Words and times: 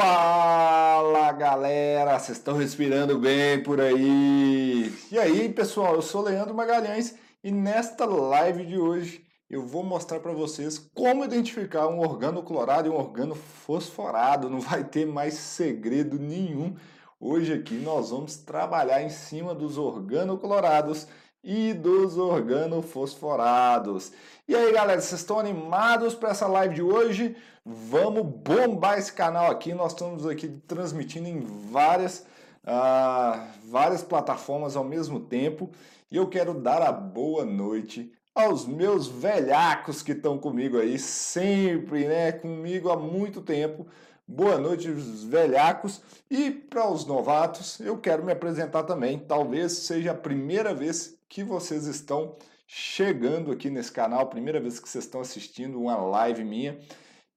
Fala 0.00 1.30
galera, 1.32 2.18
vocês 2.18 2.38
estão 2.38 2.56
respirando 2.56 3.18
bem 3.18 3.62
por 3.62 3.78
aí? 3.78 4.90
E 5.12 5.18
aí 5.18 5.46
pessoal, 5.50 5.96
eu 5.96 6.00
sou 6.00 6.22
Leandro 6.22 6.54
Magalhães 6.54 7.14
e 7.44 7.50
nesta 7.52 8.06
live 8.06 8.64
de 8.64 8.78
hoje 8.78 9.22
eu 9.50 9.62
vou 9.62 9.84
mostrar 9.84 10.18
para 10.20 10.32
vocês 10.32 10.78
como 10.94 11.22
identificar 11.22 11.86
um 11.86 12.00
organo 12.00 12.42
clorado 12.42 12.88
e 12.88 12.90
um 12.90 12.96
organo 12.96 13.34
fosforado. 13.34 14.48
Não 14.48 14.58
vai 14.58 14.82
ter 14.84 15.06
mais 15.06 15.34
segredo 15.34 16.18
nenhum. 16.18 16.74
Hoje 17.20 17.52
aqui 17.52 17.74
nós 17.74 18.08
vamos 18.08 18.36
trabalhar 18.38 19.02
em 19.02 19.10
cima 19.10 19.54
dos 19.54 19.76
organoclorados 19.76 21.06
e 21.42 21.72
dos 21.72 22.18
organofosforados. 22.18 24.12
E 24.46 24.54
aí, 24.54 24.72
galera, 24.72 25.00
vocês 25.00 25.20
estão 25.20 25.38
animados 25.38 26.14
para 26.14 26.30
essa 26.30 26.46
live 26.46 26.74
de 26.74 26.82
hoje? 26.82 27.36
Vamos 27.64 28.24
bombar 28.24 28.98
esse 28.98 29.12
canal 29.12 29.50
aqui. 29.50 29.72
Nós 29.74 29.92
estamos 29.92 30.26
aqui 30.26 30.48
transmitindo 30.66 31.28
em 31.28 31.40
várias, 31.40 32.26
uh, 32.64 33.40
várias 33.64 34.02
plataformas 34.02 34.76
ao 34.76 34.84
mesmo 34.84 35.20
tempo. 35.20 35.70
E 36.10 36.16
eu 36.16 36.26
quero 36.28 36.54
dar 36.54 36.82
a 36.82 36.92
boa 36.92 37.44
noite 37.44 38.12
aos 38.34 38.66
meus 38.66 39.06
velhacos 39.06 40.02
que 40.02 40.12
estão 40.12 40.38
comigo 40.38 40.78
aí 40.78 40.98
sempre, 40.98 42.06
né? 42.06 42.32
Comigo 42.32 42.90
há 42.90 42.96
muito 42.96 43.40
tempo. 43.40 43.86
Boa 44.32 44.58
noite, 44.58 44.88
os 44.88 45.24
velhacos. 45.24 46.00
E 46.30 46.52
para 46.52 46.88
os 46.88 47.04
novatos, 47.04 47.80
eu 47.80 47.98
quero 47.98 48.24
me 48.24 48.30
apresentar 48.30 48.84
também. 48.84 49.18
Talvez 49.18 49.72
seja 49.72 50.12
a 50.12 50.14
primeira 50.14 50.72
vez 50.72 51.18
que 51.28 51.42
vocês 51.42 51.86
estão 51.86 52.36
chegando 52.64 53.50
aqui 53.50 53.68
nesse 53.68 53.90
canal, 53.90 54.28
primeira 54.28 54.60
vez 54.60 54.78
que 54.78 54.88
vocês 54.88 55.02
estão 55.02 55.20
assistindo 55.20 55.80
uma 55.80 55.96
live 55.96 56.44
minha. 56.44 56.78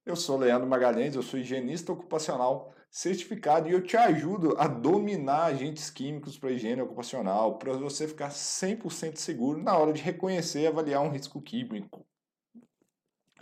Eu 0.06 0.14
sou 0.14 0.38
Leandro 0.38 0.68
Magalhães, 0.68 1.16
eu 1.16 1.22
sou 1.24 1.40
higienista 1.40 1.92
ocupacional 1.92 2.72
certificado 2.88 3.68
e 3.68 3.72
eu 3.72 3.82
te 3.82 3.96
ajudo 3.96 4.54
a 4.56 4.68
dominar 4.68 5.46
agentes 5.46 5.90
químicos 5.90 6.38
para 6.38 6.52
higiene 6.52 6.80
ocupacional, 6.80 7.58
para 7.58 7.72
você 7.72 8.06
ficar 8.06 8.30
100% 8.30 9.16
seguro 9.16 9.60
na 9.60 9.76
hora 9.76 9.92
de 9.92 10.00
reconhecer 10.00 10.60
e 10.60 10.66
avaliar 10.68 11.02
um 11.02 11.10
risco 11.10 11.42
químico. 11.42 12.06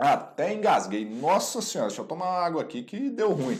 Até 0.02 0.52
engasguei. 0.52 1.04
Nossa 1.04 1.62
senhora, 1.62 1.86
deixa 1.86 2.02
eu 2.02 2.06
tomar 2.06 2.26
água 2.26 2.60
aqui 2.60 2.82
que 2.82 3.08
deu 3.08 3.30
ruim. 3.30 3.56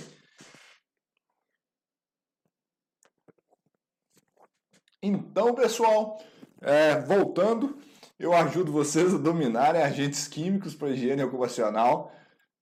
Então, 5.01 5.55
pessoal, 5.55 6.21
é, 6.61 6.99
voltando, 6.99 7.79
eu 8.19 8.33
ajudo 8.33 8.73
vocês 8.73 9.15
a 9.15 9.19
dominarem 9.19 9.83
agentes 9.83 10.27
químicos 10.27 10.75
para 10.75 10.91
higiene 10.91 11.23
ocupacional 11.23 12.13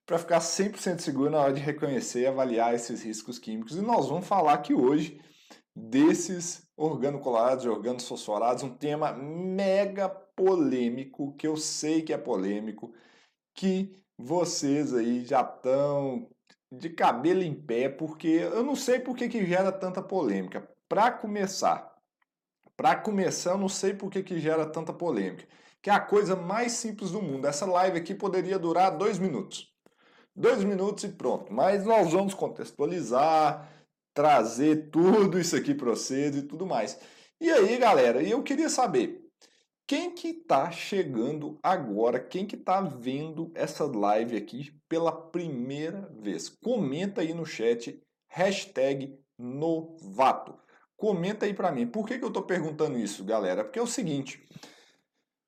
para 0.05 0.19
ficar 0.19 0.41
100% 0.41 0.99
seguro 0.99 1.31
na 1.31 1.39
hora 1.39 1.55
de 1.55 1.61
reconhecer 1.63 2.21
e 2.21 2.27
avaliar 2.27 2.75
esses 2.75 3.03
riscos 3.03 3.39
químicos. 3.39 3.77
E 3.77 3.81
nós 3.81 4.11
vamos 4.11 4.27
falar 4.27 4.53
aqui 4.53 4.75
hoje 4.75 5.19
desses 5.75 6.69
organoclorados 6.77 7.65
e 7.65 7.69
organos 7.69 8.07
fosforados, 8.07 8.63
um 8.63 8.77
tema 8.77 9.15
mega 9.15 10.07
polêmico, 10.11 11.35
que 11.37 11.47
eu 11.47 11.57
sei 11.57 12.03
que 12.03 12.13
é 12.13 12.19
polêmico, 12.19 12.93
que 13.61 13.93
vocês 14.17 14.95
aí 14.95 15.23
já 15.23 15.43
estão 15.43 16.27
de 16.73 16.89
cabelo 16.89 17.43
em 17.43 17.55
pé, 17.55 17.91
porque 17.91 18.27
eu 18.27 18.63
não 18.63 18.75
sei 18.75 18.99
por 18.99 19.15
que, 19.15 19.29
que 19.29 19.45
gera 19.45 19.71
tanta 19.71 20.01
polêmica. 20.03 20.67
Para 20.89 21.13
começar, 21.13 21.95
para 22.75 22.97
começar, 22.97 23.51
eu 23.51 23.59
não 23.59 23.69
sei 23.69 23.93
por 23.93 24.11
que, 24.11 24.23
que 24.23 24.41
gera 24.41 24.65
tanta 24.65 24.95
polêmica. 24.95 25.47
Que 25.83 25.91
é 25.91 25.93
a 25.93 26.01
coisa 26.01 26.35
mais 26.35 26.73
simples 26.73 27.11
do 27.11 27.21
mundo. 27.21 27.47
Essa 27.47 27.67
live 27.67 27.99
aqui 27.99 28.15
poderia 28.15 28.59
durar 28.59 28.97
dois 28.97 29.19
minutos. 29.19 29.71
Dois 30.35 30.65
minutos 30.65 31.05
e 31.05 31.09
pronto. 31.09 31.53
Mas 31.53 31.85
nós 31.85 32.13
vamos 32.13 32.33
contextualizar, 32.33 33.71
trazer 34.15 34.91
tudo 34.91 35.39
isso 35.39 35.55
aqui 35.55 35.75
para 35.75 35.91
vocês 35.91 36.35
e 36.35 36.43
tudo 36.43 36.65
mais. 36.65 36.99
E 37.39 37.51
aí, 37.51 37.77
galera, 37.77 38.23
eu 38.23 38.43
queria 38.43 38.71
saber 38.71 39.20
quem 39.91 40.15
que 40.15 40.29
está 40.29 40.71
chegando 40.71 41.59
agora, 41.61 42.21
quem 42.21 42.47
que 42.47 42.55
está 42.55 42.81
vendo 42.81 43.51
essa 43.57 43.85
live 43.85 44.37
aqui 44.37 44.73
pela 44.89 45.11
primeira 45.11 46.09
vez. 46.17 46.49
Comenta 46.49 47.23
aí 47.23 47.35
no 47.35 47.45
chat, 47.45 48.01
hashtag 48.29 49.19
novato. 49.37 50.57
Comenta 50.97 51.45
aí 51.45 51.53
para 51.53 51.73
mim. 51.73 51.89
Por 51.89 52.07
que, 52.07 52.21
que 52.21 52.25
eu 52.25 52.29
estou 52.29 52.45
perguntando 52.45 53.01
isso, 53.01 53.25
galera? 53.25 53.65
Porque 53.65 53.81
é 53.81 53.83
o 53.83 53.87
seguinte: 53.89 54.47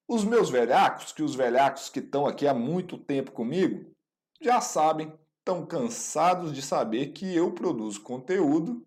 os 0.08 0.24
meus 0.24 0.50
velhacos, 0.50 1.12
que 1.12 1.22
os 1.22 1.36
velhacos 1.36 1.88
que 1.88 2.00
estão 2.00 2.26
aqui 2.26 2.48
há 2.48 2.52
muito 2.52 2.98
tempo 2.98 3.30
comigo, 3.30 3.94
já 4.40 4.60
sabem, 4.60 5.16
estão 5.38 5.64
cansados 5.64 6.52
de 6.52 6.62
saber 6.62 7.12
que 7.12 7.32
eu 7.32 7.52
produzo 7.52 8.02
conteúdo 8.02 8.84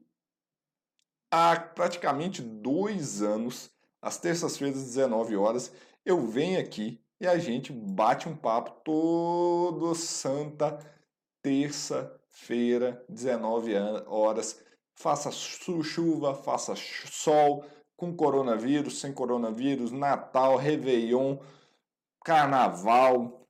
há 1.32 1.58
praticamente 1.58 2.42
dois 2.42 3.22
anos, 3.22 3.74
às 4.06 4.20
terças-feiras, 4.20 4.84
19 4.84 5.36
horas, 5.36 5.74
eu 6.06 6.28
venho 6.28 6.60
aqui 6.60 7.02
e 7.20 7.26
a 7.26 7.40
gente 7.40 7.74
bate 7.74 8.30
um 8.30 8.36
papo 8.36 8.70
todo 8.84 9.96
santa 9.96 10.78
terça-feira, 11.42 13.04
19 13.10 13.74
horas, 14.06 14.62
faça 14.94 15.32
chuva, 15.32 16.36
faça 16.36 16.76
sol, 16.76 17.66
com 17.98 18.16
coronavírus, 18.16 19.00
sem 19.00 19.12
coronavírus, 19.12 19.92
Natal, 19.92 20.56
Réveillon, 20.56 21.38
Carnaval. 22.24 23.48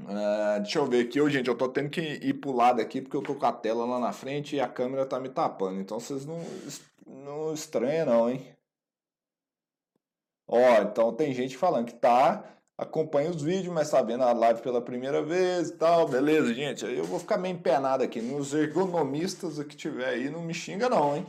Uh, 0.00 0.60
deixa 0.62 0.80
eu 0.80 0.86
ver 0.86 1.06
aqui, 1.06 1.20
oh, 1.20 1.30
gente, 1.30 1.48
eu 1.48 1.56
tô 1.56 1.68
tendo 1.68 1.90
que 1.90 2.00
ir 2.00 2.34
pro 2.34 2.50
lado 2.50 2.80
aqui 2.82 3.00
porque 3.00 3.16
eu 3.16 3.22
tô 3.22 3.36
com 3.36 3.46
a 3.46 3.52
tela 3.52 3.86
lá 3.86 4.00
na 4.00 4.12
frente 4.12 4.56
e 4.56 4.60
a 4.60 4.66
câmera 4.66 5.06
tá 5.06 5.20
me 5.20 5.28
tapando. 5.28 5.80
Então 5.80 6.00
vocês 6.00 6.26
não, 6.26 6.40
não 7.06 7.54
estranham 7.54 8.06
não, 8.06 8.30
hein? 8.30 8.55
Ó, 10.46 10.82
então 10.82 11.12
tem 11.12 11.32
gente 11.34 11.56
falando 11.56 11.86
que 11.86 11.94
tá 11.94 12.56
acompanha 12.78 13.30
os 13.30 13.42
vídeos, 13.42 13.72
mas 13.72 13.90
tá 13.90 14.02
vendo 14.02 14.22
a 14.22 14.32
live 14.32 14.60
pela 14.60 14.82
primeira 14.82 15.22
vez 15.22 15.70
e 15.70 15.76
tal, 15.78 16.06
beleza, 16.06 16.52
gente? 16.52 16.84
Aí 16.84 16.98
eu 16.98 17.04
vou 17.04 17.18
ficar 17.18 17.38
meio 17.38 17.54
empenado 17.54 18.04
aqui. 18.04 18.20
Nos 18.20 18.52
ergonomistas 18.52 19.58
que 19.64 19.76
tiver 19.76 20.08
aí, 20.08 20.30
não 20.30 20.42
me 20.42 20.52
xinga 20.52 20.88
não, 20.88 21.16
hein? 21.16 21.26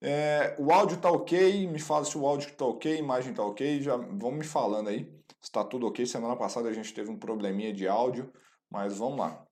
É, 0.00 0.54
o 0.58 0.70
áudio 0.70 0.98
tá 0.98 1.10
ok, 1.10 1.66
me 1.66 1.78
fala 1.78 2.04
se 2.04 2.16
o 2.18 2.26
áudio 2.26 2.54
tá 2.54 2.66
ok, 2.66 2.92
a 2.92 2.98
imagem 2.98 3.32
tá 3.32 3.42
ok, 3.42 3.80
já 3.80 3.96
vão 3.96 4.30
me 4.30 4.44
falando 4.44 4.88
aí 4.88 5.10
se 5.40 5.50
tá 5.50 5.64
tudo 5.64 5.86
ok. 5.86 6.04
Semana 6.04 6.36
passada 6.36 6.68
a 6.68 6.72
gente 6.72 6.92
teve 6.92 7.10
um 7.10 7.18
probleminha 7.18 7.72
de 7.72 7.86
áudio, 7.86 8.32
mas 8.70 8.98
vamos 8.98 9.18
lá. 9.18 9.46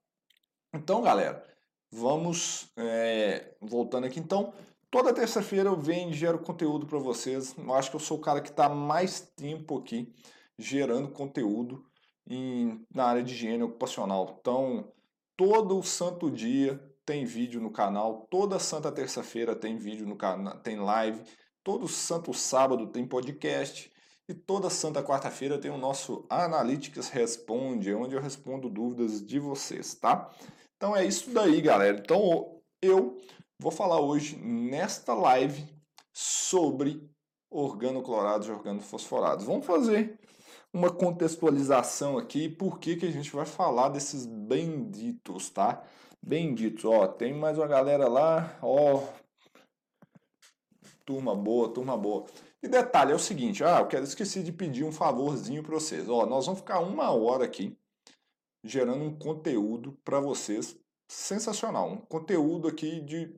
Então, 0.73 1.01
galera, 1.01 1.43
vamos 1.91 2.69
é, 2.77 3.55
voltando 3.61 4.05
aqui. 4.05 4.19
Então, 4.19 4.53
toda 4.95 5.11
terça-feira 5.11 5.67
eu 5.67 5.75
venho 5.75 6.11
e 6.11 6.13
gero 6.13 6.39
conteúdo 6.39 6.87
para 6.87 6.97
vocês. 6.97 7.53
Eu 7.57 7.73
acho 7.73 7.89
que 7.89 7.97
eu 7.97 7.99
sou 7.99 8.17
o 8.17 8.21
cara 8.21 8.39
que 8.39 8.47
está 8.47 8.69
mais 8.69 9.19
tempo 9.19 9.77
aqui 9.77 10.09
gerando 10.57 11.09
conteúdo 11.09 11.85
em, 12.25 12.81
na 12.89 13.03
área 13.03 13.21
de 13.21 13.33
higiene 13.33 13.61
ocupacional. 13.61 14.37
Então, 14.39 14.89
todo 15.35 15.83
santo 15.83 16.31
dia 16.31 16.81
tem 17.05 17.25
vídeo 17.25 17.59
no 17.59 17.71
canal, 17.71 18.25
toda 18.31 18.57
santa 18.57 18.89
terça-feira 18.89 19.53
tem 19.53 19.77
vídeo 19.77 20.07
no 20.07 20.15
canal, 20.15 20.57
tem 20.59 20.79
live, 20.79 21.21
todo 21.61 21.89
santo 21.89 22.33
sábado 22.33 22.87
tem 22.87 23.05
podcast 23.05 23.91
e 24.29 24.33
toda 24.33 24.69
santa 24.69 25.03
quarta-feira 25.03 25.57
tem 25.57 25.71
o 25.71 25.77
nosso 25.77 26.25
Analytics 26.29 27.09
Responde, 27.09 27.93
onde 27.93 28.15
eu 28.15 28.21
respondo 28.21 28.69
dúvidas 28.69 29.21
de 29.21 29.39
vocês, 29.39 29.93
tá? 29.93 30.31
Então 30.77 30.95
é 30.95 31.05
isso 31.05 31.31
daí, 31.31 31.59
galera. 31.59 31.99
Então 31.99 32.61
eu 32.81 33.17
vou 33.59 33.71
falar 33.71 33.99
hoje 33.99 34.37
nesta 34.37 35.13
live 35.13 35.67
sobre 36.13 37.09
organoclorados 37.49 38.47
e 38.47 38.51
organofosforados. 38.51 39.45
Vamos 39.45 39.65
fazer 39.65 40.19
uma 40.73 40.91
contextualização 40.91 42.17
aqui, 42.17 42.49
por 42.49 42.79
que, 42.79 42.97
que 42.97 43.05
a 43.05 43.11
gente 43.11 43.31
vai 43.31 43.45
falar 43.45 43.89
desses 43.89 44.25
benditos, 44.25 45.49
tá? 45.49 45.81
Benditos, 46.21 46.83
ó, 46.83 47.07
tem 47.07 47.33
mais 47.33 47.57
uma 47.57 47.67
galera 47.67 48.09
lá, 48.09 48.57
ó, 48.61 49.01
turma 51.05 51.33
boa, 51.33 51.69
turma 51.69 51.97
boa. 51.97 52.25
E 52.61 52.67
detalhe 52.67 53.13
é 53.13 53.15
o 53.15 53.19
seguinte, 53.19 53.63
ah, 53.63 53.79
eu 53.79 53.87
quero 53.87 54.03
esqueci 54.03 54.43
de 54.43 54.51
pedir 54.51 54.83
um 54.83 54.91
favorzinho 54.91 55.63
para 55.63 55.75
vocês, 55.75 56.09
ó, 56.09 56.25
nós 56.25 56.45
vamos 56.45 56.59
ficar 56.59 56.79
uma 56.79 57.09
hora 57.11 57.45
aqui 57.45 57.77
gerando 58.63 59.03
um 59.05 59.17
conteúdo 59.17 59.97
para 60.03 60.19
vocês 60.19 60.77
sensacional, 61.07 61.89
um 61.89 61.97
conteúdo 61.97 62.67
aqui 62.67 62.99
de 62.99 63.33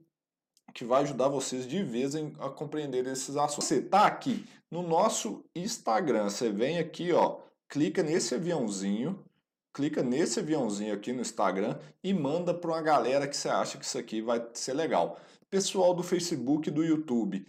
que 0.78 0.86
vai 0.86 1.02
ajudar 1.02 1.28
vocês 1.28 1.68
de 1.68 1.82
vez 1.82 2.14
em, 2.14 2.36
a 2.38 2.52
compreender 2.52 3.08
esses 3.08 3.36
assuntos. 3.36 3.66
Você 3.66 3.82
tá 3.82 4.06
aqui 4.06 4.46
no 4.70 4.84
nosso 4.84 5.44
Instagram, 5.56 6.30
você 6.30 6.52
vem 6.52 6.78
aqui, 6.78 7.12
ó, 7.12 7.40
clica 7.68 8.04
nesse 8.04 8.36
aviãozinho, 8.36 9.26
clica 9.74 10.04
nesse 10.04 10.40
aviãozinho 10.40 10.94
aqui 10.94 11.12
no 11.12 11.22
Instagram 11.22 11.80
e 12.04 12.14
manda 12.14 12.54
para 12.54 12.70
uma 12.70 12.82
galera 12.84 13.28
que 13.28 13.36
você 13.36 13.50
acha 13.50 13.80
que 13.80 13.86
isso 13.86 13.98
aqui 13.98 14.22
vai 14.22 14.40
ser 14.54 14.74
legal. 14.74 15.20
Pessoal 15.50 15.96
do 15.96 16.04
Facebook 16.04 16.70
e 16.70 16.72
do 16.72 16.86
YouTube, 16.86 17.44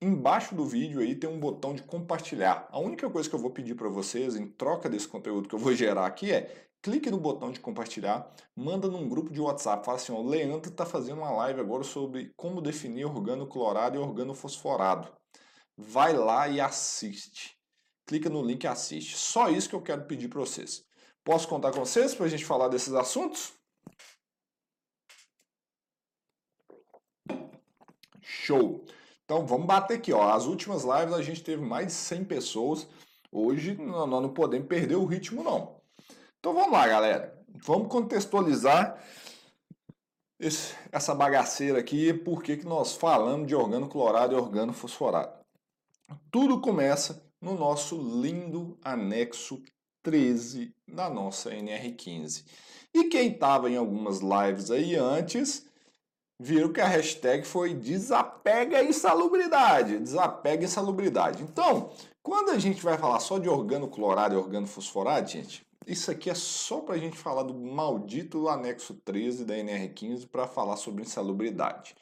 embaixo 0.00 0.54
do 0.54 0.64
vídeo 0.64 1.00
aí 1.00 1.14
tem 1.14 1.28
um 1.28 1.38
botão 1.38 1.74
de 1.74 1.82
compartilhar. 1.82 2.66
A 2.70 2.80
única 2.80 3.10
coisa 3.10 3.28
que 3.28 3.34
eu 3.34 3.40
vou 3.40 3.50
pedir 3.50 3.74
para 3.74 3.90
vocês 3.90 4.36
em 4.36 4.46
troca 4.46 4.88
desse 4.88 5.06
conteúdo 5.06 5.50
que 5.50 5.54
eu 5.54 5.58
vou 5.58 5.74
gerar 5.76 6.06
aqui 6.06 6.32
é 6.32 6.66
clique 6.82 7.10
no 7.10 7.18
botão 7.18 7.52
de 7.52 7.60
compartilhar, 7.60 8.28
manda 8.56 8.88
num 8.88 9.08
grupo 9.08 9.32
de 9.32 9.40
WhatsApp, 9.40 9.86
fala 9.86 9.96
assim, 9.96 10.12
ó, 10.12 10.20
Leandro 10.20 10.70
está 10.70 10.84
fazendo 10.84 11.18
uma 11.18 11.30
live 11.30 11.60
agora 11.60 11.84
sobre 11.84 12.32
como 12.36 12.60
definir 12.60 13.04
organo 13.06 13.46
clorado 13.46 13.96
e 13.96 14.00
organo 14.00 14.34
fosforado. 14.34 15.08
Vai 15.76 16.12
lá 16.12 16.48
e 16.48 16.60
assiste. 16.60 17.56
Clica 18.04 18.28
no 18.28 18.42
link 18.42 18.64
e 18.64 18.66
assiste. 18.66 19.16
Só 19.16 19.48
isso 19.48 19.68
que 19.68 19.74
eu 19.74 19.82
quero 19.82 20.04
pedir 20.06 20.28
para 20.28 20.40
vocês. 20.40 20.84
Posso 21.24 21.48
contar 21.48 21.70
com 21.70 21.84
vocês 21.84 22.14
para 22.14 22.26
a 22.26 22.28
gente 22.28 22.44
falar 22.44 22.68
desses 22.68 22.92
assuntos? 22.92 23.54
Show! 28.20 28.84
Então 29.24 29.46
vamos 29.46 29.66
bater 29.66 29.98
aqui, 29.98 30.12
ó. 30.12 30.30
As 30.30 30.46
últimas 30.46 30.82
lives 30.82 31.14
a 31.14 31.22
gente 31.22 31.44
teve 31.44 31.62
mais 31.62 31.86
de 31.86 31.92
100 31.92 32.24
pessoas. 32.24 32.88
Hoje 33.30 33.74
nós 33.76 34.08
não 34.10 34.34
podemos 34.34 34.66
perder 34.66 34.96
o 34.96 35.06
ritmo, 35.06 35.44
não. 35.44 35.81
Então 36.42 36.52
vamos 36.52 36.72
lá, 36.72 36.88
galera. 36.88 37.40
Vamos 37.64 37.86
contextualizar 37.86 39.00
esse, 40.40 40.74
essa 40.90 41.14
bagaceira 41.14 41.78
aqui, 41.78 42.12
por 42.12 42.42
que 42.42 42.56
nós 42.64 42.96
falamos 42.96 43.46
de 43.46 43.54
organo 43.54 43.88
clorado 43.88 44.34
e 44.34 44.36
organo 44.36 44.72
fosforado. 44.72 45.32
Tudo 46.32 46.60
começa 46.60 47.24
no 47.40 47.54
nosso 47.54 47.96
lindo 47.96 48.76
anexo 48.82 49.62
13 50.02 50.74
da 50.92 51.08
nossa 51.08 51.50
NR15. 51.50 52.44
E 52.92 53.04
quem 53.04 53.30
estava 53.30 53.70
em 53.70 53.76
algumas 53.76 54.18
lives 54.18 54.68
aí 54.72 54.96
antes, 54.96 55.64
viram 56.40 56.72
que 56.72 56.80
a 56.80 56.88
hashtag 56.88 57.46
foi 57.46 57.72
desapega 57.72 58.82
insalubridade. 58.82 60.00
Desapega 60.00 60.64
insalubridade. 60.64 61.40
Então, 61.44 61.92
quando 62.20 62.50
a 62.50 62.58
gente 62.58 62.82
vai 62.82 62.98
falar 62.98 63.20
só 63.20 63.38
de 63.38 63.48
organo 63.48 63.86
clorado 63.86 64.34
e 64.34 64.38
organo 64.38 64.66
fosforado, 64.66 65.30
gente, 65.30 65.64
isso 65.86 66.10
aqui 66.10 66.30
é 66.30 66.34
só 66.34 66.80
para 66.80 66.94
a 66.94 66.98
gente 66.98 67.16
falar 67.16 67.42
do 67.42 67.54
maldito 67.54 68.48
anexo 68.48 68.94
13 69.04 69.44
da 69.44 69.54
NR15 69.54 70.28
para 70.28 70.46
falar 70.46 70.76
sobre 70.76 71.02
insalubridade. 71.02 71.94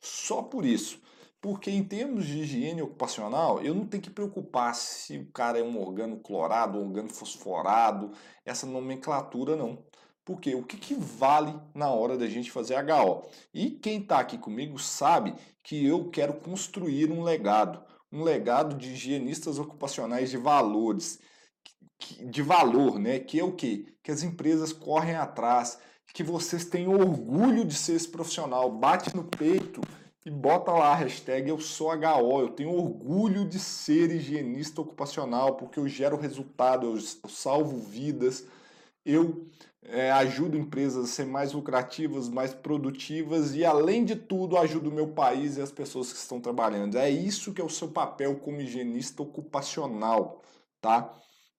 Só 0.00 0.42
por 0.42 0.64
isso. 0.64 1.00
Porque 1.40 1.70
em 1.70 1.84
termos 1.84 2.26
de 2.26 2.40
higiene 2.40 2.82
ocupacional, 2.82 3.62
eu 3.62 3.74
não 3.74 3.86
tenho 3.86 4.02
que 4.02 4.10
preocupar 4.10 4.74
se 4.74 5.18
o 5.18 5.30
cara 5.30 5.58
é 5.58 5.62
um 5.62 5.80
organo 5.80 6.18
clorado, 6.18 6.78
um 6.78 6.86
organo 6.88 7.08
fosforado, 7.08 8.10
essa 8.44 8.66
nomenclatura 8.66 9.54
não. 9.54 9.84
Porque 10.24 10.54
o 10.56 10.64
que, 10.64 10.76
que 10.76 10.94
vale 10.94 11.54
na 11.72 11.88
hora 11.88 12.18
da 12.18 12.26
gente 12.26 12.50
fazer 12.50 12.74
HO? 12.74 13.22
E 13.54 13.70
quem 13.70 14.00
está 14.00 14.18
aqui 14.18 14.36
comigo 14.36 14.76
sabe 14.78 15.34
que 15.62 15.86
eu 15.86 16.10
quero 16.10 16.34
construir 16.34 17.12
um 17.12 17.22
legado, 17.22 17.80
um 18.10 18.24
legado 18.24 18.76
de 18.76 18.90
higienistas 18.92 19.58
ocupacionais 19.58 20.30
de 20.30 20.36
valores, 20.36 21.20
de 21.98 22.42
valor, 22.42 22.98
né? 22.98 23.18
Que 23.18 23.40
é 23.40 23.44
o 23.44 23.52
quê? 23.52 23.86
Que 24.02 24.10
as 24.10 24.22
empresas 24.22 24.72
correm 24.72 25.14
atrás, 25.14 25.78
que 26.12 26.22
vocês 26.22 26.64
têm 26.64 26.88
orgulho 26.88 27.64
de 27.64 27.74
ser 27.74 27.94
esse 27.94 28.08
profissional, 28.08 28.70
bate 28.70 29.14
no 29.14 29.24
peito 29.24 29.80
e 30.24 30.30
bota 30.30 30.72
lá 30.72 30.92
a 30.92 30.94
hashtag 30.96 31.48
eu 31.48 31.60
sou 31.60 31.90
HO, 31.90 32.40
eu 32.40 32.48
tenho 32.48 32.72
orgulho 32.72 33.46
de 33.46 33.58
ser 33.58 34.10
higienista 34.10 34.80
ocupacional, 34.80 35.56
porque 35.56 35.78
eu 35.78 35.86
gero 35.86 36.16
resultado, 36.16 36.86
eu 36.86 37.00
salvo 37.28 37.78
vidas, 37.78 38.46
eu 39.04 39.46
é, 39.82 40.10
ajudo 40.10 40.56
empresas 40.56 41.04
a 41.04 41.06
ser 41.06 41.26
mais 41.26 41.52
lucrativas, 41.52 42.28
mais 42.28 42.52
produtivas 42.52 43.54
e, 43.54 43.64
além 43.64 44.04
de 44.04 44.16
tudo, 44.16 44.56
ajudo 44.56 44.90
o 44.90 44.94
meu 44.94 45.08
país 45.08 45.56
e 45.56 45.62
as 45.62 45.70
pessoas 45.70 46.12
que 46.12 46.18
estão 46.18 46.40
trabalhando. 46.40 46.98
É 46.98 47.08
isso 47.08 47.52
que 47.52 47.60
é 47.60 47.64
o 47.64 47.70
seu 47.70 47.88
papel 47.88 48.36
como 48.36 48.60
higienista 48.60 49.22
ocupacional, 49.22 50.42
tá? 50.80 51.14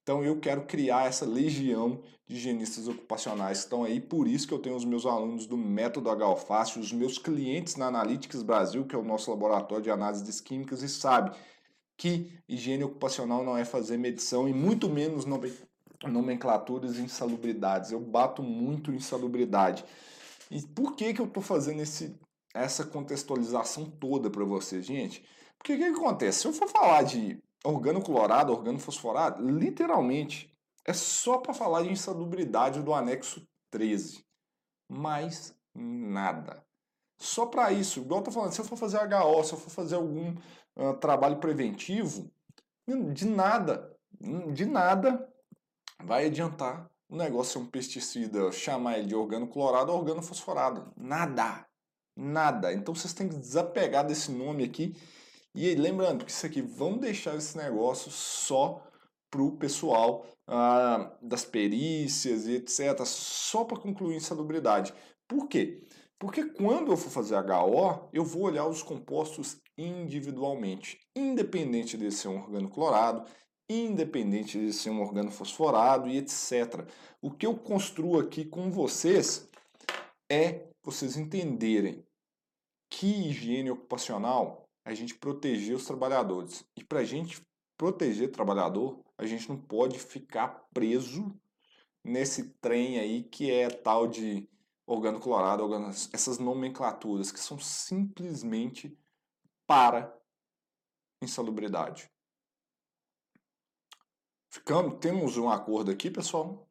Então 0.07 0.23
eu 0.23 0.39
quero 0.39 0.61
criar 0.61 1.05
essa 1.05 1.25
legião 1.25 2.01
de 2.25 2.37
higienistas 2.37 2.87
ocupacionais 2.87 3.57
que 3.57 3.63
estão 3.65 3.83
aí, 3.83 3.99
por 3.99 4.25
isso 4.25 4.47
que 4.47 4.53
eu 4.53 4.59
tenho 4.59 4.77
os 4.77 4.85
meus 4.85 5.05
alunos 5.05 5.45
do 5.45 5.57
Método 5.57 6.09
HOFácil, 6.09 6.79
os 6.79 6.93
meus 6.93 7.17
clientes 7.17 7.75
na 7.75 7.87
Analytics 7.87 8.41
Brasil, 8.41 8.85
que 8.85 8.95
é 8.95 8.97
o 8.97 9.03
nosso 9.03 9.29
laboratório 9.29 9.83
de 9.83 9.91
análises 9.91 10.39
químicas, 10.39 10.81
e 10.81 10.87
sabe 10.87 11.35
que 11.97 12.31
higiene 12.47 12.85
ocupacional 12.85 13.43
não 13.43 13.57
é 13.57 13.65
fazer 13.65 13.97
medição 13.97 14.47
e 14.47 14.53
muito 14.53 14.87
menos 14.87 15.25
nomenclaturas 16.05 16.97
e 16.97 17.01
insalubridades. 17.01 17.91
Eu 17.91 17.99
bato 17.99 18.41
muito 18.41 18.93
em 18.93 18.95
insalubridade. 18.95 19.83
E 20.49 20.61
por 20.61 20.95
que, 20.95 21.13
que 21.13 21.19
eu 21.19 21.25
estou 21.25 21.43
fazendo 21.43 21.81
esse, 21.81 22.17
essa 22.53 22.85
contextualização 22.85 23.83
toda 23.99 24.29
para 24.29 24.45
vocês, 24.45 24.85
gente? 24.85 25.21
Porque 25.57 25.73
o 25.73 25.77
que, 25.77 25.83
que 25.83 25.99
acontece? 25.99 26.39
Se 26.39 26.47
eu 26.47 26.53
for 26.53 26.69
falar 26.69 27.03
de 27.03 27.43
organo 27.63 28.01
clorado, 28.01 28.53
organo 28.53 28.79
fosforado, 28.79 29.47
literalmente 29.47 30.53
é 30.85 30.93
só 30.93 31.37
para 31.37 31.53
falar 31.53 31.83
de 31.83 31.91
insalubridade 31.91 32.81
do 32.81 32.93
anexo 32.93 33.45
13. 33.71 34.25
Mais 34.89 35.53
nada. 35.75 36.63
Só 37.19 37.45
para 37.45 37.71
isso, 37.71 37.99
igual 37.99 38.21
eu 38.21 38.23
tô 38.25 38.31
falando, 38.31 38.53
se 38.53 38.61
eu 38.61 38.65
for 38.65 38.77
fazer 38.77 38.97
HO, 38.97 39.43
se 39.43 39.53
eu 39.53 39.59
for 39.59 39.69
fazer 39.69 39.95
algum 39.95 40.35
uh, 40.75 40.93
trabalho 40.99 41.37
preventivo, 41.37 42.31
de 43.13 43.25
nada, 43.25 43.93
de 44.53 44.65
nada 44.65 45.27
vai 46.03 46.27
adiantar 46.27 46.89
o 47.09 47.15
negócio 47.15 47.53
ser 47.53 47.59
um 47.59 47.65
pesticida, 47.65 48.51
chamar 48.51 48.97
ele 48.97 49.07
de 49.07 49.15
organo 49.15 49.47
clorado 49.47 49.91
ou 49.91 49.97
organo 49.97 50.21
fosforado. 50.21 50.91
Nada. 50.95 51.65
Nada. 52.15 52.73
Então 52.73 52.93
vocês 52.93 53.13
têm 53.13 53.29
que 53.29 53.37
desapegar 53.37 54.05
desse 54.05 54.31
nome 54.31 54.63
aqui 54.63 54.95
e 55.57 55.73
lembrando 55.73 56.23
que 56.23 56.29
isso 56.29 56.45
aqui, 56.45 56.61
vamos 56.61 56.99
deixar 56.99 57.35
esse 57.35 57.57
negócio 57.57 58.11
só 58.11 58.85
para 59.31 59.41
o 59.41 59.57
pessoal 59.57 60.25
ah, 60.45 61.17
das 61.19 61.43
perícias 61.43 62.45
e 62.45 62.57
etc., 62.57 63.03
só 63.05 63.63
para 63.63 63.79
concluir 63.79 64.17
insalubridade. 64.17 64.93
Por 65.27 65.47
quê? 65.47 65.83
Porque 66.19 66.45
quando 66.45 66.91
eu 66.91 66.97
for 66.97 67.09
fazer 67.09 67.35
HO, 67.35 68.07
eu 68.13 68.23
vou 68.23 68.43
olhar 68.43 68.67
os 68.67 68.83
compostos 68.83 69.59
individualmente, 69.75 70.99
independente 71.15 71.97
de 71.97 72.11
ser 72.11 72.27
um 72.27 72.37
organo 72.37 72.69
clorado, 72.69 73.27
independente 73.67 74.59
de 74.59 74.71
ser 74.71 74.91
um 74.91 75.01
organo 75.01 75.31
fosforado 75.31 76.07
e 76.07 76.17
etc. 76.17 76.87
O 77.19 77.31
que 77.31 77.47
eu 77.47 77.57
construo 77.57 78.19
aqui 78.19 78.45
com 78.45 78.69
vocês 78.71 79.49
é 80.31 80.67
vocês 80.83 81.17
entenderem 81.17 82.05
que 82.89 83.29
higiene 83.29 83.71
ocupacional 83.71 84.66
a 84.87 84.93
gente 84.93 85.15
proteger 85.15 85.75
os 85.75 85.83
trabalhadores. 85.83 86.65
E 86.73 86.81
para 86.81 86.99
a 86.99 87.03
gente 87.03 87.45
proteger 87.75 88.29
o 88.29 88.31
trabalhador, 88.31 89.03
a 89.17 89.25
gente 89.25 89.49
não 89.49 89.59
pode 89.59 89.99
ficar 89.99 90.65
preso 90.73 91.37
nesse 92.01 92.51
trem 92.61 92.97
aí 92.97 93.23
que 93.23 93.51
é 93.51 93.69
tal 93.69 94.07
de 94.07 94.49
organo 94.85 95.19
clorado, 95.19 95.61
organo, 95.61 95.89
essas 95.89 96.39
nomenclaturas 96.39 97.33
que 97.33 97.39
são 97.39 97.59
simplesmente 97.59 98.97
para 99.67 100.17
insalubridade. 101.21 102.09
Ficamos, 104.49 104.99
temos 105.01 105.35
um 105.35 105.49
acordo 105.49 105.91
aqui, 105.91 106.09
pessoal. 106.09 106.65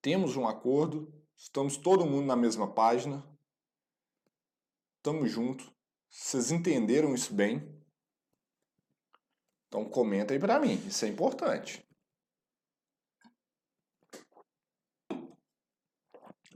Temos 0.00 0.34
um 0.34 0.48
acordo, 0.48 1.12
estamos 1.36 1.76
todo 1.76 2.06
mundo 2.06 2.24
na 2.24 2.36
mesma 2.36 2.72
página. 2.72 3.22
Estamos 4.96 5.30
juntos. 5.30 5.70
Vocês 6.10 6.50
entenderam 6.50 7.14
isso 7.14 7.32
bem? 7.32 7.62
Então 9.68 9.88
comenta 9.88 10.34
aí 10.34 10.40
para 10.40 10.58
mim, 10.58 10.74
isso 10.86 11.04
é 11.04 11.08
importante. 11.08 11.86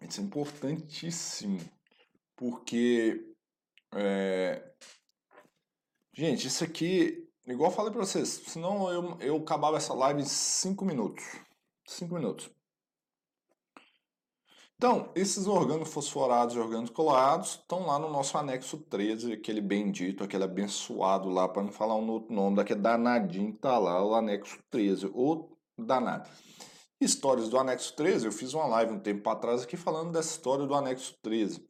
Isso 0.02 0.20
é 0.20 0.24
importantíssimo, 0.24 1.60
porque 2.36 3.34
é... 3.94 4.74
gente, 6.12 6.48
isso 6.48 6.62
aqui, 6.62 7.26
igual 7.46 7.70
eu 7.70 7.76
falei 7.76 7.92
para 7.92 8.04
vocês, 8.04 8.28
senão 8.28 8.90
eu, 8.90 9.20
eu 9.20 9.36
acabava 9.36 9.76
essa 9.76 9.94
live 9.94 10.20
em 10.20 10.26
5 10.26 10.84
minutos. 10.84 11.24
5 11.86 12.14
minutos. 12.14 12.53
Então, 14.84 15.08
esses 15.14 15.46
organos 15.46 15.88
fosforados 15.88 16.54
e 16.54 16.92
colorados 16.92 17.52
estão 17.52 17.86
lá 17.86 17.98
no 17.98 18.10
nosso 18.10 18.36
anexo 18.36 18.76
13, 18.76 19.32
aquele 19.32 19.62
bendito, 19.62 20.22
aquele 20.22 20.44
abençoado 20.44 21.30
lá, 21.30 21.48
para 21.48 21.62
não 21.62 21.72
falar 21.72 21.96
um 21.96 22.06
outro 22.10 22.34
nome, 22.34 22.56
daquele 22.56 22.80
danadinho 22.80 23.52
que 23.52 23.56
está 23.56 23.78
lá, 23.78 24.04
o 24.04 24.14
anexo 24.14 24.62
13, 24.70 25.06
o 25.06 25.56
danado. 25.78 26.28
Histórias 27.00 27.48
do 27.48 27.58
anexo 27.58 27.96
13, 27.96 28.26
eu 28.26 28.32
fiz 28.32 28.52
uma 28.52 28.66
live 28.66 28.92
um 28.92 29.00
tempo 29.00 29.26
atrás 29.30 29.62
aqui 29.62 29.74
falando 29.74 30.12
dessa 30.12 30.32
história 30.32 30.66
do 30.66 30.74
anexo 30.74 31.16
13. 31.22 31.66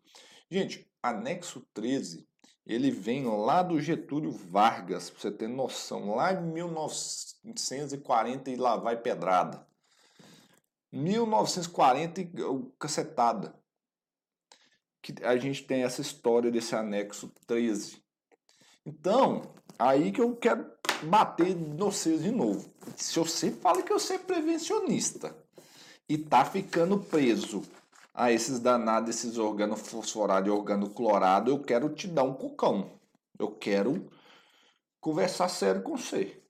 Gente, 0.50 0.84
anexo 1.00 1.64
13, 1.72 2.26
ele 2.66 2.90
vem 2.90 3.26
lá 3.26 3.62
do 3.62 3.80
Getúlio 3.80 4.32
Vargas, 4.32 5.08
para 5.08 5.20
você 5.20 5.30
ter 5.30 5.46
noção, 5.46 6.16
lá 6.16 6.32
em 6.32 6.42
1940 6.42 8.50
e 8.50 8.56
lá 8.56 8.74
vai 8.74 9.00
pedrada. 9.00 9.64
1940 10.94 12.22
cacetada. 12.78 13.54
Que 15.02 15.14
a 15.22 15.36
gente 15.36 15.64
tem 15.64 15.82
essa 15.82 16.00
história 16.00 16.50
desse 16.50 16.74
anexo 16.74 17.32
13. 17.46 18.02
Então, 18.86 19.42
aí 19.78 20.12
que 20.12 20.20
eu 20.20 20.34
quero 20.36 20.70
bater 21.02 21.54
vocês 21.54 22.22
de 22.22 22.30
novo. 22.30 22.72
Se 22.96 23.18
você 23.18 23.50
fala 23.50 23.82
que 23.82 23.92
você 23.92 24.14
é 24.14 24.18
prevencionista 24.18 25.36
e 26.08 26.16
tá 26.16 26.44
ficando 26.44 26.98
preso 26.98 27.62
a 28.14 28.30
esses 28.30 28.60
danados, 28.60 29.10
esses 29.10 29.36
organofosforados 29.36 30.48
e 30.48 30.50
organoclorado, 30.50 31.50
eu 31.50 31.60
quero 31.60 31.88
te 31.90 32.06
dar 32.06 32.22
um 32.22 32.34
cucão. 32.34 32.92
Eu 33.38 33.50
quero 33.50 34.08
conversar 35.00 35.48
sério 35.48 35.82
com 35.82 35.96
você. 35.96 36.40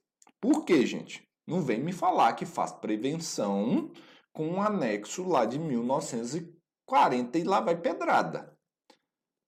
Por 0.41 0.65
quê, 0.65 0.85
gente? 0.85 1.27
Não 1.47 1.63
vem 1.63 1.83
me 1.83 1.93
falar 1.93 2.35
que 2.35 2.45
faz 2.45 2.73
prevenção 2.73 3.91
com 4.35 4.49
um 4.49 4.61
anexo 4.61 5.26
lá 5.26 5.47
de 5.47 5.59
1940 5.59 7.38
e 7.38 7.45
lá 7.45 7.61
vai 7.61 7.81
pedrada. 7.81 8.55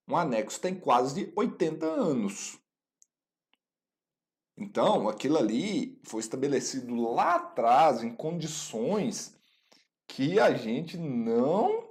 Um 0.09 0.17
anexo 0.17 0.61
tem 0.61 0.79
quase 0.79 1.33
80 1.37 1.85
anos. 1.85 2.59
Então, 4.57 5.09
aquilo 5.09 5.37
ali 5.37 6.01
foi 6.05 6.21
estabelecido 6.21 6.95
lá 6.95 7.35
atrás 7.35 8.03
em 8.03 8.15
condições 8.15 9.37
que 10.07 10.39
a 10.39 10.55
gente 10.55 10.97
não 10.97 11.87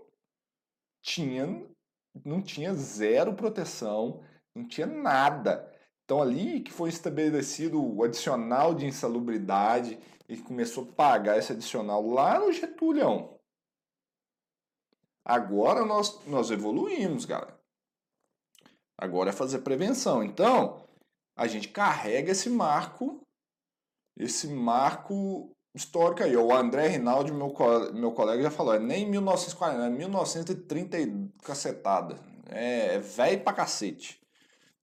tinha, 1.03 1.63
não 2.23 2.41
tinha 2.41 2.73
zero 2.73 3.35
proteção, 3.35 4.23
não 4.55 4.65
tinha 4.65 4.87
nada. 4.87 5.69
Então, 6.05 6.21
ali 6.21 6.61
que 6.61 6.71
foi 6.71 6.87
estabelecido 6.87 7.83
o 7.83 8.03
adicional 8.03 8.73
de 8.73 8.85
insalubridade 8.85 9.99
e 10.27 10.37
começou 10.37 10.83
a 10.83 10.93
pagar 10.93 11.37
esse 11.37 11.51
adicional 11.51 12.05
lá 12.07 12.39
no 12.39 12.51
Getúlio. 12.51 13.35
Agora 15.23 15.85
nós, 15.85 16.23
nós 16.25 16.51
evoluímos, 16.51 17.25
galera. 17.25 17.59
Agora 18.97 19.29
é 19.29 19.33
fazer 19.33 19.59
prevenção. 19.59 20.23
Então, 20.23 20.87
a 21.35 21.47
gente 21.47 21.67
carrega 21.67 22.31
esse 22.31 22.49
marco, 22.49 23.21
esse 24.17 24.47
marco 24.47 25.51
histórico 25.75 26.23
aí. 26.23 26.35
O 26.37 26.53
André 26.53 26.87
Rinaldi, 26.87 27.33
meu, 27.33 27.53
meu 27.93 28.11
colega, 28.11 28.43
já 28.43 28.51
falou, 28.51 28.73
é 28.73 28.79
nem 28.79 29.09
1940, 29.09 29.85
é 29.85 29.89
1930 29.89 30.99
e 30.99 31.29
cacetada. 31.43 32.15
É, 32.49 32.95
é 32.95 32.99
velho 32.99 33.43
pra 33.43 33.53
cacete. 33.53 34.21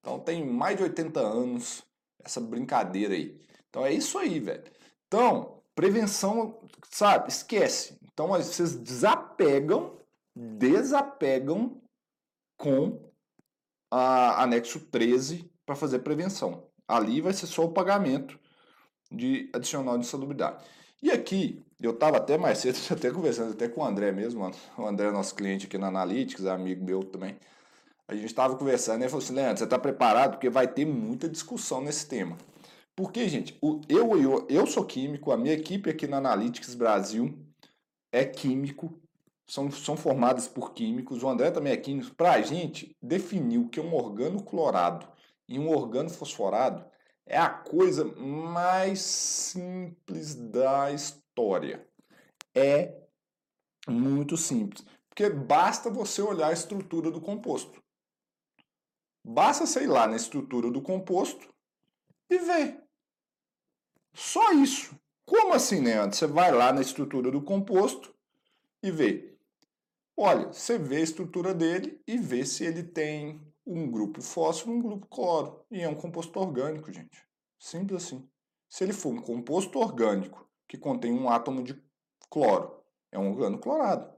Então 0.01 0.19
tem 0.19 0.45
mais 0.45 0.77
de 0.77 0.83
80 0.83 1.21
anos 1.21 1.83
essa 2.23 2.41
brincadeira 2.41 3.15
aí. 3.15 3.41
Então 3.69 3.87
é 3.87 3.93
isso 3.93 4.19
aí, 4.19 4.39
velho. 4.41 4.65
Então, 5.13 5.59
prevenção, 5.75 6.59
sabe, 6.91 7.29
esquece. 7.29 7.99
Então 8.15 8.29
vocês 8.29 8.75
desapegam, 8.75 9.99
desapegam 10.35 11.83
com 12.57 12.99
a 13.91 14.43
anexo 14.43 14.81
13 14.81 15.53
para 15.67 15.77
fazer 15.77 15.99
prevenção. 15.99 16.67
Ali 16.89 17.21
vai 17.21 17.35
ser 17.35 17.47
só 17.47 17.63
o 17.63 17.73
pagamento 17.73 18.41
de 19.11 19.51
adicional 19.53 19.99
de 19.99 20.07
insalubridade. 20.07 20.65
E 21.03 21.11
aqui, 21.11 21.63
eu 21.79 21.91
estava 21.91 22.17
até 22.17 22.39
mais 22.39 22.57
cedo, 22.57 22.79
até 22.91 23.11
conversando 23.11 23.53
até 23.53 23.69
com 23.69 23.83
o 23.83 23.85
André 23.85 24.13
mesmo, 24.13 24.51
o 24.79 24.87
André 24.87 25.11
nosso 25.11 25.35
cliente 25.35 25.67
aqui 25.67 25.77
na 25.77 25.89
Analytics, 25.89 26.47
amigo 26.47 26.83
meu 26.83 27.05
também. 27.05 27.37
A 28.09 28.15
gente 28.15 28.25
estava 28.25 28.57
conversando 28.57 29.01
e 29.01 29.03
ele 29.03 29.11
falou 29.11 29.23
assim, 29.23 29.35
Leandro, 29.35 29.59
você 29.59 29.65
está 29.65 29.79
preparado? 29.79 30.33
Porque 30.33 30.49
vai 30.49 30.67
ter 30.67 30.87
muita 30.87 31.29
discussão 31.29 31.83
nesse 31.83 32.07
tema. 32.09 32.39
Porque, 33.03 33.29
gente, 33.29 33.59
eu, 33.89 34.17
eu, 34.17 34.47
eu 34.49 34.65
sou 34.65 34.85
químico, 34.85 35.33
a 35.33 35.37
minha 35.37 35.55
equipe 35.55 35.91
aqui 35.91 36.07
na 36.07 36.19
Analytics 36.19 36.77
Brasil 36.77 37.37
é 38.13 38.25
químico, 38.25 38.97
são, 39.45 39.73
são 39.73 39.97
formadas 39.97 40.47
por 40.47 40.73
químicos, 40.73 41.21
o 41.21 41.29
André 41.29 41.51
também 41.51 41.73
é 41.73 41.77
químico. 41.77 42.15
Para 42.15 42.35
a 42.35 42.43
gente 42.43 42.97
definir 43.03 43.59
o 43.59 43.69
que 43.69 43.81
é 43.81 43.83
um 43.83 43.93
organo 43.93 44.41
clorado 44.41 45.09
e 45.49 45.59
um 45.59 45.69
organo 45.69 46.11
fosforado 46.11 46.85
é 47.27 47.37
a 47.37 47.51
coisa 47.51 48.05
mais 48.05 49.01
simples 49.01 50.37
da 50.37 50.93
história. 50.93 51.85
É 52.55 53.03
muito 53.89 54.37
simples. 54.37 54.87
Porque 55.09 55.29
basta 55.29 55.91
você 55.91 56.23
olhar 56.23 56.51
a 56.51 56.53
estrutura 56.53 57.11
do 57.11 57.21
composto. 57.21 57.83
Basta, 59.25 59.67
sei 59.67 59.89
lá, 59.89 60.07
na 60.07 60.15
estrutura 60.15 60.71
do 60.71 60.81
composto 60.81 61.53
e 62.31 62.39
ver. 62.39 62.82
Só 64.15 64.53
isso. 64.53 64.95
Como 65.25 65.55
assim, 65.55 65.81
né? 65.81 66.05
Você 66.07 66.27
vai 66.27 66.53
lá 66.53 66.73
na 66.73 66.81
estrutura 66.81 67.31
do 67.31 67.43
composto 67.43 68.15
e 68.83 68.91
vê. 68.91 69.37
Olha, 70.17 70.53
você 70.53 70.79
vê 70.79 70.97
a 70.97 71.01
estrutura 71.01 71.55
dele 71.55 72.01
e 72.07 72.19
vê 72.19 72.45
se 72.45 72.65
ele 72.65 72.83
tem 72.83 73.41
um 73.67 73.91
grupo 73.91 74.21
fósforo 74.21 74.77
um 74.77 74.83
grupo 74.83 75.07
cloro. 75.07 75.65
E 75.71 75.81
é 75.81 75.89
um 75.89 75.95
composto 75.95 76.39
orgânico, 76.39 76.93
gente. 76.93 77.27
Simples 77.59 78.05
assim. 78.05 78.29
Se 78.69 78.85
ele 78.85 78.93
for 78.93 79.13
um 79.13 79.21
composto 79.21 79.79
orgânico 79.79 80.49
que 80.69 80.77
contém 80.77 81.13
um 81.13 81.29
átomo 81.29 81.63
de 81.63 81.81
cloro, 82.29 82.83
é 83.11 83.19
um 83.19 83.31
organo 83.31 83.59
clorado. 83.59 84.11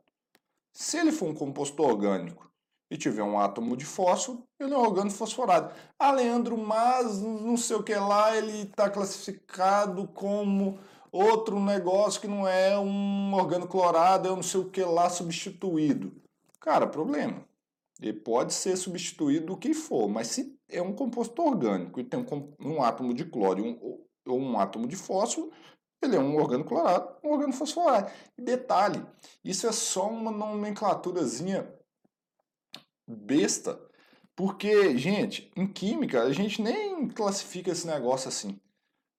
Se 0.72 0.98
ele 0.98 1.12
for 1.12 1.28
um 1.28 1.34
composto 1.34 1.82
orgânico 1.82 2.50
e 2.94 2.96
tiver 2.96 3.24
um 3.24 3.40
átomo 3.40 3.76
de 3.76 3.84
fósforo, 3.84 4.44
ele 4.58 4.72
é 4.72 4.78
um 4.78 4.80
organo 4.80 5.10
fosforado. 5.10 5.74
Ah, 5.98 6.12
Leandro, 6.12 6.56
mas 6.56 7.20
não 7.20 7.56
sei 7.56 7.74
o 7.74 7.82
que 7.82 7.92
lá, 7.92 8.36
ele 8.36 8.62
está 8.62 8.88
classificado 8.88 10.06
como 10.14 10.78
outro 11.10 11.58
negócio 11.58 12.20
que 12.20 12.28
não 12.28 12.46
é 12.46 12.78
um 12.78 13.34
organo 13.34 13.66
clorado, 13.66 14.28
é 14.28 14.32
um 14.32 14.36
não 14.36 14.42
sei 14.44 14.60
o 14.60 14.70
que 14.70 14.80
lá 14.84 15.10
substituído. 15.10 16.12
Cara, 16.60 16.86
problema. 16.86 17.44
Ele 18.00 18.12
pode 18.12 18.54
ser 18.54 18.76
substituído 18.76 19.46
do 19.46 19.56
que 19.56 19.74
for, 19.74 20.08
mas 20.08 20.28
se 20.28 20.56
é 20.68 20.80
um 20.80 20.92
composto 20.92 21.42
orgânico 21.42 21.98
e 21.98 22.04
tem 22.04 22.20
um, 22.20 22.54
um 22.60 22.82
átomo 22.82 23.12
de 23.12 23.24
cloro 23.24 23.64
um, 23.64 23.98
ou 24.24 24.38
um 24.38 24.56
átomo 24.56 24.86
de 24.86 24.94
fósforo, 24.94 25.50
ele 26.00 26.14
é 26.14 26.20
um 26.20 26.36
organo 26.36 26.64
clorado, 26.64 27.08
um 27.24 27.32
organo 27.32 27.52
fosforado. 27.52 28.08
Detalhe, 28.38 29.04
isso 29.44 29.66
é 29.66 29.72
só 29.72 30.08
uma 30.08 30.30
nomenclaturazinha 30.30 31.68
besta, 33.06 33.80
porque, 34.36 34.96
gente, 34.96 35.50
em 35.56 35.66
química 35.66 36.22
a 36.22 36.32
gente 36.32 36.60
nem 36.60 37.08
classifica 37.08 37.70
esse 37.70 37.86
negócio 37.86 38.28
assim, 38.28 38.58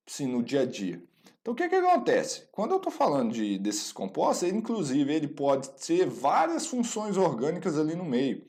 assim 0.08 0.28
no 0.28 0.44
dia 0.44 0.62
a 0.62 0.66
dia. 0.66 1.02
Então 1.42 1.54
o 1.54 1.56
que, 1.56 1.70
que 1.70 1.76
acontece? 1.76 2.48
Quando 2.52 2.72
eu 2.72 2.78
estou 2.78 2.92
falando 2.92 3.32
de, 3.32 3.60
desses 3.60 3.92
compostos, 3.92 4.50
inclusive 4.50 5.14
ele 5.14 5.28
pode 5.28 5.70
ter 5.70 6.08
várias 6.08 6.66
funções 6.66 7.18
orgânicas 7.18 7.78
ali 7.78 7.96
no 7.96 8.04
meio. 8.04 8.44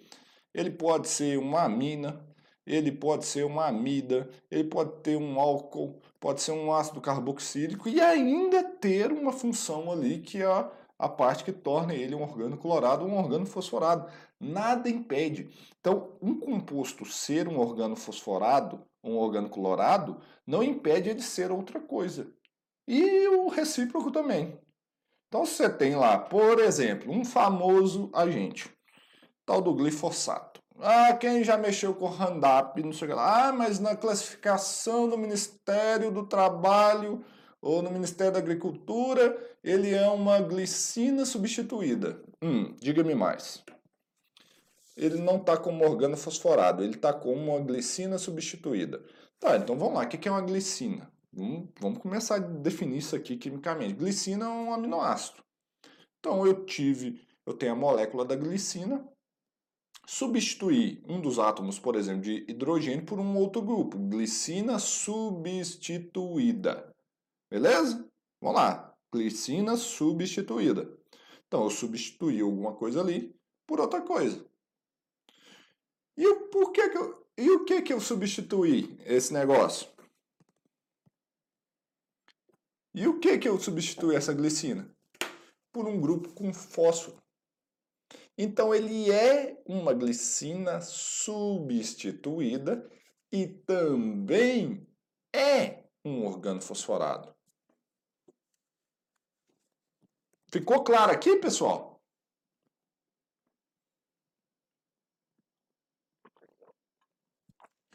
Ele 0.54 0.70
pode 0.70 1.06
ser 1.08 1.38
uma 1.38 1.64
amina, 1.64 2.24
ele 2.66 2.90
pode 2.90 3.26
ser 3.26 3.44
uma 3.44 3.66
amida, 3.66 4.28
ele 4.50 4.64
pode 4.64 5.02
ter 5.02 5.16
um 5.16 5.38
álcool, 5.38 6.00
pode 6.18 6.40
ser 6.40 6.52
um 6.52 6.72
ácido 6.72 7.00
carboxílico 7.00 7.88
e 7.88 8.00
ainda 8.00 8.64
ter 8.64 9.12
uma 9.12 9.32
função 9.32 9.92
ali 9.92 10.18
que 10.20 10.42
é 10.42 10.70
a, 10.98 11.08
parte 11.08 11.44
que 11.44 11.52
torna 11.52 11.94
ele 11.94 12.14
um 12.14 12.22
organo 12.22 12.56
clorado 12.56 13.04
ou 13.04 13.10
um 13.10 13.18
organo 13.18 13.46
fosforado. 13.46 14.10
Nada 14.38 14.88
impede. 14.88 15.50
Então, 15.80 16.16
um 16.20 16.38
composto 16.38 17.04
ser 17.04 17.48
um 17.48 17.58
organo 17.58 17.96
fosforado, 17.96 18.84
um 19.02 19.16
organo 19.16 19.48
clorado, 19.48 20.20
não 20.46 20.62
impede 20.62 21.08
ele 21.10 21.22
ser 21.22 21.50
outra 21.50 21.80
coisa. 21.80 22.30
E 22.86 23.28
o 23.28 23.48
recíproco 23.48 24.10
também. 24.10 24.58
Então, 25.28 25.44
você 25.44 25.68
tem 25.68 25.96
lá, 25.96 26.18
por 26.18 26.60
exemplo, 26.60 27.12
um 27.12 27.24
famoso 27.24 28.10
agente, 28.12 28.70
tal 29.44 29.60
do 29.60 29.74
glifosato. 29.74 30.60
Ah, 30.78 31.14
quem 31.14 31.42
já 31.42 31.56
mexeu 31.56 31.94
com 31.94 32.06
Roundup, 32.06 32.82
não 32.82 32.92
sei 32.92 33.08
o 33.08 33.10
que 33.10 33.16
lá. 33.16 33.48
Ah, 33.48 33.52
mas 33.52 33.78
na 33.78 33.96
classificação 33.96 35.08
do 35.08 35.16
Ministério 35.16 36.10
do 36.10 36.26
Trabalho 36.26 37.24
ou 37.66 37.82
no 37.82 37.90
Ministério 37.90 38.32
da 38.32 38.38
Agricultura, 38.38 39.36
ele 39.62 39.92
é 39.92 40.08
uma 40.08 40.40
glicina 40.40 41.26
substituída. 41.26 42.22
Hum, 42.40 42.74
diga-me 42.80 43.14
mais. 43.14 43.62
Ele 44.96 45.18
não 45.18 45.38
está 45.38 45.56
como 45.56 45.84
organo 45.84 46.16
fosforado, 46.16 46.84
ele 46.84 46.94
está 46.94 47.12
como 47.12 47.52
uma 47.52 47.60
glicina 47.60 48.18
substituída. 48.18 49.04
Tá, 49.40 49.56
então 49.56 49.76
vamos 49.76 49.94
lá, 49.94 50.04
o 50.04 50.08
que 50.08 50.28
é 50.28 50.30
uma 50.30 50.40
glicina? 50.40 51.10
Vamos 51.80 51.98
começar 51.98 52.36
a 52.36 52.38
definir 52.38 52.98
isso 52.98 53.16
aqui 53.16 53.36
quimicamente. 53.36 53.94
Glicina 53.94 54.46
é 54.46 54.48
um 54.48 54.72
aminoácido. 54.72 55.42
Então 56.20 56.46
eu 56.46 56.64
tive, 56.64 57.20
eu 57.44 57.52
tenho 57.52 57.72
a 57.72 57.76
molécula 57.76 58.24
da 58.24 58.36
glicina, 58.36 59.04
substituir 60.06 61.02
um 61.06 61.20
dos 61.20 61.38
átomos, 61.38 61.78
por 61.80 61.96
exemplo, 61.96 62.22
de 62.22 62.46
hidrogênio 62.48 63.04
por 63.04 63.18
um 63.18 63.36
outro 63.36 63.60
grupo, 63.60 63.98
glicina 63.98 64.78
substituída. 64.78 66.95
Beleza? 67.50 68.08
Vamos 68.40 68.60
lá, 68.60 68.94
glicina 69.12 69.76
substituída. 69.76 70.96
Então 71.46 71.64
eu 71.64 71.70
substituí 71.70 72.40
alguma 72.40 72.74
coisa 72.74 73.00
ali 73.00 73.34
por 73.66 73.80
outra 73.80 74.02
coisa. 74.02 74.44
E 76.16 76.26
o 76.26 76.48
porquê 76.48 76.88
que 76.88 76.98
eu, 76.98 77.26
e 77.36 77.50
o 77.50 77.64
que 77.64 77.82
que 77.82 77.92
eu 77.92 78.00
substituí 78.00 78.96
esse 79.04 79.32
negócio? 79.32 79.88
E 82.96 83.06
o 83.06 83.20
que, 83.20 83.36
que 83.36 83.46
eu 83.46 83.60
substituo 83.60 84.10
essa 84.10 84.32
glicina? 84.32 84.90
Por 85.70 85.86
um 85.86 86.00
grupo 86.00 86.32
com 86.32 86.54
fósforo. 86.54 87.22
Então 88.38 88.74
ele 88.74 89.12
é 89.12 89.62
uma 89.66 89.92
glicina 89.92 90.80
substituída 90.80 92.90
e 93.30 93.46
também 93.46 94.88
é 95.30 95.84
um 96.02 96.24
organofosforado. 96.24 97.35
Ficou 100.50 100.84
claro 100.84 101.12
aqui, 101.12 101.36
pessoal? 101.36 102.00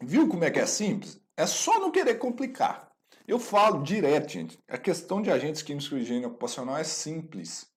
Viu 0.02 0.28
como 0.28 0.44
é 0.44 0.52
que 0.52 0.60
é 0.60 0.66
simples? 0.66 1.22
É 1.38 1.46
só 1.46 1.80
não 1.80 1.92
querer 1.92 2.16
complicar. 2.16 2.92
Eu 3.28 3.40
falo 3.40 3.84
direto, 3.84 4.30
gente. 4.30 4.60
A 4.68 4.78
questão 4.78 5.22
de 5.22 5.32
agentes 5.32 5.62
químicos 5.62 5.88
com 5.88 5.98
higiene 5.98 6.26
ocupacional 6.26 6.78
é 6.78 6.84
simples. 6.84 7.72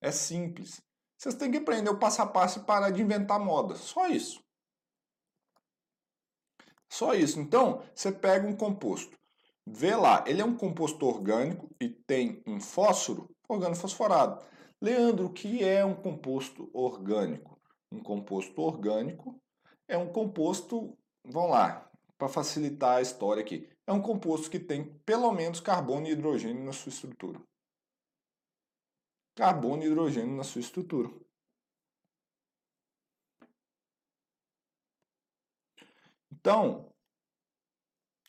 É 0.00 0.10
simples. 0.10 0.82
Vocês 1.16 1.34
têm 1.34 1.50
que 1.50 1.58
aprender 1.58 1.90
o 1.90 1.98
passo 1.98 2.20
a 2.22 2.26
passo 2.26 2.58
e 2.58 2.64
parar 2.64 2.90
de 2.90 3.00
inventar 3.00 3.38
moda. 3.38 3.76
Só 3.76 4.08
isso. 4.08 4.42
Só 6.88 7.14
isso. 7.14 7.38
Então, 7.38 7.82
você 7.94 8.10
pega 8.10 8.46
um 8.46 8.56
composto. 8.56 9.18
Vê 9.66 9.94
lá, 9.94 10.24
ele 10.26 10.42
é 10.42 10.44
um 10.44 10.56
composto 10.56 11.06
orgânico 11.06 11.70
e 11.80 11.88
tem 11.88 12.42
um 12.46 12.60
fósforo 12.60 13.30
organofosforado. 13.52 14.44
Leandro, 14.80 15.26
o 15.26 15.32
que 15.32 15.62
é 15.62 15.84
um 15.84 15.94
composto 15.94 16.70
orgânico? 16.72 17.60
Um 17.92 18.02
composto 18.02 18.60
orgânico 18.62 19.40
é 19.88 19.98
um 19.98 20.10
composto, 20.10 20.96
vamos 21.24 21.50
lá, 21.50 21.90
para 22.16 22.28
facilitar 22.28 22.98
a 22.98 23.02
história 23.02 23.42
aqui. 23.42 23.68
É 23.86 23.92
um 23.92 24.00
composto 24.00 24.48
que 24.48 24.58
tem 24.58 24.84
pelo 25.00 25.32
menos 25.32 25.60
carbono 25.60 26.06
e 26.06 26.12
hidrogênio 26.12 26.64
na 26.64 26.72
sua 26.72 26.90
estrutura. 26.90 27.40
Carbono 29.34 29.82
e 29.82 29.86
hidrogênio 29.86 30.36
na 30.36 30.44
sua 30.44 30.60
estrutura. 30.60 31.10
Então, 36.30 36.90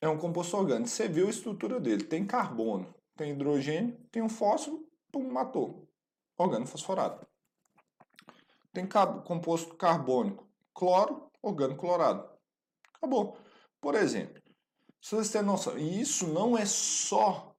é 0.01 0.09
um 0.09 0.17
composto 0.17 0.57
orgânico. 0.57 0.89
Você 0.89 1.07
viu 1.07 1.27
a 1.27 1.29
estrutura 1.29 1.79
dele. 1.79 2.03
Tem 2.03 2.25
carbono, 2.25 2.93
tem 3.15 3.31
hidrogênio, 3.31 3.97
tem 4.11 4.21
um 4.21 4.27
fósforo 4.27 4.90
pum, 5.11 5.31
matou. 5.31 5.87
Organofosforado. 6.37 7.25
Tem 8.73 8.87
composto 9.25 9.75
carbônico, 9.75 10.47
cloro, 10.73 11.29
orgânico 11.41 11.81
clorado. 11.81 12.27
Acabou. 12.95 13.37
Por 13.81 13.95
exemplo, 13.95 14.41
se 15.01 15.15
vocês 15.15 15.31
têm 15.31 15.41
noção, 15.41 15.77
e 15.77 15.99
isso 16.01 16.27
não 16.27 16.57
é 16.57 16.65
só, 16.65 17.55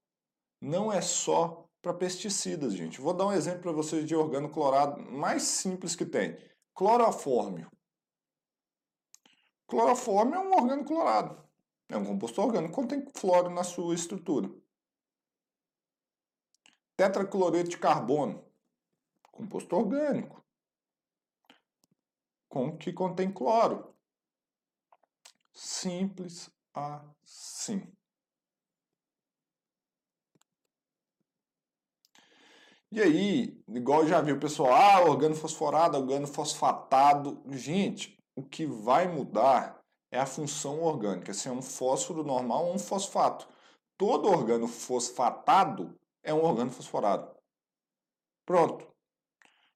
não 0.60 0.92
é 0.92 1.00
só 1.00 1.68
para 1.82 1.92
pesticidas, 1.92 2.74
gente. 2.74 3.00
Vou 3.00 3.12
dar 3.12 3.26
um 3.26 3.32
exemplo 3.32 3.62
para 3.62 3.72
vocês 3.72 4.06
de 4.06 4.14
orgânico 4.14 4.54
clorado 4.54 5.02
mais 5.10 5.42
simples 5.42 5.96
que 5.96 6.06
tem. 6.06 6.38
Clorofórmio. 6.72 7.70
Clorofórmio 9.66 10.36
é 10.36 10.38
um 10.38 10.52
orgânico 10.52 10.88
clorado. 10.88 11.42
É 11.88 11.96
um 11.96 12.04
composto 12.04 12.40
orgânico 12.40 12.74
contém 12.74 13.04
floro 13.14 13.50
na 13.50 13.64
sua 13.64 13.94
estrutura. 13.94 14.48
Tetracloreto 17.02 17.68
de 17.68 17.78
carbono, 17.78 18.46
composto 19.32 19.74
orgânico, 19.74 20.40
com 22.48 22.78
que 22.78 22.92
contém 22.92 23.32
cloro. 23.32 23.92
Simples 25.52 26.48
assim. 26.72 27.92
E 32.88 33.02
aí, 33.02 33.60
igual 33.66 34.06
já 34.06 34.20
viu 34.20 34.36
o 34.36 34.40
pessoal, 34.40 34.72
ah, 34.72 35.00
organo 35.00 35.34
fosforado, 35.34 35.98
organo 35.98 36.28
fosfatado. 36.28 37.42
Gente, 37.48 38.16
o 38.36 38.44
que 38.44 38.64
vai 38.64 39.08
mudar 39.08 39.82
é 40.08 40.20
a 40.20 40.26
função 40.26 40.80
orgânica, 40.80 41.34
se 41.34 41.48
é 41.48 41.50
um 41.50 41.62
fósforo 41.62 42.22
normal 42.22 42.66
ou 42.66 42.74
um 42.76 42.78
fosfato. 42.78 43.48
Todo 43.98 44.28
organo 44.28 44.68
fosfatado 44.68 45.98
é 46.22 46.32
um 46.32 46.42
organo 46.44 46.70
fosforado. 46.70 47.30
Pronto. 48.44 48.86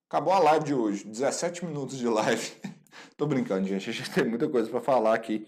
Acabou 0.09 0.33
a 0.33 0.39
live 0.39 0.65
de 0.65 0.75
hoje. 0.75 1.05
17 1.05 1.65
minutos 1.65 1.99
de 1.99 2.09
live. 2.09 2.53
Tô 3.17 3.27
brincando, 3.27 3.67
gente. 3.67 3.91
A 3.91 3.93
gente 3.93 4.11
tem 4.13 4.25
muita 4.25 4.49
coisa 4.49 4.71
para 4.71 4.81
falar 4.81 5.15
aqui 5.15 5.47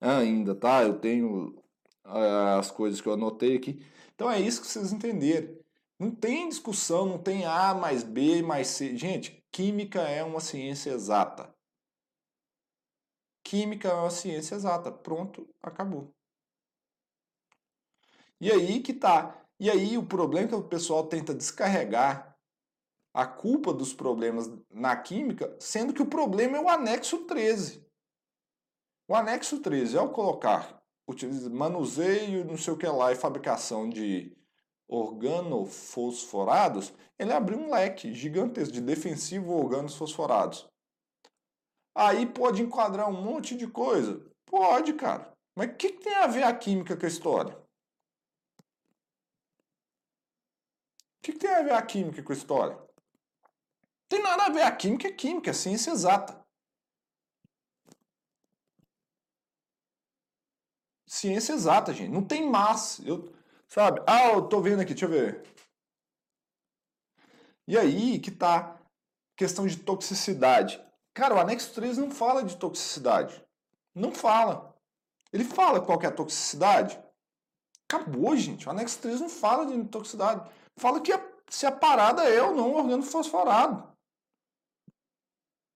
ainda, 0.00 0.54
tá? 0.54 0.82
Eu 0.82 0.98
tenho 0.98 1.54
uh, 2.04 2.58
as 2.58 2.70
coisas 2.70 3.00
que 3.00 3.08
eu 3.08 3.14
anotei 3.14 3.56
aqui. 3.56 3.84
Então 4.14 4.30
é 4.30 4.40
isso 4.40 4.60
que 4.60 4.66
vocês 4.66 4.92
entenderem. 4.92 5.58
Não 5.98 6.10
tem 6.10 6.48
discussão, 6.48 7.06
não 7.06 7.18
tem 7.18 7.46
A 7.46 7.74
mais 7.74 8.02
B 8.02 8.42
mais 8.42 8.68
C. 8.68 8.96
Gente, 8.96 9.42
química 9.50 10.00
é 10.02 10.22
uma 10.22 10.40
ciência 10.40 10.90
exata. 10.90 11.54
Química 13.42 13.88
é 13.88 13.94
uma 13.94 14.10
ciência 14.10 14.54
exata. 14.54 14.92
Pronto, 14.92 15.48
acabou. 15.62 16.14
E 18.40 18.50
aí 18.50 18.80
que 18.80 18.92
tá. 18.92 19.45
E 19.58 19.70
aí 19.70 19.96
o 19.96 20.06
problema 20.06 20.46
é 20.46 20.48
que 20.48 20.54
o 20.54 20.68
pessoal 20.68 21.06
tenta 21.06 21.34
descarregar 21.34 22.36
a 23.14 23.26
culpa 23.26 23.72
dos 23.72 23.94
problemas 23.94 24.50
na 24.70 24.94
química, 24.94 25.56
sendo 25.58 25.94
que 25.94 26.02
o 26.02 26.06
problema 26.06 26.58
é 26.58 26.60
o 26.60 26.68
anexo 26.68 27.24
13. 27.24 27.86
O 29.08 29.14
anexo 29.14 29.60
13, 29.60 29.96
ao 29.96 30.10
colocar 30.10 30.82
manuseio, 31.50 32.44
não 32.44 32.58
sei 32.58 32.74
o 32.74 32.76
que 32.76 32.86
lá, 32.86 33.12
e 33.12 33.16
fabricação 33.16 33.88
de 33.88 34.36
organofosforados, 34.88 36.92
ele 37.18 37.32
abriu 37.32 37.58
um 37.58 37.70
leque 37.70 38.12
gigantesco 38.12 38.74
de 38.74 38.80
defensivo 38.80 39.52
organos 39.52 39.94
fosforados. 39.94 40.68
Aí 41.94 42.26
pode 42.26 42.62
enquadrar 42.62 43.08
um 43.08 43.22
monte 43.22 43.56
de 43.56 43.66
coisa? 43.66 44.22
Pode, 44.44 44.92
cara. 44.92 45.32
Mas 45.56 45.70
o 45.70 45.74
que, 45.74 45.92
que 45.92 46.04
tem 46.04 46.14
a 46.16 46.26
ver 46.26 46.42
a 46.42 46.54
química 46.54 46.96
com 46.96 47.06
a 47.06 47.08
história? 47.08 47.65
Que, 51.26 51.32
que 51.32 51.38
tem 51.38 51.50
a 51.50 51.62
ver 51.62 51.72
a 51.72 51.82
química 51.82 52.22
com 52.22 52.32
a 52.32 52.36
história? 52.36 52.78
Tem 54.08 54.22
nada 54.22 54.44
a 54.44 54.50
ver. 54.50 54.62
A 54.62 54.74
química 54.74 55.08
é 55.08 55.12
química, 55.12 55.50
é 55.50 55.52
ciência 55.52 55.90
exata. 55.90 56.44
Ciência 61.08 61.52
exata, 61.52 61.92
gente. 61.92 62.12
Não 62.12 62.24
tem 62.24 62.48
massa. 62.48 63.02
Eu, 63.04 63.32
sabe? 63.68 64.00
Ah, 64.06 64.28
eu 64.32 64.48
tô 64.48 64.60
vendo 64.60 64.80
aqui, 64.80 64.94
deixa 64.94 65.06
eu 65.06 65.10
ver. 65.10 65.42
E 67.66 67.76
aí 67.76 68.20
que 68.20 68.30
tá 68.30 68.80
questão 69.36 69.66
de 69.66 69.76
toxicidade. 69.78 70.80
Cara, 71.12 71.34
o 71.34 71.40
anexo 71.40 71.74
3 71.74 71.98
não 71.98 72.10
fala 72.10 72.44
de 72.44 72.56
toxicidade. 72.56 73.44
Não 73.94 74.12
fala. 74.12 74.76
Ele 75.32 75.44
fala 75.44 75.84
qual 75.84 76.00
é 76.02 76.06
a 76.06 76.12
toxicidade. 76.12 77.00
Acabou, 77.88 78.36
gente. 78.36 78.68
O 78.68 78.70
anexo 78.70 79.00
3 79.00 79.20
não 79.20 79.28
fala 79.28 79.66
de 79.66 79.84
toxicidade 79.88 80.48
fala 80.78 81.00
que 81.00 81.12
a, 81.12 81.18
se 81.48 81.66
a 81.66 81.72
parada 81.72 82.24
é 82.24 82.42
ou 82.42 82.54
não 82.54 82.72
um 82.72 82.76
organo 82.76 83.02
fosforado. 83.02 83.96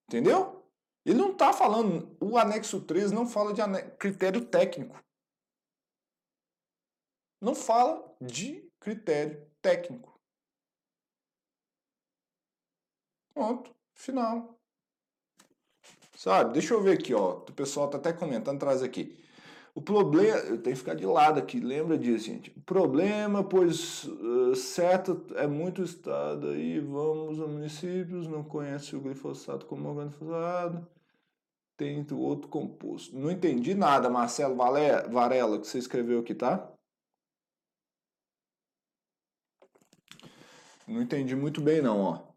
Entendeu? 0.08 0.60
Ele 1.04 1.18
não 1.18 1.32
está 1.32 1.52
falando, 1.52 2.16
o 2.20 2.36
anexo 2.36 2.84
13 2.84 3.14
não 3.14 3.26
fala 3.26 3.54
de 3.54 3.62
critério 3.96 4.44
técnico. 4.44 4.98
Não 7.40 7.54
fala 7.54 8.14
de 8.20 8.70
critério 8.78 9.50
técnico. 9.62 10.20
Pronto, 13.32 13.74
final. 13.94 14.58
Sabe, 16.16 16.52
deixa 16.52 16.74
eu 16.74 16.82
ver 16.82 16.98
aqui, 16.98 17.14
ó. 17.14 17.38
O 17.38 17.52
pessoal 17.52 17.88
tá 17.88 17.96
até 17.96 18.12
comentando, 18.12 18.60
traz 18.60 18.82
aqui. 18.82 19.16
O 19.80 19.82
problema, 19.82 20.36
eu 20.40 20.58
tenho 20.58 20.76
que 20.76 20.80
ficar 20.80 20.94
de 20.94 21.06
lado 21.06 21.38
aqui, 21.38 21.58
lembra 21.58 21.96
disso, 21.96 22.26
gente. 22.26 22.50
O 22.54 22.60
problema, 22.60 23.42
pois 23.42 24.04
uh, 24.04 24.54
certo 24.54 25.24
é 25.36 25.46
muito 25.46 25.82
estado 25.82 26.48
aí, 26.48 26.78
vamos 26.78 27.40
aos 27.40 27.50
municípios, 27.50 28.26
não 28.26 28.44
conhece 28.44 28.94
o 28.94 29.00
glifosato 29.00 29.64
como 29.64 29.88
organofosfato, 29.88 30.86
tem 31.78 32.06
outro 32.12 32.46
composto. 32.48 33.16
Não 33.16 33.30
entendi 33.30 33.74
nada, 33.74 34.10
Marcelo 34.10 34.54
Varela, 34.54 35.58
que 35.58 35.66
você 35.66 35.78
escreveu 35.78 36.20
aqui, 36.20 36.34
tá? 36.34 36.70
Não 40.86 41.00
entendi 41.00 41.34
muito 41.34 41.62
bem 41.62 41.80
não, 41.80 42.00
ó. 42.02 42.29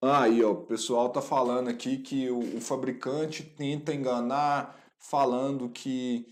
Aí, 0.00 0.44
ó, 0.44 0.52
o 0.52 0.64
pessoal 0.64 1.08
tá 1.08 1.22
falando 1.22 1.68
aqui 1.68 1.98
que 1.98 2.30
o, 2.30 2.56
o 2.56 2.60
fabricante 2.60 3.42
tenta 3.42 3.94
enganar, 3.94 4.78
falando 4.98 5.68
que 5.68 6.26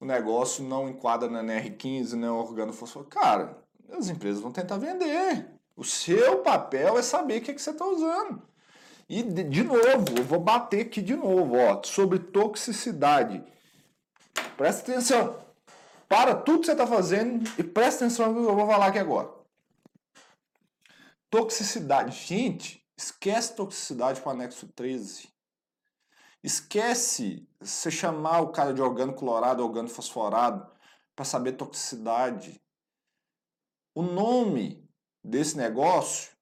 o 0.00 0.04
negócio 0.04 0.64
não 0.64 0.88
enquadra 0.88 1.28
na 1.28 1.42
NR15, 1.42 2.14
né, 2.14 2.30
organofosforo. 2.30 3.06
Cara, 3.06 3.58
as 3.92 4.08
empresas 4.08 4.40
vão 4.40 4.50
tentar 4.50 4.78
vender. 4.78 5.46
O 5.76 5.84
seu 5.84 6.38
papel 6.38 6.98
é 6.98 7.02
saber 7.02 7.38
o 7.38 7.42
que, 7.42 7.50
é 7.50 7.54
que 7.54 7.62
você 7.62 7.70
está 7.70 7.86
usando. 7.86 8.42
E, 9.08 9.22
de, 9.22 9.44
de 9.44 9.62
novo, 9.62 10.16
eu 10.16 10.24
vou 10.24 10.40
bater 10.40 10.82
aqui 10.82 11.02
de 11.02 11.16
novo, 11.16 11.56
ó, 11.56 11.82
sobre 11.82 12.18
toxicidade. 12.18 13.44
Presta 14.56 14.90
atenção. 14.90 15.36
Para 16.08 16.34
tudo 16.34 16.60
que 16.60 16.66
você 16.66 16.72
está 16.72 16.86
fazendo 16.86 17.48
e 17.58 17.62
presta 17.62 18.04
atenção 18.04 18.32
no 18.32 18.42
que 18.42 18.48
eu 18.48 18.56
vou 18.56 18.66
falar 18.66 18.86
aqui 18.86 18.98
agora. 18.98 19.28
Toxicidade. 21.28 22.16
Gente, 22.26 22.79
Esquece 23.02 23.54
toxicidade 23.54 24.20
para 24.20 24.28
o 24.28 24.32
anexo 24.32 24.68
13. 24.68 25.30
Esquece 26.44 27.48
você 27.58 27.90
chamar 27.90 28.42
o 28.42 28.52
cara 28.52 28.74
de 28.74 28.82
organo 28.82 29.14
clorado, 29.14 29.64
organo 29.64 29.88
fosforado, 29.88 30.70
para 31.16 31.24
saber 31.24 31.52
toxicidade. 31.52 32.60
O 33.94 34.02
nome 34.02 34.86
desse 35.24 35.56
negócio 35.56 36.32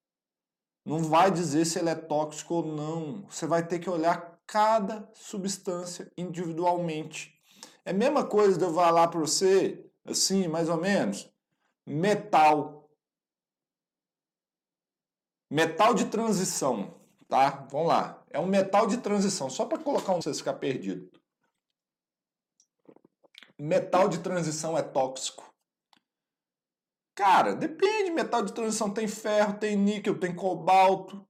não 0.84 0.98
vai 0.98 1.30
dizer 1.30 1.64
se 1.64 1.78
ele 1.78 1.90
é 1.90 1.94
tóxico 1.94 2.54
ou 2.54 2.66
não. 2.66 3.24
Você 3.30 3.46
vai 3.46 3.64
ter 3.64 3.78
que 3.78 3.88
olhar 3.88 4.40
cada 4.44 5.08
substância 5.14 6.10
individualmente. 6.16 7.40
É 7.84 7.92
a 7.92 7.94
mesma 7.94 8.26
coisa 8.26 8.58
de 8.58 8.64
eu 8.64 8.74
falar 8.74 9.06
para 9.06 9.20
você, 9.20 9.88
assim, 10.04 10.48
mais 10.48 10.68
ou 10.68 10.76
menos, 10.76 11.30
metal. 11.86 12.77
Metal 15.50 15.94
de 15.94 16.06
transição, 16.06 16.94
tá? 17.28 17.66
Vamos 17.70 17.88
lá. 17.88 18.22
É 18.30 18.38
um 18.38 18.46
metal 18.46 18.86
de 18.86 18.98
transição, 18.98 19.48
só 19.48 19.64
para 19.64 19.78
colocar 19.78 20.12
um 20.12 20.20
vocês 20.20 20.38
ficar 20.38 20.54
perdido. 20.54 21.10
Metal 23.58 24.08
de 24.08 24.18
transição 24.20 24.76
é 24.76 24.82
tóxico. 24.82 25.48
Cara, 27.14 27.54
depende. 27.54 28.10
Metal 28.10 28.42
de 28.44 28.52
transição 28.52 28.90
tem 28.90 29.08
ferro, 29.08 29.58
tem 29.58 29.76
níquel, 29.76 30.20
tem 30.20 30.34
cobalto. 30.34 31.26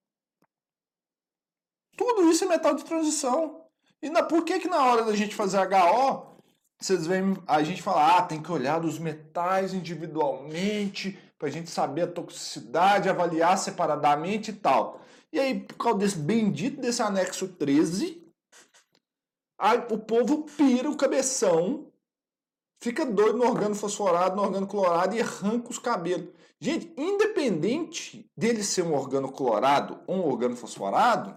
Tudo 1.97 2.31
isso 2.31 2.45
é 2.45 2.49
metal 2.49 2.75
de 2.75 2.85
transição. 2.85 3.65
E 4.03 4.11
na, 4.11 4.23
por 4.23 4.45
que 4.45 4.61
que 4.61 4.69
na 4.69 4.85
hora 4.85 5.05
da 5.05 5.17
gente 5.17 5.35
fazer 5.35 5.59
HO, 5.59 6.39
vocês 6.79 7.07
veem 7.07 7.37
a 7.47 7.63
gente 7.63 7.83
falar, 7.83 8.19
ah, 8.19 8.23
tem 8.23 8.43
que 8.43 8.53
olhar 8.53 8.85
os 8.85 8.99
metais 8.99 9.73
individualmente 9.73 11.19
para 11.39 11.49
a 11.49 11.51
gente 11.51 11.71
saber 11.71 12.03
a 12.03 12.07
toxicidade, 12.13 13.09
avaliar 13.09 13.57
separadamente 13.57 14.51
e 14.51 14.55
tal. 14.55 15.01
E 15.33 15.39
aí, 15.39 15.61
por 15.61 15.77
causa 15.77 15.99
desse 16.01 16.19
bendito 16.19 16.81
desse 16.81 17.01
anexo 17.01 17.49
13, 17.49 18.27
aí 19.59 19.79
o 19.91 19.99
povo 19.99 20.45
pira 20.57 20.91
o 20.91 20.97
cabeção, 20.97 21.93
fica 22.83 23.07
doido 23.07 23.39
no 23.39 23.47
organo 23.47 23.75
fosforado, 23.75 24.37
no 24.37 24.43
organo 24.43 24.67
clorado 24.67 25.15
e 25.15 25.21
arranca 25.21 25.71
os 25.71 25.79
cabelos. 25.79 26.29
Gente, 26.61 26.93
independente 26.97 28.29
dele 28.37 28.65
ser 28.65 28.83
um 28.83 28.95
organo 28.95 29.31
clorado 29.31 30.01
ou 30.09 30.17
um 30.17 30.27
organo 30.27 30.57
fosforado, 30.57 31.37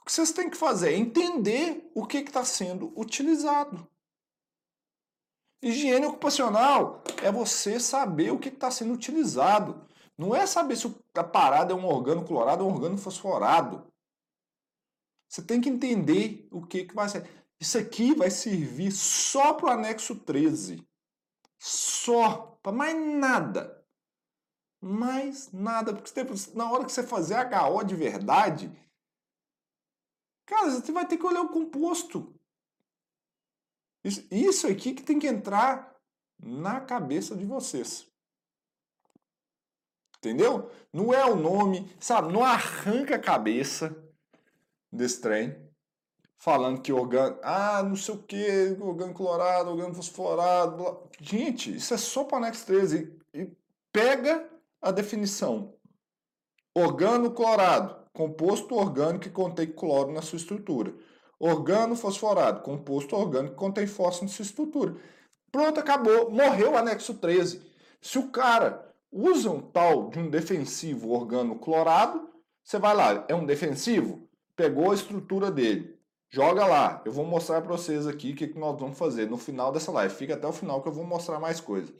o 0.00 0.04
que 0.04 0.12
vocês 0.12 0.32
têm 0.32 0.50
que 0.50 0.56
fazer 0.56 0.92
é 0.92 0.96
entender 0.96 1.90
o 1.94 2.06
que 2.06 2.18
está 2.18 2.44
sendo 2.44 2.92
utilizado. 2.94 3.88
Higiene 5.62 6.06
ocupacional 6.06 7.02
é 7.22 7.30
você 7.30 7.78
saber 7.78 8.32
o 8.32 8.38
que 8.38 8.48
está 8.48 8.70
sendo 8.70 8.94
utilizado. 8.94 9.86
Não 10.16 10.34
é 10.34 10.46
saber 10.46 10.76
se 10.76 10.94
a 11.14 11.24
parada 11.24 11.72
é 11.72 11.76
um 11.76 11.86
organo 11.86 12.24
clorado 12.24 12.64
ou 12.64 12.70
um 12.70 12.74
organo 12.74 12.96
fosforado. 12.96 13.90
Você 15.28 15.42
tem 15.42 15.60
que 15.60 15.68
entender 15.68 16.48
o 16.50 16.66
que, 16.66 16.84
que 16.84 16.94
vai 16.94 17.08
ser. 17.08 17.28
Isso 17.60 17.78
aqui 17.78 18.14
vai 18.14 18.30
servir 18.30 18.90
só 18.90 19.52
para 19.54 19.66
o 19.66 19.70
anexo 19.70 20.16
13. 20.16 20.86
Só. 21.58 22.58
Para 22.62 22.72
mais 22.72 22.96
nada. 22.96 23.86
Mais 24.82 25.52
nada. 25.52 25.94
Porque 25.94 26.10
na 26.54 26.70
hora 26.70 26.84
que 26.84 26.92
você 26.92 27.02
fazer 27.02 27.36
HO 27.36 27.84
de 27.84 27.94
verdade, 27.94 28.72
cara, 30.46 30.70
você 30.70 30.90
vai 30.90 31.06
ter 31.06 31.18
que 31.18 31.26
olhar 31.26 31.42
o 31.42 31.50
composto. 31.50 32.34
Isso, 34.02 34.26
isso 34.30 34.66
aqui 34.66 34.94
que 34.94 35.02
tem 35.02 35.18
que 35.18 35.26
entrar 35.26 35.94
na 36.42 36.80
cabeça 36.80 37.36
de 37.36 37.44
vocês. 37.44 38.06
Entendeu? 40.18 40.70
Não 40.92 41.14
é 41.14 41.24
o 41.24 41.34
nome, 41.34 41.90
sabe? 41.98 42.32
Não 42.32 42.44
arranca 42.44 43.16
a 43.16 43.20
cabeça 43.20 43.96
desse 44.92 45.20
trem 45.20 45.70
falando 46.36 46.80
que 46.80 46.92
organo. 46.92 47.38
Ah, 47.42 47.82
não 47.82 47.94
sei 47.94 48.14
o 48.14 48.22
que, 48.22 48.76
organo 48.80 49.14
clorado, 49.14 49.70
organo 49.70 49.94
fosforado. 49.94 50.76
Blá. 50.76 50.96
Gente, 51.20 51.76
isso 51.76 51.94
é 51.94 51.98
só 51.98 52.24
para 52.24 52.38
anexo 52.38 52.66
13. 52.66 53.16
E, 53.32 53.40
e 53.40 53.56
pega 53.92 54.48
a 54.80 54.90
definição. 54.90 55.74
Organo 56.74 57.32
clorado, 57.32 57.96
composto 58.12 58.74
orgânico 58.74 59.24
que 59.24 59.30
contém 59.30 59.70
cloro 59.70 60.12
na 60.12 60.22
sua 60.22 60.38
estrutura. 60.38 60.94
Organo 61.40 61.96
fosforado, 61.96 62.60
composto 62.60 63.16
orgânico 63.16 63.54
que 63.54 63.58
contém 63.58 63.86
fósforo 63.86 64.26
na 64.26 64.30
sua 64.30 64.42
estrutura. 64.42 64.94
Pronto, 65.50 65.80
acabou. 65.80 66.30
Morreu 66.30 66.72
o 66.72 66.76
anexo 66.76 67.14
13. 67.14 67.62
Se 67.98 68.18
o 68.18 68.28
cara 68.28 68.94
usa 69.10 69.50
um 69.50 69.60
tal 69.60 70.10
de 70.10 70.18
um 70.18 70.28
defensivo 70.28 71.10
organoclorado, 71.10 72.28
você 72.62 72.78
vai 72.78 72.94
lá, 72.94 73.24
é 73.26 73.34
um 73.34 73.46
defensivo? 73.46 74.28
Pegou 74.54 74.90
a 74.90 74.94
estrutura 74.94 75.50
dele, 75.50 75.98
joga 76.28 76.66
lá. 76.66 77.00
Eu 77.06 77.12
vou 77.12 77.24
mostrar 77.24 77.62
para 77.62 77.74
vocês 77.74 78.06
aqui 78.06 78.32
o 78.32 78.36
que, 78.36 78.48
que 78.48 78.58
nós 78.58 78.78
vamos 78.78 78.98
fazer 78.98 79.28
no 79.28 79.38
final 79.38 79.72
dessa 79.72 79.90
live. 79.90 80.14
Fica 80.14 80.34
até 80.34 80.46
o 80.46 80.52
final 80.52 80.82
que 80.82 80.88
eu 80.88 80.92
vou 80.92 81.04
mostrar 81.04 81.40
mais 81.40 81.58
coisa. 81.58 81.90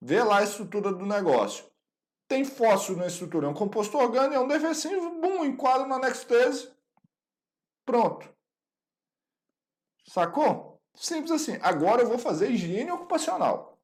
Vê 0.00 0.22
lá 0.22 0.38
a 0.38 0.44
estrutura 0.44 0.92
do 0.92 1.04
negócio. 1.04 1.64
Tem 2.28 2.44
fósforo 2.44 3.00
na 3.00 3.06
estrutura, 3.06 3.46
é 3.46 3.50
um 3.50 3.54
composto 3.54 3.98
orgânico, 3.98 4.34
é 4.34 4.40
um 4.40 4.48
defensivo, 4.48 5.20
bum, 5.20 5.44
enquadra 5.44 5.86
no 5.86 5.94
anexo 5.94 6.26
13. 6.26 6.73
Pronto. 7.84 8.32
Sacou? 10.06 10.80
Simples 10.94 11.32
assim. 11.32 11.58
Agora 11.62 12.02
eu 12.02 12.08
vou 12.08 12.18
fazer 12.18 12.50
higiene 12.50 12.90
ocupacional. 12.90 13.78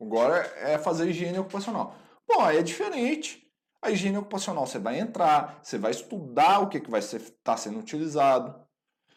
Agora 0.00 0.36
é 0.58 0.78
fazer 0.78 1.08
higiene 1.08 1.38
ocupacional. 1.38 1.94
Bom, 2.26 2.40
aí 2.40 2.58
é 2.58 2.62
diferente. 2.62 3.48
A 3.80 3.90
higiene 3.90 4.18
ocupacional 4.18 4.66
você 4.66 4.78
vai 4.78 4.98
entrar, 4.98 5.60
você 5.62 5.78
vai 5.78 5.92
estudar 5.92 6.60
o 6.60 6.68
que, 6.68 6.80
que 6.80 6.90
vai 6.90 7.00
estar 7.00 7.20
tá 7.44 7.56
sendo 7.56 7.78
utilizado, 7.78 8.60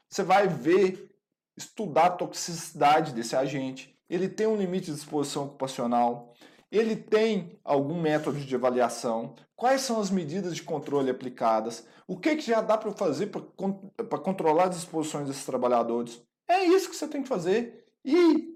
você 0.08 0.24
vai 0.24 0.48
ver, 0.48 1.10
estudar 1.58 2.06
a 2.06 2.12
toxicidade 2.12 3.14
desse 3.14 3.36
agente. 3.36 3.98
Ele 4.10 4.30
tem 4.30 4.46
um 4.46 4.58
limite 4.58 4.92
de 4.92 4.98
exposição 4.98 5.46
ocupacional, 5.46 6.34
ele 6.72 6.96
tem 6.96 7.60
algum 7.64 8.00
método 8.00 8.40
de 8.40 8.56
avaliação, 8.56 9.36
quais 9.56 9.82
são 9.82 10.00
as 10.00 10.10
medidas 10.10 10.56
de 10.56 10.64
controle 10.64 11.10
aplicadas, 11.10 11.86
o 12.08 12.18
que, 12.18 12.36
que 12.36 12.44
já 12.44 12.62
dá 12.62 12.78
para 12.78 12.92
fazer 12.94 13.28
para 13.28 14.20
controlar 14.20 14.70
as 14.70 14.78
exposições 14.78 15.28
desses 15.28 15.46
trabalhadores. 15.46 16.22
É 16.48 16.64
isso 16.64 16.90
que 16.90 16.96
você 16.96 17.08
tem 17.08 17.22
que 17.22 17.30
fazer. 17.30 17.86
E 18.04 18.52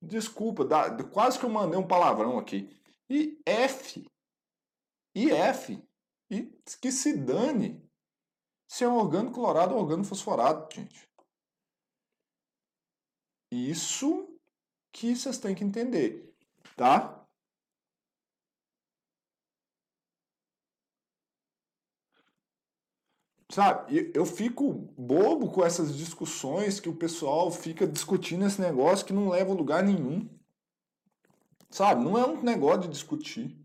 Desculpa, 0.00 0.64
dá, 0.64 1.02
quase 1.04 1.38
que 1.38 1.44
eu 1.44 1.50
mandei 1.50 1.78
um 1.78 1.86
palavrão 1.86 2.38
aqui. 2.38 2.70
E 3.10 3.40
F. 3.44 4.06
E 5.14 5.30
F. 5.30 5.82
E 6.30 6.42
que 6.80 6.92
se 6.92 7.16
dane. 7.16 7.82
Se 8.66 8.84
é 8.84 8.88
um 8.88 8.96
organo 8.96 9.32
clorado 9.32 9.74
ou 9.74 9.80
organo 9.80 10.04
fosforado, 10.04 10.72
gente. 10.72 11.08
Isso 13.50 14.28
que 14.92 15.16
vocês 15.16 15.38
têm 15.38 15.54
que 15.54 15.64
entender, 15.64 16.34
tá? 16.76 17.17
Sabe, 23.50 24.10
eu 24.14 24.26
fico 24.26 24.92
bobo 24.96 25.50
com 25.50 25.64
essas 25.64 25.96
discussões 25.96 26.78
que 26.78 26.88
o 26.88 26.94
pessoal 26.94 27.50
fica 27.50 27.86
discutindo 27.86 28.44
esse 28.44 28.60
negócio 28.60 29.06
que 29.06 29.12
não 29.12 29.30
leva 29.30 29.52
a 29.52 29.56
lugar 29.56 29.82
nenhum. 29.82 30.28
Sabe, 31.70 32.04
não 32.04 32.18
é 32.18 32.26
um 32.26 32.42
negócio 32.42 32.82
de 32.82 32.88
discutir. 32.88 33.58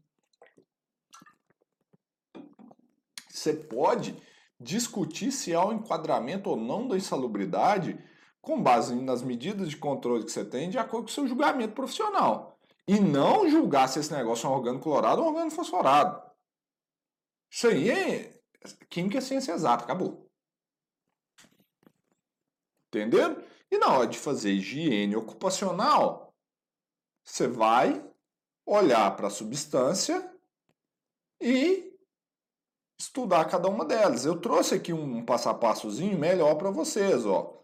Você 3.30 3.54
pode 3.54 4.16
discutir 4.58 5.32
se 5.32 5.54
há 5.54 5.66
um 5.66 5.74
enquadramento 5.74 6.50
ou 6.50 6.56
não 6.56 6.88
da 6.88 6.96
insalubridade 6.96 8.00
com 8.42 8.62
base 8.62 8.96
nas 8.96 9.22
medidas 9.22 9.70
de 9.70 9.76
controle 9.76 10.24
que 10.24 10.32
você 10.32 10.46
tem 10.46 10.70
de 10.70 10.78
acordo 10.78 11.06
com 11.06 11.12
o 11.12 11.14
seu 11.14 11.28
julgamento 11.28 11.74
profissional. 11.74 12.58
E 12.88 13.00
não 13.00 13.50
julgar 13.50 13.90
se 13.90 14.00
esse 14.00 14.14
negócio 14.14 14.48
é 14.48 14.50
um 14.50 14.54
organo 14.54 14.80
clorado 14.80 15.22
ou 15.22 15.28
um 15.28 15.30
organo 15.32 15.52
fosforado. 15.52 16.22
Isso 17.50 17.68
aí 17.68 17.90
é, 17.90 18.43
Química 18.90 19.18
é 19.18 19.22
ciência 19.22 19.54
exata, 19.54 19.84
acabou. 19.84 20.30
Entendendo? 22.88 23.44
E 23.72 23.78
na 23.78 23.88
hora 23.88 24.08
de 24.08 24.20
fazer 24.20 24.52
higiene 24.52 25.16
ocupacional, 25.16 26.34
você 27.24 27.48
vai 27.48 28.08
olhar 28.66 29.16
para 29.16 29.28
a 29.28 29.32
substância 29.32 30.32
e 31.42 31.94
estudar 33.00 33.46
cada 33.46 33.68
uma 33.68 33.84
delas. 33.84 34.26
Eu 34.26 34.40
trouxe 34.40 34.76
aqui 34.76 34.94
um 34.94 35.26
passo 35.26 35.50
a 35.50 35.54
passozinho 35.54 36.18
melhor 36.18 36.56
para 36.56 36.70
vocês, 36.70 37.26
ó. 37.26 37.62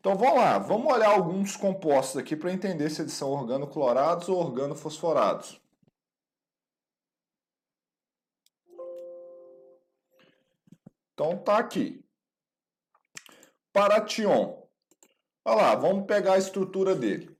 Então 0.00 0.16
vamos 0.16 0.36
lá, 0.36 0.58
vamos 0.58 0.92
olhar 0.92 1.10
alguns 1.10 1.56
compostos 1.56 2.16
aqui 2.16 2.36
para 2.36 2.52
entender 2.52 2.88
se 2.90 3.02
eles 3.02 3.12
são 3.12 3.30
organoclorados 3.30 4.28
ou 4.28 4.38
organofosforados. 4.38 5.60
Então 11.16 11.38
tá 11.38 11.56
aqui. 11.56 12.04
Paration. 13.72 14.68
Olha 15.42 15.56
lá, 15.56 15.74
vamos 15.74 16.04
pegar 16.06 16.34
a 16.34 16.38
estrutura 16.38 16.94
dele. 16.94 17.34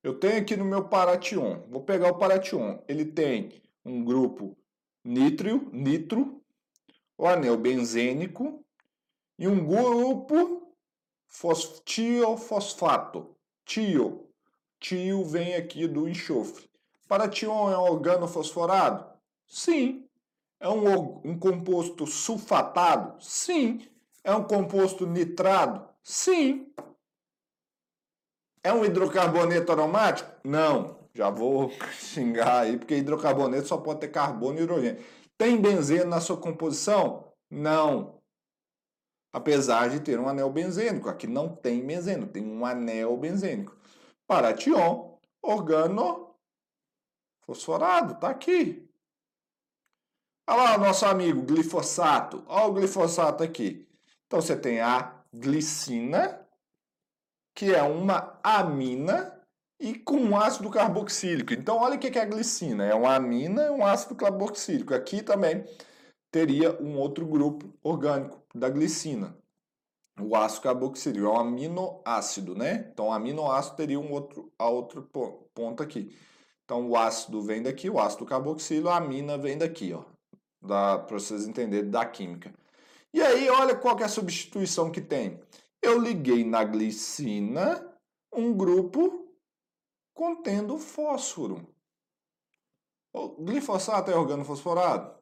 Eu 0.00 0.16
tenho 0.20 0.40
aqui 0.40 0.56
no 0.56 0.64
meu 0.64 0.88
Paration, 0.88 1.66
vou 1.68 1.82
pegar 1.82 2.08
o 2.08 2.18
Paration. 2.18 2.80
Ele 2.86 3.04
tem 3.04 3.60
um 3.84 4.04
grupo 4.04 4.56
nítrio, 5.02 5.68
nitro, 5.72 6.40
o 7.16 7.26
anel 7.26 7.56
benzênico 7.56 8.64
e 9.36 9.48
um 9.48 9.66
grupo 9.66 10.72
fos, 11.26 11.82
tiofosfato. 11.84 13.36
Tio. 13.64 14.30
Tio 14.78 15.24
vem 15.24 15.56
aqui 15.56 15.88
do 15.88 16.08
enxofre. 16.08 16.70
Paratión 17.08 17.72
é 17.72 17.76
um 17.76 17.90
organofosforado? 17.90 19.04
Sim. 19.48 20.07
É 20.60 20.68
um, 20.68 21.20
um 21.24 21.38
composto 21.38 22.06
sulfatado? 22.06 23.22
Sim. 23.22 23.88
É 24.24 24.34
um 24.34 24.44
composto 24.44 25.06
nitrado? 25.06 25.88
Sim. 26.02 26.72
É 28.62 28.72
um 28.72 28.84
hidrocarboneto 28.84 29.70
aromático? 29.70 30.30
Não. 30.44 30.98
Já 31.14 31.30
vou 31.30 31.70
xingar 31.92 32.60
aí, 32.60 32.76
porque 32.76 32.96
hidrocarboneto 32.96 33.68
só 33.68 33.78
pode 33.78 34.00
ter 34.00 34.08
carbono 34.08 34.58
e 34.58 34.62
hidrogênio. 34.62 35.04
Tem 35.36 35.60
benzeno 35.60 36.10
na 36.10 36.20
sua 36.20 36.36
composição? 36.36 37.32
Não. 37.50 38.20
Apesar 39.32 39.88
de 39.88 40.00
ter 40.00 40.18
um 40.18 40.28
anel 40.28 40.50
benzênico. 40.50 41.08
Aqui 41.08 41.26
não 41.26 41.54
tem 41.54 41.86
benzeno, 41.86 42.26
tem 42.26 42.44
um 42.44 42.66
anel 42.66 43.16
benzênico. 43.16 43.76
Paratión, 44.26 45.18
organo 45.40 46.34
fosforado, 47.46 48.18
tá 48.18 48.30
aqui. 48.30 48.87
Olha 50.50 50.62
lá 50.62 50.76
o 50.76 50.80
nosso 50.80 51.04
amigo 51.04 51.42
glifosato. 51.42 52.42
Olha 52.48 52.68
o 52.68 52.72
glifosato 52.72 53.44
aqui. 53.44 53.86
Então 54.26 54.40
você 54.40 54.56
tem 54.56 54.80
a 54.80 55.14
glicina, 55.30 56.40
que 57.54 57.74
é 57.74 57.82
uma 57.82 58.40
amina 58.42 59.38
e 59.78 59.94
com 59.94 60.16
um 60.16 60.34
ácido 60.34 60.70
carboxílico. 60.70 61.52
Então 61.52 61.76
olha 61.76 61.96
o 61.96 61.98
que 61.98 62.18
é 62.18 62.22
a 62.22 62.24
glicina. 62.24 62.86
É 62.86 62.94
uma 62.94 63.14
amina 63.14 63.64
e 63.66 63.70
um 63.70 63.84
ácido 63.84 64.14
carboxílico. 64.14 64.94
Aqui 64.94 65.20
também 65.22 65.66
teria 66.30 66.82
um 66.82 66.96
outro 66.96 67.26
grupo 67.26 67.70
orgânico 67.82 68.40
da 68.54 68.70
glicina. 68.70 69.36
O 70.18 70.34
ácido 70.34 70.62
carboxílico 70.62 71.26
é 71.26 71.28
um 71.28 71.38
aminoácido, 71.38 72.54
né? 72.54 72.88
Então, 72.90 73.08
o 73.08 73.12
aminoácido 73.12 73.76
teria 73.76 74.00
um 74.00 74.10
outro, 74.10 74.50
a 74.58 74.66
outro 74.66 75.02
ponto 75.54 75.82
aqui. 75.82 76.16
Então, 76.64 76.88
o 76.88 76.96
ácido 76.96 77.42
vem 77.42 77.62
daqui, 77.62 77.90
o 77.90 78.00
ácido 78.00 78.24
carboxílico, 78.24 78.88
a 78.88 78.96
amina 78.96 79.36
vem 79.36 79.58
daqui, 79.58 79.92
ó 79.92 80.17
para 80.68 81.18
vocês 81.18 81.46
entenderem 81.46 81.90
da 81.90 82.04
química. 82.04 82.52
E 83.12 83.22
aí, 83.22 83.48
olha 83.48 83.74
qual 83.74 83.98
é 83.98 84.04
a 84.04 84.08
substituição 84.08 84.92
que 84.92 85.00
tem. 85.00 85.40
Eu 85.80 85.98
liguei 85.98 86.44
na 86.44 86.62
glicina 86.62 87.98
um 88.32 88.54
grupo 88.56 89.34
contendo 90.12 90.78
fósforo. 90.78 91.66
O 93.12 93.28
glifosato 93.42 94.10
é 94.10 94.16
organofosforado? 94.16 95.16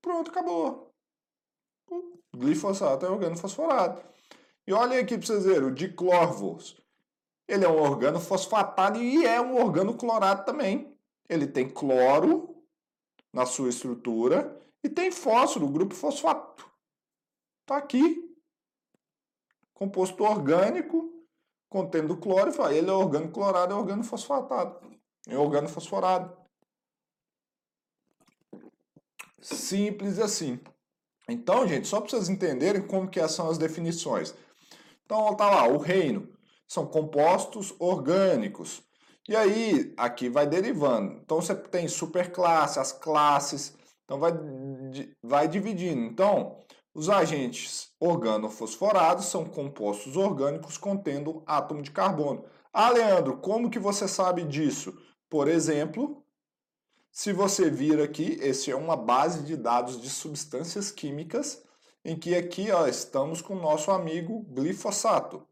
Pronto, 0.00 0.30
acabou. 0.30 0.94
O 1.90 2.36
glifosato 2.36 3.04
é 3.04 3.10
organofosforado. 3.10 4.02
E 4.66 4.72
olhem 4.72 4.98
aqui 4.98 5.18
para 5.18 5.26
vocês 5.26 5.44
verem, 5.44 5.68
o 5.68 5.74
diclorvos. 5.74 6.80
Ele 7.46 7.64
é 7.64 7.68
um 7.68 7.80
organo 7.80 8.20
fosfatado 8.20 9.00
e 9.00 9.26
é 9.26 9.40
um 9.40 9.56
organo 9.56 9.96
clorado 9.96 10.44
também 10.44 10.97
ele 11.28 11.46
tem 11.46 11.68
cloro 11.68 12.64
na 13.32 13.44
sua 13.44 13.68
estrutura 13.68 14.60
e 14.82 14.88
tem 14.88 15.10
fósforo, 15.10 15.68
grupo 15.68 15.94
fosfato. 15.94 16.68
Está 17.62 17.76
aqui. 17.76 18.24
Composto 19.74 20.24
orgânico 20.24 21.12
contendo 21.68 22.16
cloro, 22.16 22.50
ele 22.72 22.88
é 22.88 22.92
organo 22.92 23.30
clorado, 23.30 23.74
é 23.74 23.76
organo 23.76 24.02
fosfatado. 24.02 24.80
É 25.26 25.36
organo 25.36 25.68
fosforado. 25.68 26.34
Simples 29.40 30.18
assim. 30.18 30.58
Então, 31.28 31.68
gente, 31.68 31.86
só 31.86 32.00
para 32.00 32.10
vocês 32.10 32.30
entenderem 32.30 32.86
como 32.86 33.08
que 33.08 33.26
são 33.28 33.50
as 33.50 33.58
definições. 33.58 34.34
Então, 35.04 35.36
tá 35.36 35.50
lá, 35.50 35.68
o 35.68 35.76
reino 35.76 36.34
são 36.66 36.86
compostos 36.86 37.74
orgânicos 37.78 38.82
e 39.28 39.36
aí, 39.36 39.92
aqui 39.96 40.28
vai 40.28 40.46
derivando. 40.46 41.20
Então, 41.22 41.40
você 41.40 41.54
tem 41.54 41.86
superclasse, 41.86 42.78
as 42.78 42.92
classes, 42.92 43.76
então 44.04 44.18
vai, 44.18 44.32
vai 45.22 45.46
dividindo. 45.46 46.00
Então, 46.00 46.56
os 46.94 47.10
agentes 47.10 47.92
organofosforados 48.00 49.26
são 49.26 49.44
compostos 49.44 50.16
orgânicos 50.16 50.78
contendo 50.78 51.42
átomo 51.46 51.82
de 51.82 51.90
carbono. 51.90 52.44
Ah, 52.72 52.90
Leandro, 52.90 53.36
como 53.36 53.70
que 53.70 53.78
você 53.78 54.08
sabe 54.08 54.44
disso? 54.44 54.96
Por 55.28 55.46
exemplo, 55.46 56.24
se 57.12 57.32
você 57.32 57.68
vir 57.68 58.00
aqui, 58.00 58.38
esse 58.40 58.70
é 58.70 58.76
uma 58.76 58.96
base 58.96 59.42
de 59.42 59.56
dados 59.56 60.00
de 60.00 60.08
substâncias 60.08 60.90
químicas, 60.90 61.62
em 62.04 62.18
que 62.18 62.34
aqui 62.34 62.70
ó, 62.70 62.86
estamos 62.86 63.42
com 63.42 63.54
o 63.54 63.60
nosso 63.60 63.90
amigo 63.90 64.42
glifosato. 64.48 65.46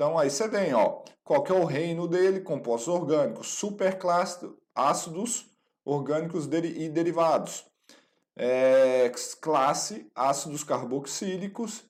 Então 0.00 0.18
aí 0.18 0.30
você 0.30 0.48
vem, 0.48 0.72
ó, 0.72 1.02
qual 1.22 1.42
que 1.42 1.52
é 1.52 1.54
o 1.54 1.66
reino 1.66 2.08
dele? 2.08 2.40
Compostos 2.40 2.88
orgânicos, 2.88 3.48
superclasse, 3.48 4.50
ácidos 4.74 5.44
orgânicos 5.84 6.46
e 6.46 6.88
derivados. 6.88 7.66
É, 8.34 9.12
classe, 9.42 10.10
ácidos 10.14 10.64
carboxílicos 10.64 11.84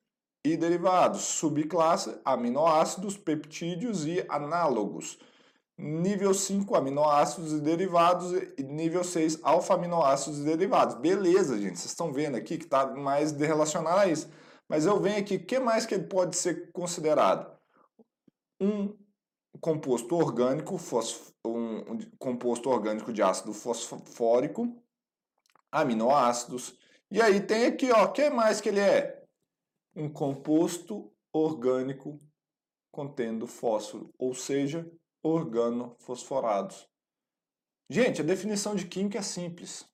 e 0.44 0.57
derivados. 0.57 1.20
Subclasse, 1.20 2.20
aminoácidos, 2.25 3.16
peptídeos 3.16 4.05
e 4.05 4.27
análogos. 4.29 5.16
Nível 5.79 6.35
5, 6.35 6.75
aminoácidos 6.75 7.53
e 7.53 7.61
derivados. 7.61 8.33
E 8.59 8.64
nível 8.64 9.05
6, 9.05 9.38
alfa-aminoácidos 9.40 10.40
e 10.40 10.44
derivados. 10.44 10.96
Beleza, 10.96 11.57
gente. 11.57 11.79
Vocês 11.79 11.92
estão 11.92 12.12
vendo 12.12 12.37
aqui 12.37 12.59
que 12.59 12.64
está 12.64 12.87
mais 12.87 13.31
relacionado 13.31 14.01
a 14.01 14.09
isso. 14.09 14.29
Mas 14.68 14.85
eu 14.85 14.99
venho 14.99 15.18
aqui, 15.18 15.37
o 15.37 15.46
que 15.46 15.61
mais 15.61 15.87
que 15.87 15.94
ele 15.94 16.09
pode 16.09 16.35
ser 16.35 16.73
considerado? 16.73 17.60
Um 18.61 18.96
composto 19.61 20.14
orgânico, 20.14 20.79
um 21.44 21.99
composto 22.18 22.68
orgânico 22.68 23.12
de 23.12 23.23
ácido 23.23 23.53
fosfórico, 23.53 24.81
aminoácidos. 25.73 26.79
E 27.11 27.20
aí 27.20 27.40
tem 27.40 27.66
aqui, 27.66 27.90
ó, 27.90 28.07
que 28.09 28.29
mais 28.31 28.61
que 28.61 28.68
ele 28.68 28.81
é? 28.81 29.25
Um 29.96 30.09
composto 30.09 31.12
orgânico 31.33 32.18
contendo 32.92 33.46
fósforo, 33.46 34.12
ou 34.18 34.35
seja, 34.35 34.88
organofosforados. 35.23 36.88
Gente, 37.88 38.20
a 38.20 38.25
definição 38.25 38.75
de 38.75 38.87
química 38.87 39.18
é 39.18 39.23
simples. 39.23 39.88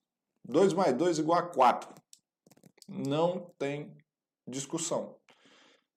2 0.45 0.75
mais 0.75 0.95
2 0.97 1.19
igual 1.19 1.39
a 1.39 1.43
4. 1.43 1.95
Não 2.89 3.51
tem 3.59 3.97
discussão 4.47 5.17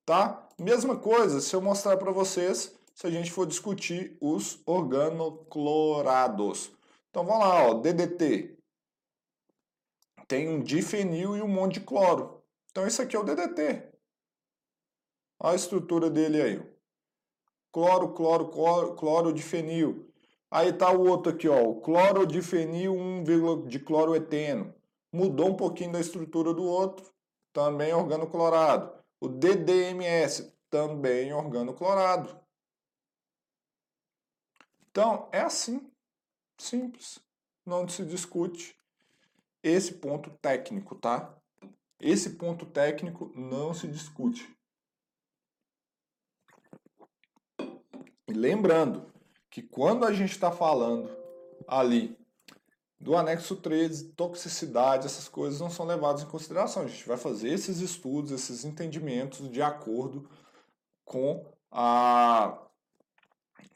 tá? 0.10 0.50
Mesma 0.58 0.98
coisa 0.98 1.40
se 1.40 1.56
eu 1.56 1.62
mostrar 1.62 1.96
para 1.98 2.12
vocês 2.12 2.76
se 2.96 3.06
a 3.06 3.12
gente 3.12 3.32
for 3.32 3.46
discutir 3.46 4.18
os 4.20 4.60
organoclorados. 4.66 6.72
Então 7.12 7.24
vamos 7.24 7.46
lá, 7.46 7.68
ó, 7.68 7.76
DDT. 7.76 8.58
Tem 10.28 10.50
um 10.50 10.64
difenil 10.64 11.38
e 11.38 11.44
um 11.44 11.48
monte 11.48 11.76
de 11.76 11.82
cloro. 11.82 12.44
Então 12.72 12.88
esse 12.88 13.00
aqui 13.00 13.16
é 13.16 13.20
o 13.20 13.24
DDT. 13.24 13.88
Olha 15.40 15.54
a 15.54 15.56
estrutura 15.56 16.10
dele 16.10 16.42
aí. 16.42 16.60
Cloro, 17.72 18.12
cloro, 18.14 18.50
cloro, 18.50 18.96
cloro 18.96 19.32
difenil. 19.32 20.12
Aí 20.50 20.74
tá 20.74 20.92
o 20.92 21.08
outro 21.08 21.32
aqui, 21.32 21.48
ó, 21.48 21.62
o 21.62 21.82
clorodifenil 21.82 22.94
1, 22.94 23.68
de 23.68 23.78
cloroeteno. 23.78 24.74
Mudou 25.14 25.50
um 25.50 25.56
pouquinho 25.56 25.92
da 25.92 26.00
estrutura 26.00 26.52
do 26.52 26.64
outro, 26.64 27.06
também 27.54 27.94
organoclorado. 27.94 28.99
O 29.20 29.28
DDMS, 29.28 30.54
também 30.70 31.34
organoclorado. 31.34 32.40
Então, 34.90 35.30
é 35.32 35.42
assim. 35.42 35.92
Simples. 36.58 37.20
Não 37.66 37.88
se 37.88 38.06
discute 38.06 38.78
esse 39.62 39.94
ponto 39.94 40.30
técnico, 40.42 40.96
tá? 40.96 41.36
Esse 42.00 42.32
ponto 42.32 42.66
técnico 42.66 43.32
não 43.36 43.74
se 43.74 43.88
discute. 43.88 44.54
E 48.28 48.34
lembrando 48.34 49.12
que 49.50 49.62
quando 49.62 50.06
a 50.06 50.14
gente 50.14 50.32
está 50.32 50.52
falando 50.52 51.10
ali 51.68 52.19
do 53.00 53.16
anexo 53.16 53.56
13, 53.56 54.10
toxicidade, 54.10 55.06
essas 55.06 55.30
coisas 55.30 55.60
não 55.60 55.70
são 55.70 55.86
levadas 55.86 56.22
em 56.22 56.28
consideração. 56.28 56.84
A 56.84 56.88
gente 56.88 57.08
vai 57.08 57.18
fazer 57.18 57.50
esses 57.50 57.80
estudos, 57.80 58.32
esses 58.32 58.66
entendimentos 58.66 59.50
de 59.50 59.62
acordo 59.62 60.30
com 61.06 61.46
a 61.72 62.66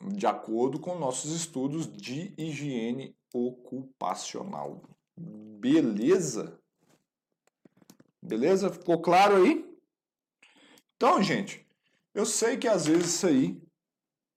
de 0.06 0.28
acordo 0.28 0.80
com 0.82 1.00
nossos 1.00 1.32
estudos 1.32 1.90
de 1.90 2.34
higiene 2.38 3.16
ocupacional. 3.34 4.82
Beleza? 5.16 6.60
Beleza? 8.22 8.70
Ficou 8.70 9.02
claro 9.02 9.38
aí? 9.38 9.66
Então, 10.98 11.24
gente, 11.24 11.66
eu 12.14 12.26
sei 12.26 12.58
que 12.58 12.68
às 12.68 12.86
vezes 12.86 13.16
isso 13.16 13.28
aí 13.28 13.63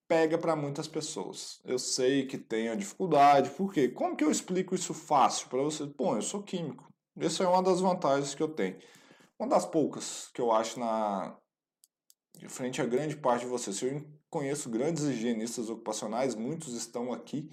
pega 0.08 0.38
para 0.38 0.56
muitas 0.56 0.88
pessoas. 0.88 1.60
Eu 1.64 1.78
sei 1.78 2.26
que 2.26 2.38
tem 2.38 2.68
a 2.68 2.74
dificuldade, 2.74 3.50
porque 3.50 3.88
como 3.88 4.16
que 4.16 4.24
eu 4.24 4.30
explico 4.30 4.74
isso 4.74 4.94
fácil 4.94 5.48
para 5.48 5.62
você? 5.62 5.86
Bom, 5.86 6.16
eu 6.16 6.22
sou 6.22 6.42
químico. 6.42 6.86
Essa 7.18 7.44
é 7.44 7.48
uma 7.48 7.62
das 7.62 7.80
vantagens 7.80 8.34
que 8.34 8.42
eu 8.42 8.48
tenho. 8.48 8.78
Uma 9.38 9.48
das 9.48 9.66
poucas 9.66 10.30
que 10.32 10.40
eu 10.40 10.52
acho 10.52 10.78
na 10.78 11.36
frente 12.48 12.82
a 12.82 12.86
grande 12.86 13.16
parte 13.16 13.42
de 13.42 13.50
vocês. 13.50 13.80
Eu 13.82 14.04
conheço 14.28 14.68
grandes 14.68 15.04
higienistas 15.04 15.70
ocupacionais, 15.70 16.34
muitos 16.34 16.74
estão 16.74 17.12
aqui 17.12 17.50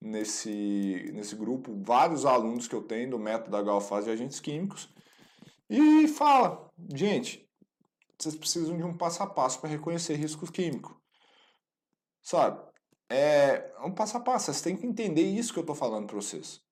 nesse, 0.00 1.10
nesse 1.14 1.34
grupo, 1.34 1.80
vários 1.82 2.24
alunos 2.24 2.68
que 2.68 2.74
eu 2.74 2.82
tenho 2.82 3.10
do 3.10 3.18
método 3.18 3.50
da 3.50 3.62
Galfaz 3.62 4.04
de 4.04 4.10
agentes 4.10 4.40
químicos, 4.40 4.88
e 5.70 6.06
fala, 6.08 6.70
gente, 6.94 7.48
vocês 8.18 8.34
precisam 8.36 8.76
de 8.76 8.84
um 8.84 8.96
passo 8.96 9.22
a 9.22 9.26
passo 9.26 9.60
para 9.60 9.70
reconhecer 9.70 10.14
risco 10.14 10.50
químico. 10.50 11.01
Sabe? 12.22 12.62
É 13.10 13.72
um 13.84 13.92
passo 13.92 14.16
a 14.16 14.20
passo, 14.20 14.46
vocês 14.46 14.62
têm 14.62 14.76
que 14.76 14.86
entender 14.86 15.22
isso 15.22 15.52
que 15.52 15.58
eu 15.58 15.62
estou 15.62 15.76
falando 15.76 16.06
para 16.06 16.16
vocês. 16.16 16.62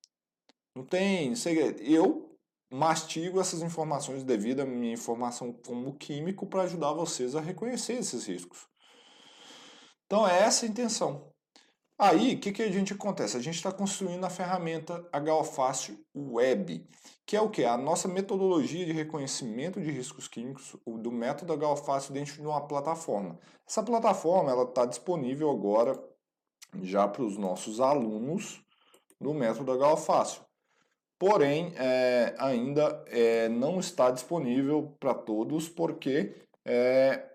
Não 0.74 0.84
tem 0.84 1.34
segredo. 1.34 1.82
Eu 1.82 2.38
mastigo 2.72 3.40
essas 3.40 3.62
informações 3.62 4.22
devido 4.22 4.60
à 4.60 4.64
minha 4.64 4.92
informação 4.92 5.52
como 5.52 5.96
químico 5.96 6.46
para 6.46 6.62
ajudar 6.62 6.92
vocês 6.92 7.34
a 7.34 7.40
reconhecer 7.40 7.94
esses 7.94 8.26
riscos. 8.26 8.68
Então 10.06 10.26
é 10.26 10.38
essa 10.40 10.64
a 10.64 10.68
intenção. 10.68 11.32
Aí, 12.00 12.34
o 12.34 12.40
que, 12.40 12.50
que 12.50 12.62
a 12.62 12.72
gente 12.72 12.94
acontece? 12.94 13.36
A 13.36 13.40
gente 13.40 13.56
está 13.56 13.70
construindo 13.70 14.24
a 14.24 14.30
ferramenta 14.30 15.06
HOFácil 15.12 16.02
Web, 16.16 16.88
que 17.26 17.36
é 17.36 17.40
o 17.42 17.50
que? 17.50 17.62
A 17.62 17.76
nossa 17.76 18.08
metodologia 18.08 18.86
de 18.86 18.92
reconhecimento 18.92 19.78
de 19.78 19.90
riscos 19.90 20.26
químicos 20.26 20.74
do 20.86 21.12
método 21.12 21.52
HOFácil 21.62 22.14
dentro 22.14 22.32
de 22.32 22.46
uma 22.46 22.66
plataforma. 22.66 23.38
Essa 23.68 23.82
plataforma 23.82 24.50
ela 24.50 24.62
está 24.62 24.86
disponível 24.86 25.50
agora 25.50 26.02
já 26.82 27.06
para 27.06 27.22
os 27.22 27.36
nossos 27.36 27.80
alunos 27.80 28.64
do 29.20 29.34
método 29.34 29.72
HOFácil 29.72 30.42
porém 31.20 31.74
é, 31.76 32.34
ainda 32.38 33.04
é, 33.08 33.46
não 33.50 33.78
está 33.78 34.10
disponível 34.10 34.96
para 34.98 35.12
todos 35.12 35.68
porque 35.68 36.34
é, 36.64 37.28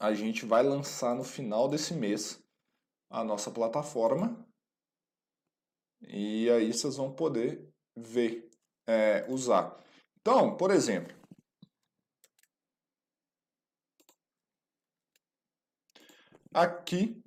a 0.00 0.12
gente 0.12 0.44
vai 0.44 0.64
lançar 0.64 1.14
no 1.14 1.22
final 1.22 1.68
desse 1.68 1.94
mês 1.94 2.44
a 3.10 3.24
nossa 3.24 3.50
plataforma 3.50 4.46
e 6.02 6.50
aí 6.50 6.72
vocês 6.72 6.96
vão 6.96 7.12
poder 7.12 7.68
ver, 7.96 8.50
é, 8.86 9.24
usar. 9.28 9.78
Então, 10.20 10.56
por 10.56 10.70
exemplo, 10.70 11.16
aqui 16.52 17.22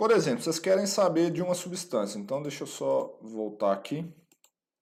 por 0.00 0.12
exemplo, 0.12 0.42
vocês 0.42 0.58
querem 0.58 0.86
saber 0.86 1.30
de 1.30 1.42
uma 1.42 1.54
substância, 1.54 2.18
então 2.18 2.42
deixa 2.42 2.62
eu 2.62 2.66
só 2.66 3.18
voltar 3.20 3.70
aqui. 3.74 4.10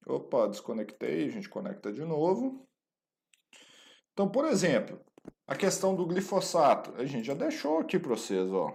Opa, 0.06 0.46
desconectei, 0.46 1.26
a 1.26 1.28
gente 1.28 1.48
conecta 1.48 1.92
de 1.92 2.04
novo. 2.04 2.64
Então, 4.12 4.30
por 4.30 4.44
exemplo, 4.44 5.00
a 5.44 5.56
questão 5.56 5.96
do 5.96 6.06
glifosato, 6.06 6.94
a 6.94 7.04
gente 7.04 7.26
já 7.26 7.34
deixou 7.34 7.80
aqui 7.80 7.98
para 7.98 8.10
vocês, 8.10 8.48
ó. 8.52 8.72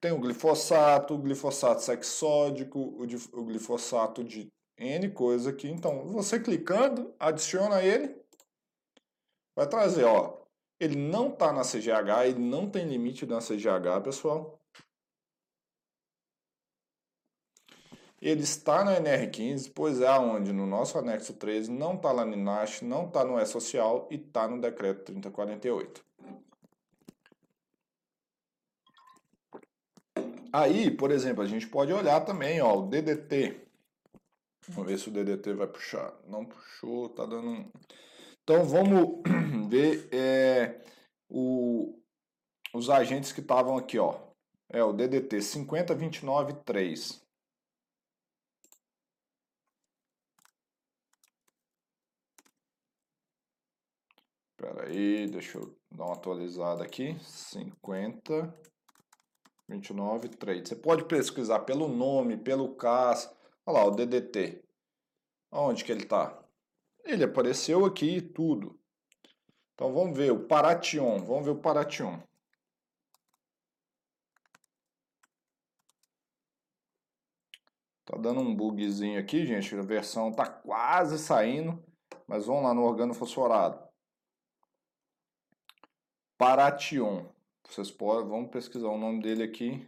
Tem 0.00 0.12
o 0.12 0.20
glifosato, 0.20 1.14
o 1.14 1.18
glifosato 1.18 1.82
sexódico, 1.82 2.78
o 3.32 3.44
glifosato 3.44 4.22
de 4.22 4.48
N 4.76 5.10
coisa 5.10 5.50
aqui. 5.50 5.68
Então, 5.68 6.06
você 6.06 6.38
clicando, 6.38 7.12
adiciona 7.18 7.82
ele, 7.82 8.16
vai 9.56 9.68
trazer, 9.68 10.04
ó, 10.04 10.38
ele 10.78 10.96
não 10.96 11.30
está 11.30 11.52
na 11.52 11.62
CGH, 11.62 12.26
ele 12.26 12.38
não 12.38 12.70
tem 12.70 12.86
limite 12.86 13.26
na 13.26 13.40
CGH, 13.40 14.00
pessoal. 14.04 14.60
Ele 18.20 18.42
está 18.42 18.84
na 18.84 19.00
NR15, 19.00 19.72
pois 19.74 20.00
é 20.00 20.06
aonde 20.06 20.52
no 20.52 20.66
nosso 20.66 20.98
anexo 20.98 21.34
13 21.34 21.70
não 21.70 21.94
está 21.94 22.10
lá 22.12 22.24
no 22.24 22.34
INASH, 22.34 22.82
não 22.82 23.06
está 23.06 23.24
no 23.24 23.38
E-Social 23.38 24.08
e 24.10 24.16
está 24.16 24.48
no 24.48 24.60
decreto 24.60 25.04
3048. 25.04 26.07
Aí, 30.52 30.90
por 30.90 31.10
exemplo, 31.10 31.42
a 31.42 31.46
gente 31.46 31.66
pode 31.66 31.92
olhar 31.92 32.20
também 32.20 32.60
ó, 32.60 32.78
o 32.78 32.86
DDT. 32.86 33.66
Vamos 34.68 34.90
ver 34.90 34.98
se 34.98 35.08
o 35.08 35.12
DDT 35.12 35.54
vai 35.54 35.66
puxar. 35.66 36.14
Não 36.26 36.44
puxou, 36.44 37.08
tá 37.08 37.24
dando 37.24 37.48
um... 37.48 37.70
Então 38.42 38.64
vamos 38.64 39.22
ver 39.68 40.08
é, 40.12 40.80
o, 41.28 41.98
os 42.74 42.88
agentes 42.90 43.32
que 43.32 43.40
estavam 43.40 43.76
aqui, 43.76 43.98
ó. 43.98 44.18
É 44.70 44.82
o 44.82 44.92
DDT 44.92 45.40
50293. 45.40 47.22
Espera 54.60 54.86
aí, 54.86 55.26
deixa 55.28 55.58
eu 55.58 55.74
dar 55.90 56.04
uma 56.06 56.14
atualizada 56.14 56.84
aqui. 56.84 57.16
50 57.20 58.52
29 59.68 60.28
3. 60.30 60.68
Você 60.68 60.76
pode 60.76 61.04
pesquisar 61.04 61.60
pelo 61.60 61.88
nome, 61.88 62.36
pelo 62.36 62.74
CAS. 62.74 63.30
Olha 63.66 63.78
lá, 63.78 63.84
o 63.84 63.90
DDT. 63.90 64.64
Onde 65.52 65.84
que 65.84 65.92
ele 65.92 66.02
está? 66.04 66.42
Ele 67.04 67.24
apareceu 67.24 67.84
aqui 67.84 68.20
tudo. 68.20 68.78
Então 69.74 69.92
vamos 69.92 70.16
ver 70.16 70.32
o 70.32 70.46
Paration. 70.46 71.18
Vamos 71.18 71.44
ver 71.44 71.52
o 71.52 71.60
Paration. 71.60 72.20
Tá 78.04 78.16
dando 78.16 78.40
um 78.40 78.56
bugzinho 78.56 79.20
aqui, 79.20 79.44
gente. 79.44 79.76
A 79.76 79.82
versão 79.82 80.32
tá 80.32 80.46
quase 80.46 81.18
saindo. 81.18 81.82
Mas 82.26 82.46
vamos 82.46 82.62
lá 82.62 82.74
no 82.74 82.84
organofosforado. 82.84 83.86
Paration. 86.38 87.30
Vocês 87.68 87.90
podem, 87.90 88.28
vamos 88.28 88.50
pesquisar 88.50 88.88
o 88.88 88.96
nome 88.96 89.20
dele 89.22 89.42
aqui. 89.42 89.86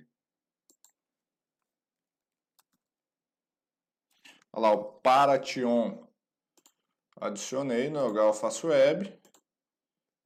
Olha 4.53 4.63
lá, 4.63 4.73
o 4.73 4.85
Paration. 5.01 6.07
Adicionei 7.19 7.89
no 7.89 8.01
Alface 8.21 8.67
Web. 8.67 9.19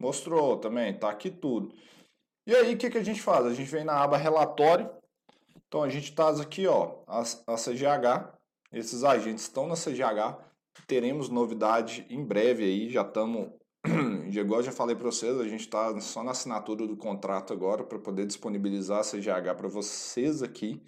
Mostrou 0.01 0.59
também, 0.59 0.99
tá 0.99 1.09
aqui 1.09 1.31
tudo. 1.31 1.73
E 2.45 2.55
aí, 2.55 2.75
o 2.75 2.79
que, 2.79 2.90
que 2.90 2.99
a 2.99 3.03
gente 3.05 3.23
faz? 3.23 3.47
A 3.47 3.55
gente 3.55 3.71
vem 3.71 3.85
na 3.85 4.03
aba 4.03 4.17
relatório. 4.17 4.90
Então, 5.57 5.83
a 5.83 5.88
gente 5.88 6.12
traz 6.12 6.40
aqui, 6.40 6.67
ó, 6.67 7.05
a, 7.07 7.21
a 7.21 7.57
CGH. 7.57 8.37
Esses 8.73 9.05
agentes 9.05 9.45
estão 9.45 9.69
na 9.69 9.77
CGH. 9.77 10.43
Teremos 10.88 11.29
novidade 11.29 12.05
em 12.11 12.25
breve 12.25 12.64
aí. 12.64 12.90
Já 12.90 13.03
estamos, 13.03 13.49
igual 14.33 14.62
já 14.62 14.73
falei 14.73 14.97
para 14.97 15.07
vocês, 15.07 15.38
a 15.38 15.47
gente 15.47 15.61
está 15.61 16.01
só 16.01 16.23
na 16.23 16.31
assinatura 16.31 16.87
do 16.87 16.97
contrato 16.97 17.53
agora 17.53 17.85
para 17.85 17.99
poder 17.99 18.27
disponibilizar 18.27 19.01
a 19.01 19.03
CGH 19.03 19.55
para 19.57 19.68
vocês 19.68 20.42
aqui. 20.42 20.83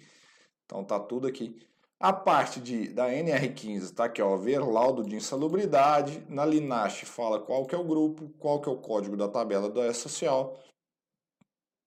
Então, 0.65 0.83
tá 0.83 0.99
tudo 0.99 1.27
aqui. 1.27 1.59
A 1.99 2.13
parte 2.13 2.59
de, 2.59 2.89
da 2.89 3.09
NR15 3.09 3.77
está 3.77 4.05
aqui, 4.05 4.21
ó, 4.21 4.35
ver 4.35 4.59
laudo 4.59 5.03
de 5.03 5.15
insalubridade. 5.15 6.23
Na 6.29 6.45
Linache 6.45 7.05
fala 7.05 7.39
qual 7.39 7.65
que 7.65 7.73
é 7.73 7.77
o 7.77 7.83
grupo, 7.83 8.29
qual 8.37 8.61
que 8.61 8.69
é 8.69 8.71
o 8.71 8.77
código 8.77 9.15
da 9.15 9.27
tabela 9.27 9.69
da 9.69 9.93
social 9.93 10.59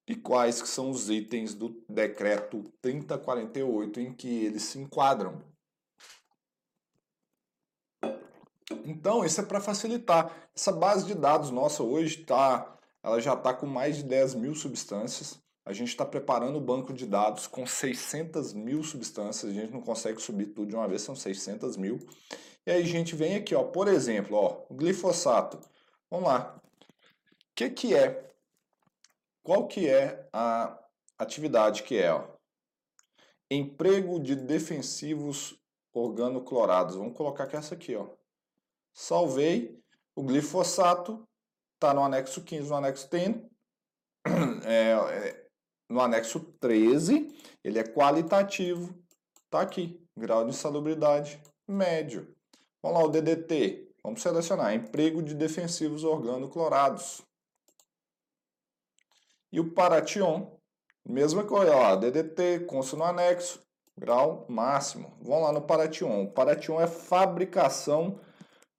e 0.09 0.17
quais 0.17 0.61
que 0.61 0.69
são 0.69 0.91
os 0.91 1.09
itens 1.09 1.55
do 1.55 1.81
decreto 1.89 2.65
3048 2.83 4.01
em 4.01 4.13
que 4.13 4.45
eles 4.45 4.65
se 4.65 4.81
enquadram. 4.81 5.41
Então, 8.85 9.25
isso 9.25 9.41
é 9.41 9.45
para 9.45 9.61
facilitar. 9.61 10.49
Essa 10.55 10.73
base 10.73 11.07
de 11.07 11.15
dados 11.15 11.51
nossa 11.51 11.83
hoje 11.83 12.19
tá, 12.25 12.77
ela 13.03 13.21
já 13.21 13.35
está 13.35 13.53
com 13.53 13.67
mais 13.67 13.97
de 13.97 14.05
10 14.05 14.35
mil 14.35 14.55
substâncias. 14.55 15.41
A 15.65 15.73
gente 15.73 15.89
está 15.89 16.05
preparando 16.05 16.57
o 16.57 16.61
banco 16.61 16.93
de 16.93 17.07
dados 17.07 17.47
com 17.47 17.67
600 17.67 18.55
mil 18.55 18.83
substâncias, 18.83 19.53
a 19.53 19.55
gente 19.55 19.73
não 19.73 19.81
consegue 19.81 20.21
subir 20.21 20.47
tudo 20.47 20.69
de 20.69 20.75
uma 20.75 20.89
vez, 20.89 21.03
são 21.03 21.15
600 21.15 21.77
mil. 21.77 21.99
E 22.67 22.71
aí 22.71 22.83
a 22.83 22.87
gente 22.87 23.15
vem 23.15 23.37
aqui, 23.37 23.55
ó, 23.55 23.63
por 23.65 23.87
exemplo, 23.87 24.37
ó, 24.37 24.65
glifosato. 24.75 25.61
Vamos 26.11 26.29
lá. 26.29 26.57
O 26.57 27.55
que, 27.55 27.71
que 27.71 27.95
é? 27.95 28.31
Qual 29.43 29.67
que 29.69 29.89
é 29.89 30.29
a 30.33 30.79
atividade 31.19 31.83
que 31.83 31.99
é? 31.99 32.13
Ó? 32.13 32.25
Emprego 33.51 34.19
de 34.19 34.35
defensivos 34.35 35.59
organoclorados. 35.93 36.97
Vamos 36.97 37.17
colocar 37.17 37.45
aqui 37.45 37.57
essa 37.57 37.75
aqui, 37.75 37.95
ó. 37.95 38.09
Salvei. 39.01 39.81
O 40.15 40.23
glifosato 40.23 41.27
está 41.75 41.95
no 41.95 42.05
anexo 42.05 42.43
15, 42.43 42.69
no 42.69 42.77
anexo 42.77 43.09
10. 43.11 43.37
É, 44.63 44.93
é, 44.93 45.47
no 45.89 46.01
anexo 46.01 46.39
13, 46.61 47.35
ele 47.65 47.79
é 47.79 47.83
qualitativo, 47.83 48.95
tá 49.49 49.63
aqui, 49.63 49.99
grau 50.15 50.45
de 50.45 50.51
insalubridade 50.51 51.43
médio. 51.67 52.37
Vamos 52.83 52.99
lá, 52.99 53.05
o 53.07 53.09
DDT, 53.09 53.91
Vamos 54.03 54.23
selecionar 54.23 54.75
emprego 54.75 55.23
de 55.23 55.35
defensivos 55.35 56.05
organoclorados. 56.05 57.23
E 59.53 59.61
o 59.61 59.73
Paration, 59.73 60.59
mesma 61.05 61.45
coisa, 61.45 61.75
ó, 61.75 61.97
DDT, 61.97 62.61
consta 62.61 62.97
no 62.97 63.05
anexo, 63.05 63.63
grau 63.97 64.47
máximo. 64.49 65.17
Vamos 65.21 65.43
lá 65.43 65.53
no 65.53 65.63
Paration. 65.63 66.23
O 66.23 66.31
Paration 66.31 66.81
é 66.81 66.87
fabricação, 66.87 68.21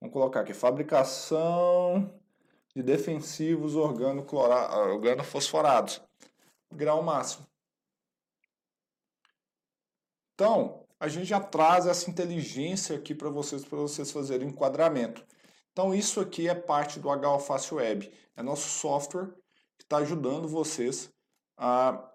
vamos 0.02 0.14
colocar 0.14 0.42
aqui, 0.42 0.54
fabricação 0.54 2.14
de 2.76 2.84
defensivos 2.84 3.76
organofosforados. 3.76 6.02
Grau 6.74 7.02
máximo. 7.04 7.48
Então, 10.34 10.86
a 11.00 11.08
gente 11.08 11.26
já 11.26 11.40
traz 11.40 11.86
essa 11.86 12.10
inteligência 12.10 12.98
aqui 12.98 13.16
para 13.16 13.30
vocês, 13.30 13.64
para 13.64 13.78
vocês 13.78 14.12
fazerem 14.12 14.48
enquadramento. 14.48 15.24
Então, 15.72 15.94
isso 15.94 16.20
aqui 16.20 16.50
é 16.50 16.56
parte 16.56 17.00
do 17.00 17.10
HOFácil 17.10 17.78
Web. 17.78 18.12
É 18.36 18.44
nosso 18.44 18.68
software 18.68 19.34
está 19.92 19.98
ajudando 19.98 20.48
vocês 20.48 21.12
a 21.58 22.10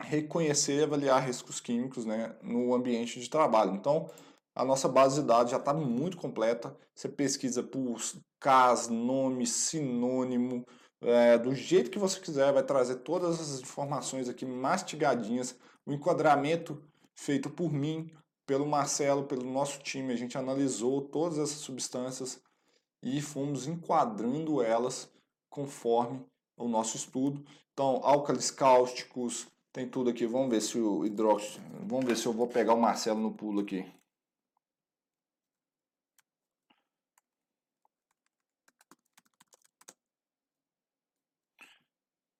reconhecer 0.00 0.80
e 0.80 0.82
avaliar 0.84 1.24
riscos 1.24 1.60
químicos 1.60 2.04
né, 2.04 2.34
no 2.42 2.74
ambiente 2.74 3.20
de 3.20 3.28
trabalho. 3.28 3.74
Então, 3.74 4.08
a 4.54 4.64
nossa 4.64 4.88
base 4.88 5.20
de 5.20 5.26
dados 5.26 5.50
já 5.50 5.56
está 5.56 5.72
muito 5.72 6.16
completa. 6.16 6.76
Você 6.94 7.08
pesquisa 7.08 7.62
por 7.62 8.00
CAS, 8.38 8.88
nome, 8.88 9.46
sinônimo, 9.46 10.66
é, 11.00 11.36
do 11.36 11.54
jeito 11.54 11.90
que 11.90 11.98
você 11.98 12.20
quiser, 12.20 12.52
vai 12.52 12.62
trazer 12.62 12.96
todas 12.96 13.40
as 13.40 13.60
informações 13.60 14.28
aqui 14.28 14.46
mastigadinhas. 14.46 15.56
O 15.84 15.92
enquadramento 15.92 16.80
feito 17.14 17.50
por 17.50 17.72
mim, 17.72 18.10
pelo 18.46 18.66
Marcelo, 18.66 19.24
pelo 19.24 19.44
nosso 19.44 19.80
time, 19.80 20.12
a 20.12 20.16
gente 20.16 20.38
analisou 20.38 21.02
todas 21.02 21.38
essas 21.38 21.58
substâncias 21.58 22.40
e 23.02 23.20
fomos 23.20 23.66
enquadrando 23.66 24.62
elas 24.62 25.10
conforme 25.50 26.24
o 26.56 26.68
nosso 26.68 26.96
estudo. 26.96 27.44
Então, 27.72 28.00
álcalis 28.04 28.50
cáusticos, 28.50 29.48
tem 29.72 29.88
tudo 29.88 30.10
aqui. 30.10 30.26
Vamos 30.26 30.50
ver 30.50 30.60
se 30.60 30.78
o 30.78 31.04
hidróxido. 31.04 31.64
Vamos 31.86 32.04
ver 32.04 32.16
se 32.16 32.26
eu 32.26 32.32
vou 32.32 32.46
pegar 32.46 32.74
o 32.74 32.80
Marcelo 32.80 33.18
no 33.18 33.32
pulo 33.32 33.60
aqui. 33.60 33.84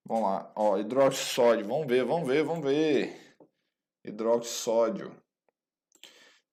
Vamos 0.05 0.25
lá, 0.25 0.53
ó, 0.57 0.79
hidróxido 0.79 1.27
sódio, 1.27 1.67
vamos 1.67 1.87
ver, 1.87 2.05
vamos 2.05 2.29
ver, 2.29 2.45
vamos 2.45 2.65
ver. 2.65 3.37
Hidróxido 4.05 4.55
sódio. 4.55 5.23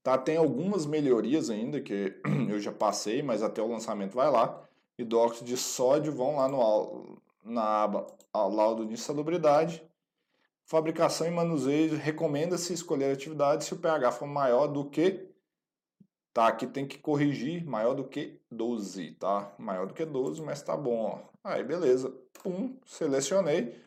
Tá, 0.03 0.17
tem 0.17 0.37
algumas 0.37 0.85
melhorias 0.85 1.49
ainda 1.49 1.81
que 1.81 2.19
eu 2.49 2.59
já 2.59 2.71
passei, 2.71 3.21
mas 3.21 3.43
até 3.43 3.61
o 3.61 3.67
lançamento 3.67 4.15
vai 4.15 4.29
lá. 4.31 4.67
Hidróxido 4.97 5.45
de 5.45 5.57
sódio, 5.57 6.13
vão 6.13 6.37
lá 6.37 6.47
no, 6.47 7.21
na 7.43 7.83
aba 7.83 8.07
laudo 8.33 8.85
de 8.85 8.93
insalubridade. 8.93 9.83
Fabricação 10.65 11.27
e 11.27 11.31
manuseio, 11.31 11.97
recomenda-se 11.97 12.71
escolher 12.71 13.11
atividade 13.11 13.65
se 13.65 13.73
o 13.73 13.77
pH 13.77 14.11
for 14.11 14.27
maior 14.27 14.67
do 14.67 14.85
que, 14.85 15.28
tá, 16.33 16.47
aqui 16.47 16.67
tem 16.67 16.87
que 16.87 16.97
corrigir, 16.97 17.65
maior 17.65 17.93
do 17.93 18.07
que 18.07 18.39
12, 18.51 19.13
tá? 19.13 19.53
Maior 19.57 19.87
do 19.87 19.93
que 19.93 20.05
12, 20.05 20.41
mas 20.41 20.61
tá 20.61 20.75
bom, 20.75 20.99
ó. 21.01 21.29
Aí, 21.43 21.63
beleza. 21.63 22.09
Pum, 22.33 22.77
selecionei. 22.85 23.81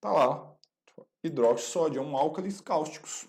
Tá 0.00 0.12
lá, 0.12 0.56
hidróxido 1.22 1.98
é 1.98 2.00
um 2.00 2.16
álcalis 2.16 2.60
cáusticos. 2.60 3.28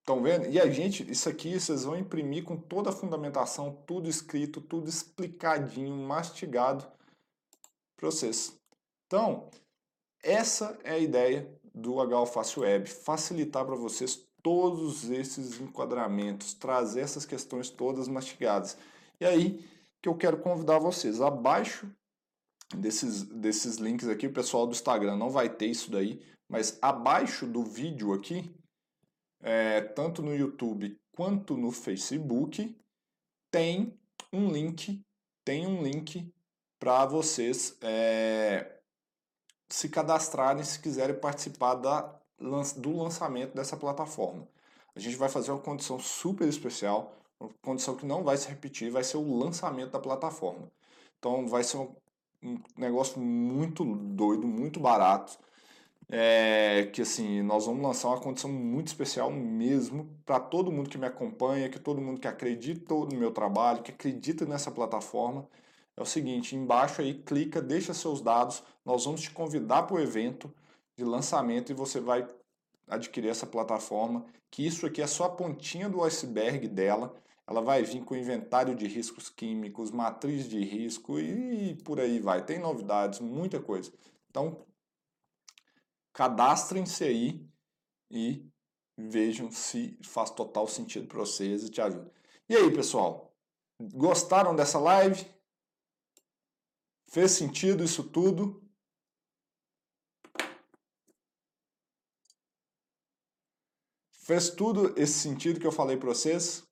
Estão 0.00 0.22
vendo? 0.22 0.48
E 0.48 0.60
a 0.60 0.68
gente, 0.68 1.08
isso 1.08 1.28
aqui 1.28 1.58
vocês 1.58 1.84
vão 1.84 1.96
imprimir 1.96 2.44
com 2.44 2.56
toda 2.56 2.90
a 2.90 2.92
fundamentação, 2.92 3.82
tudo 3.86 4.08
escrito, 4.08 4.60
tudo 4.60 4.88
explicadinho, 4.88 5.94
mastigado 5.94 6.84
para 7.96 8.10
vocês. 8.10 8.58
Então, 9.06 9.48
essa 10.22 10.76
é 10.82 10.94
a 10.94 10.98
ideia 10.98 11.48
do 11.72 12.00
HAlfácil 12.00 12.62
Web, 12.62 12.88
facilitar 12.88 13.64
para 13.64 13.76
vocês 13.76 14.26
todos 14.42 15.08
esses 15.08 15.60
enquadramentos, 15.60 16.54
trazer 16.54 17.00
essas 17.00 17.24
questões 17.24 17.70
todas 17.70 18.08
mastigadas. 18.08 18.76
E 19.20 19.24
aí 19.24 19.64
que 20.02 20.08
eu 20.08 20.16
quero 20.16 20.38
convidar 20.38 20.78
vocês, 20.78 21.20
abaixo 21.20 21.88
desses, 22.74 23.22
desses 23.22 23.76
links 23.76 24.08
aqui, 24.08 24.26
o 24.26 24.32
pessoal 24.32 24.66
do 24.66 24.72
Instagram 24.72 25.16
não 25.16 25.30
vai 25.30 25.48
ter 25.48 25.66
isso 25.66 25.90
daí, 25.90 26.20
mas 26.48 26.76
abaixo 26.82 27.46
do 27.46 27.62
vídeo 27.62 28.12
aqui, 28.12 28.52
é, 29.40 29.80
tanto 29.80 30.22
no 30.22 30.34
YouTube 30.34 30.98
quanto 31.12 31.56
no 31.56 31.70
Facebook, 31.70 32.76
tem 33.50 33.96
um 34.32 34.50
link, 34.50 35.00
tem 35.44 35.66
um 35.66 35.82
link 35.82 36.32
para 36.80 37.06
vocês 37.06 37.76
é, 37.80 38.80
se 39.68 39.88
cadastrarem 39.88 40.64
se 40.64 40.80
quiserem 40.80 41.18
participar 41.18 41.74
da, 41.76 42.20
do 42.76 42.96
lançamento 42.96 43.54
dessa 43.54 43.76
plataforma. 43.76 44.46
A 44.94 45.00
gente 45.00 45.16
vai 45.16 45.28
fazer 45.28 45.50
uma 45.52 45.60
condição 45.60 45.98
super 45.98 46.46
especial, 46.48 47.16
uma 47.40 47.50
condição 47.62 47.96
que 47.96 48.06
não 48.06 48.22
vai 48.22 48.36
se 48.36 48.48
repetir, 48.48 48.90
vai 48.90 49.04
ser 49.04 49.16
o 49.16 49.38
lançamento 49.38 49.90
da 49.92 49.98
plataforma. 49.98 50.70
Então 51.18 51.46
vai 51.48 51.64
ser 51.64 51.78
um, 51.78 52.60
negócio 52.76 53.20
muito 53.20 53.84
doido, 53.84 54.46
muito 54.46 54.80
barato 54.80 55.38
é, 56.14 56.90
que 56.92 57.00
assim, 57.00 57.42
nós 57.42 57.64
vamos 57.64 57.82
lançar 57.82 58.08
uma 58.08 58.20
condição 58.20 58.50
muito 58.50 58.88
especial 58.88 59.30
mesmo 59.30 60.06
para 60.26 60.38
todo 60.38 60.70
mundo 60.70 60.90
que 60.90 60.98
me 60.98 61.06
acompanha, 61.06 61.70
que 61.70 61.78
todo 61.78 62.02
mundo 62.02 62.20
que 62.20 62.28
acredita 62.28 62.94
no 62.94 63.16
meu 63.16 63.30
trabalho, 63.32 63.82
que 63.82 63.90
acredita 63.90 64.44
nessa 64.44 64.70
plataforma. 64.70 65.48
É 65.96 66.02
o 66.02 66.04
seguinte, 66.04 66.54
embaixo 66.54 67.00
aí, 67.00 67.14
clica, 67.14 67.62
deixa 67.62 67.94
seus 67.94 68.20
dados, 68.20 68.62
nós 68.84 69.06
vamos 69.06 69.22
te 69.22 69.30
convidar 69.30 69.84
para 69.84 69.96
o 69.96 70.00
evento 70.00 70.52
de 70.96 71.04
lançamento 71.04 71.70
e 71.70 71.74
você 71.74 72.00
vai 72.00 72.26
adquirir 72.88 73.28
essa 73.28 73.46
plataforma, 73.46 74.26
que 74.50 74.66
isso 74.66 74.86
aqui 74.86 75.00
é 75.00 75.06
só 75.06 75.24
a 75.24 75.30
pontinha 75.30 75.88
do 75.88 76.02
iceberg 76.02 76.68
dela, 76.68 77.14
ela 77.46 77.60
vai 77.60 77.82
vir 77.82 78.04
com 78.04 78.14
inventário 78.14 78.74
de 78.74 78.86
riscos 78.86 79.28
químicos, 79.28 79.90
matriz 79.90 80.48
de 80.48 80.62
risco 80.62 81.18
e 81.18 81.74
por 81.82 81.98
aí 81.98 82.20
vai. 82.20 82.44
Tem 82.44 82.58
novidades, 82.58 83.20
muita 83.20 83.60
coisa. 83.60 83.92
Então, 84.30 84.64
Cadastrem-se 86.12 87.04
aí 87.04 87.48
e 88.10 88.46
vejam 88.96 89.50
se 89.50 89.98
faz 90.02 90.30
total 90.30 90.68
sentido 90.68 91.06
para 91.06 91.20
vocês 91.20 91.64
e 91.64 91.70
te 91.70 91.80
ajuda. 91.80 92.12
E 92.48 92.54
aí, 92.54 92.70
pessoal? 92.70 93.34
Gostaram 93.80 94.54
dessa 94.54 94.78
live? 94.78 95.26
Fez 97.06 97.32
sentido 97.32 97.82
isso 97.82 98.04
tudo? 98.04 98.61
Fez 104.22 104.50
tudo 104.50 104.96
esse 104.96 105.14
sentido 105.14 105.58
que 105.58 105.66
eu 105.66 105.72
falei 105.72 105.96
para 105.96 106.08
vocês? 106.08 106.62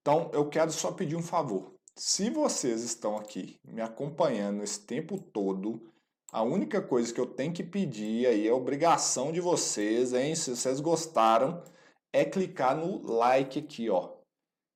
Então, 0.00 0.30
eu 0.32 0.48
quero 0.48 0.72
só 0.72 0.92
pedir 0.92 1.14
um 1.14 1.22
favor. 1.22 1.74
Se 1.96 2.30
vocês 2.30 2.82
estão 2.82 3.16
aqui 3.16 3.58
me 3.64 3.82
acompanhando 3.82 4.62
esse 4.62 4.80
tempo 4.80 5.18
todo, 5.18 5.92
a 6.32 6.42
única 6.42 6.80
coisa 6.82 7.12
que 7.12 7.20
eu 7.20 7.26
tenho 7.26 7.52
que 7.52 7.62
pedir 7.62 8.26
aí, 8.26 8.48
é 8.48 8.52
obrigação 8.52 9.30
de 9.30 9.40
vocês, 9.40 10.14
hein? 10.14 10.34
Se 10.34 10.56
vocês 10.56 10.80
gostaram, 10.80 11.62
é 12.12 12.24
clicar 12.24 12.76
no 12.76 13.02
like 13.06 13.58
aqui, 13.58 13.90
ó. 13.90 14.16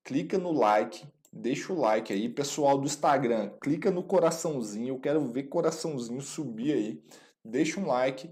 Clica 0.04 0.38
no 0.38 0.52
like, 0.52 1.06
deixa 1.32 1.72
o 1.72 1.78
like 1.78 2.12
aí. 2.12 2.28
Pessoal 2.28 2.78
do 2.78 2.86
Instagram, 2.86 3.50
clica 3.60 3.90
no 3.90 4.02
coraçãozinho, 4.02 4.88
eu 4.88 5.00
quero 5.00 5.26
ver 5.28 5.44
coraçãozinho 5.44 6.20
subir 6.20 6.72
aí. 6.72 7.02
Deixa 7.44 7.80
um 7.80 7.86
like. 7.86 8.30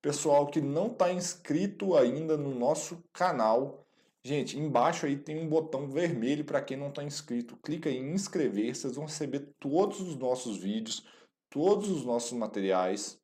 Pessoal 0.00 0.46
que 0.46 0.60
não 0.60 0.88
está 0.88 1.12
inscrito 1.12 1.96
ainda 1.96 2.36
no 2.36 2.54
nosso 2.54 3.02
canal, 3.12 3.82
Gente, 4.24 4.56
embaixo 4.56 5.04
aí 5.04 5.16
tem 5.16 5.36
um 5.36 5.48
botão 5.48 5.88
vermelho 5.88 6.44
para 6.44 6.62
quem 6.62 6.76
não 6.76 6.90
está 6.90 7.02
inscrito. 7.02 7.56
Clica 7.56 7.90
em 7.90 8.12
inscrever, 8.12 8.74
vocês 8.74 8.94
vão 8.94 9.04
receber 9.04 9.52
todos 9.58 10.00
os 10.00 10.14
nossos 10.14 10.58
vídeos, 10.58 11.04
todos 11.50 11.90
os 11.90 12.04
nossos 12.04 12.32
materiais, 12.32 13.20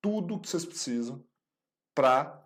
tudo 0.00 0.40
que 0.40 0.48
vocês 0.48 0.64
precisam 0.64 1.22
para 1.94 2.42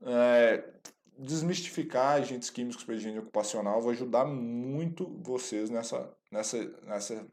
é, 0.00 0.72
desmistificar 1.18 2.16
agentes 2.16 2.50
químicos 2.50 2.84
para 2.84 2.94
higiene 2.94 3.18
ocupacional. 3.18 3.80
Vou 3.80 3.90
ajudar 3.90 4.24
muito 4.24 5.06
vocês 5.22 5.70
nessa, 5.70 6.10
nessa, 6.30 6.58
nessa 6.84 7.26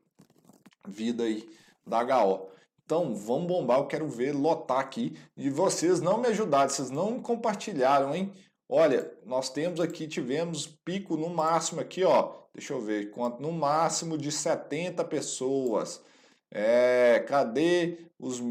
vida 0.88 1.24
aí 1.24 1.48
da 1.86 2.02
HO. 2.02 2.50
Então, 2.86 3.16
vamos 3.16 3.48
bombar, 3.48 3.80
eu 3.80 3.88
quero 3.88 4.08
ver 4.08 4.34
lotar 4.34 4.80
aqui. 4.80 5.18
E 5.38 5.50
vocês 5.50 6.02
não 6.02 6.18
me 6.18 6.28
ajudaram, 6.28 6.70
vocês 6.70 6.90
não 6.90 7.22
compartilharam, 7.22 8.14
hein? 8.14 8.32
Olha, 8.68 9.14
nós 9.26 9.50
temos 9.50 9.80
aqui, 9.80 10.08
tivemos 10.08 10.66
pico 10.66 11.16
no 11.16 11.30
máximo 11.30 11.80
aqui, 11.82 12.04
ó, 12.04 12.34
deixa 12.54 12.74
eu 12.74 12.82
ver, 12.82 13.12
quanto 13.12 13.42
no 13.42 13.52
máximo 13.52 14.18
de 14.18 14.32
70 14.32 15.04
pessoas. 15.06 16.02
É, 16.52 17.24
cadê 17.28 17.98
os, 18.20 18.42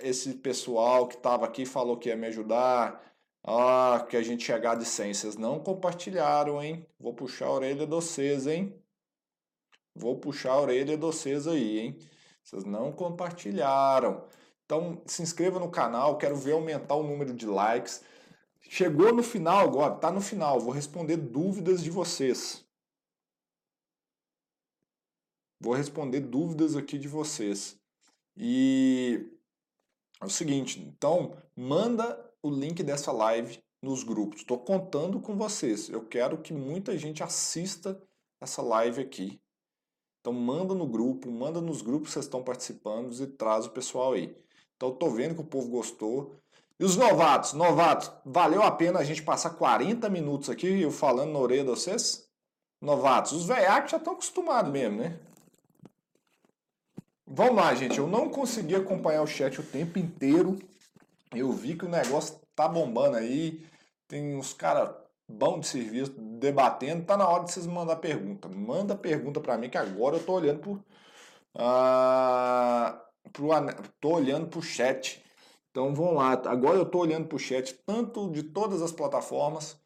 esse 0.00 0.34
pessoal 0.34 1.06
que 1.06 1.16
estava 1.16 1.44
aqui 1.44 1.66
falou 1.66 1.96
que 1.96 2.08
ia 2.08 2.16
me 2.16 2.26
ajudar? 2.26 3.02
Ah, 3.46 4.06
que 4.08 4.16
a 4.16 4.22
gente 4.22 4.42
chegar 4.42 4.74
de 4.74 4.86
100. 4.86 5.12
Vocês 5.12 5.36
não 5.36 5.60
compartilharam, 5.60 6.62
hein? 6.62 6.86
Vou 6.98 7.12
puxar 7.12 7.46
a 7.46 7.52
orelha 7.52 7.84
de 7.84 7.90
vocês, 7.90 8.46
hein? 8.46 8.74
Vou 9.94 10.18
puxar 10.18 10.52
a 10.52 10.60
orelha 10.60 10.96
de 10.96 10.96
vocês 10.96 11.46
aí, 11.46 11.78
hein? 11.78 11.98
Vocês 12.42 12.64
não 12.64 12.90
compartilharam. 12.90 14.26
Então, 14.64 15.02
se 15.06 15.22
inscreva 15.22 15.60
no 15.60 15.70
canal, 15.70 16.16
quero 16.16 16.36
ver 16.36 16.52
aumentar 16.52 16.94
o 16.94 17.02
número 17.02 17.34
de 17.34 17.46
likes. 17.46 18.02
Chegou 18.62 19.12
no 19.12 19.22
final 19.22 19.60
agora, 19.60 19.94
tá 19.94 20.10
no 20.10 20.22
final, 20.22 20.58
vou 20.58 20.72
responder 20.72 21.18
dúvidas 21.18 21.82
de 21.82 21.90
vocês. 21.90 22.64
Vou 25.60 25.74
responder 25.74 26.20
dúvidas 26.20 26.76
aqui 26.76 26.98
de 26.98 27.08
vocês. 27.08 27.78
E 28.36 29.30
é 30.20 30.24
o 30.24 30.30
seguinte, 30.30 30.80
então 30.80 31.36
manda 31.54 32.23
o 32.44 32.50
link 32.50 32.82
dessa 32.82 33.10
live 33.10 33.58
nos 33.82 34.04
grupos. 34.04 34.40
Estou 34.40 34.58
contando 34.58 35.18
com 35.18 35.34
vocês. 35.34 35.88
Eu 35.88 36.04
quero 36.04 36.36
que 36.36 36.52
muita 36.52 36.96
gente 36.98 37.22
assista 37.22 37.98
essa 38.38 38.60
live 38.60 39.00
aqui. 39.00 39.40
Então 40.20 40.30
manda 40.30 40.74
no 40.74 40.86
grupo, 40.86 41.30
manda 41.30 41.58
nos 41.58 41.80
grupos 41.80 42.08
que 42.08 42.12
vocês 42.12 42.26
estão 42.26 42.42
participando 42.42 43.10
e 43.14 43.26
traz 43.26 43.64
o 43.64 43.70
pessoal 43.70 44.12
aí. 44.12 44.36
Então 44.76 44.92
tô 44.92 45.08
vendo 45.08 45.34
que 45.34 45.40
o 45.40 45.46
povo 45.46 45.68
gostou. 45.70 46.36
E 46.78 46.84
os 46.84 46.96
novatos, 46.96 47.54
novatos, 47.54 48.10
valeu 48.26 48.62
a 48.62 48.70
pena 48.70 48.98
a 48.98 49.04
gente 49.04 49.22
passar 49.22 49.50
40 49.50 50.10
minutos 50.10 50.50
aqui 50.50 50.82
eu 50.82 50.90
falando 50.90 51.32
na 51.32 51.38
orelha 51.38 51.62
de 51.62 51.70
vocês? 51.70 52.28
Novatos, 52.78 53.32
os 53.32 53.46
velhacos 53.46 53.90
já 53.90 53.96
estão 53.96 54.12
acostumados 54.12 54.70
mesmo, 54.70 54.98
né? 54.98 55.18
Vamos 57.26 57.56
lá, 57.56 57.74
gente. 57.74 57.98
Eu 57.98 58.06
não 58.06 58.28
consegui 58.28 58.74
acompanhar 58.74 59.22
o 59.22 59.26
chat 59.26 59.58
o 59.58 59.64
tempo 59.64 59.98
inteiro. 59.98 60.58
Eu 61.34 61.52
vi 61.52 61.76
que 61.76 61.84
o 61.84 61.88
negócio 61.88 62.40
tá 62.54 62.68
bombando 62.68 63.16
aí. 63.16 63.64
Tem 64.08 64.36
uns 64.36 64.52
caras 64.52 64.90
bons 65.28 65.60
de 65.60 65.66
serviço 65.66 66.12
debatendo. 66.18 67.04
Tá 67.04 67.16
na 67.16 67.28
hora 67.28 67.44
de 67.44 67.52
vocês 67.52 67.66
mandar 67.66 67.96
pergunta. 67.96 68.48
Manda 68.48 68.94
pergunta 68.94 69.40
para 69.40 69.58
mim 69.58 69.68
que 69.68 69.78
agora 69.78 70.16
eu 70.16 70.24
tô 70.24 70.34
olhando 70.34 70.60
por. 70.60 70.80
Ah, 71.56 73.00
pro, 73.32 73.48
tô 74.00 74.10
olhando 74.10 74.46
pro 74.48 74.62
chat. 74.62 75.22
Então 75.70 75.94
vamos 75.94 76.14
lá. 76.14 76.32
Agora 76.46 76.76
eu 76.76 76.86
tô 76.86 76.98
olhando 76.98 77.26
pro 77.26 77.38
chat 77.38 77.74
tanto 77.86 78.30
de 78.30 78.42
todas 78.42 78.82
as 78.82 78.92
plataformas. 78.92 79.76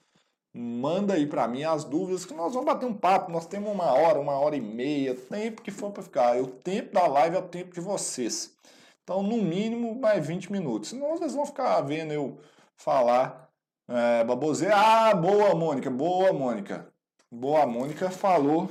Manda 0.52 1.14
aí 1.14 1.26
para 1.26 1.46
mim 1.46 1.62
as 1.62 1.84
dúvidas 1.84 2.24
que 2.24 2.34
nós 2.34 2.52
vamos 2.52 2.66
bater 2.66 2.86
um 2.86 2.94
papo. 2.94 3.30
Nós 3.30 3.46
temos 3.46 3.70
uma 3.70 3.92
hora, 3.92 4.18
uma 4.18 4.38
hora 4.38 4.56
e 4.56 4.60
meia, 4.60 5.14
tempo 5.14 5.62
que 5.62 5.70
for 5.70 5.92
para 5.92 6.02
ficar. 6.02 6.36
O 6.40 6.46
tempo 6.46 6.94
da 6.94 7.06
live 7.06 7.36
é 7.36 7.38
o 7.38 7.48
tempo 7.48 7.74
de 7.74 7.80
vocês. 7.80 8.54
Então, 9.08 9.22
no 9.22 9.38
mínimo, 9.38 9.98
mais 9.98 10.26
20 10.26 10.52
minutos. 10.52 10.90
Senão 10.90 11.16
vocês 11.16 11.32
vão 11.32 11.46
ficar 11.46 11.80
vendo 11.80 12.12
eu 12.12 12.38
falar 12.76 13.48
é, 13.88 14.22
baboseira. 14.22 14.76
Ah, 14.76 15.14
boa, 15.14 15.54
Mônica. 15.54 15.88
Boa, 15.88 16.30
Mônica. 16.30 16.86
Boa, 17.32 17.66
Mônica 17.66 18.10
falou. 18.10 18.70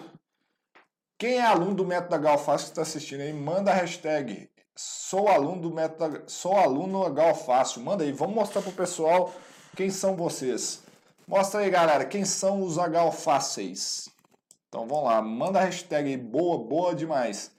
Quem 1.17 1.39
é 1.39 1.41
aluno 1.41 1.73
do 1.73 1.83
método 1.83 2.11
da 2.11 2.19
Galfácio 2.19 2.67
que 2.67 2.71
está 2.73 2.83
assistindo 2.83 3.21
aí, 3.21 3.33
manda 3.33 3.71
a 3.71 3.73
hashtag 3.73 4.47
sou 4.75 5.27
aluno 5.27 5.59
do 5.59 5.73
método, 5.73 6.21
sou 6.27 6.55
aluno 6.55 7.11
Galfácio. 7.11 7.81
Manda 7.81 8.03
aí, 8.03 8.11
vamos 8.11 8.35
mostrar 8.35 8.61
pro 8.61 8.71
pessoal 8.71 9.33
quem 9.75 9.89
são 9.89 10.15
vocês. 10.15 10.83
Mostra 11.27 11.61
aí, 11.61 11.69
galera, 11.71 12.05
quem 12.05 12.23
são 12.23 12.61
os 12.61 12.77
H-fáceis. 12.77 14.07
Então 14.67 14.85
vamos 14.85 15.05
lá, 15.05 15.19
manda 15.19 15.57
a 15.57 15.63
hashtag 15.63 16.09
aí, 16.09 16.15
boa, 16.15 16.59
boa 16.59 16.93
demais. 16.93 17.56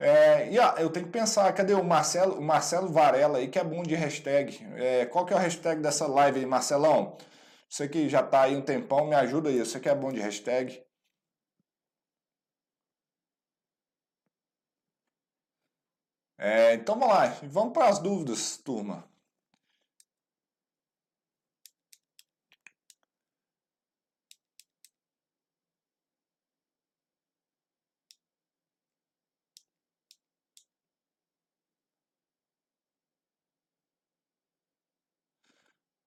É, 0.00 0.48
e 0.52 0.58
ó, 0.58 0.76
eu 0.76 0.90
tenho 0.90 1.06
que 1.06 1.12
pensar, 1.12 1.52
cadê 1.52 1.74
o 1.74 1.82
Marcelo, 1.82 2.38
o 2.38 2.42
Marcelo 2.42 2.88
Varela 2.88 3.38
aí, 3.38 3.48
que 3.48 3.58
é 3.58 3.64
bom 3.64 3.82
de 3.82 3.94
hashtag. 3.96 4.64
É, 4.76 5.06
qual 5.06 5.26
que 5.26 5.32
é 5.32 5.36
o 5.36 5.38
hashtag 5.40 5.80
dessa 5.82 6.06
live 6.06 6.38
aí, 6.40 6.46
Marcelão? 6.46 7.16
Você 7.68 7.88
que 7.88 8.08
já 8.08 8.22
tá 8.22 8.42
aí 8.42 8.56
um 8.56 8.62
tempão, 8.62 9.06
me 9.06 9.14
ajuda 9.16 9.48
aí, 9.50 9.58
você 9.58 9.80
que 9.80 9.88
é 9.88 9.94
bom 9.94 10.12
de 10.12 10.20
hashtag. 10.20 10.82
É, 16.36 16.74
então 16.74 16.98
vamos 16.98 17.14
lá, 17.14 17.26
vamos 17.44 17.72
para 17.72 17.88
as 17.88 17.98
dúvidas, 17.98 18.56
turma. 18.58 19.04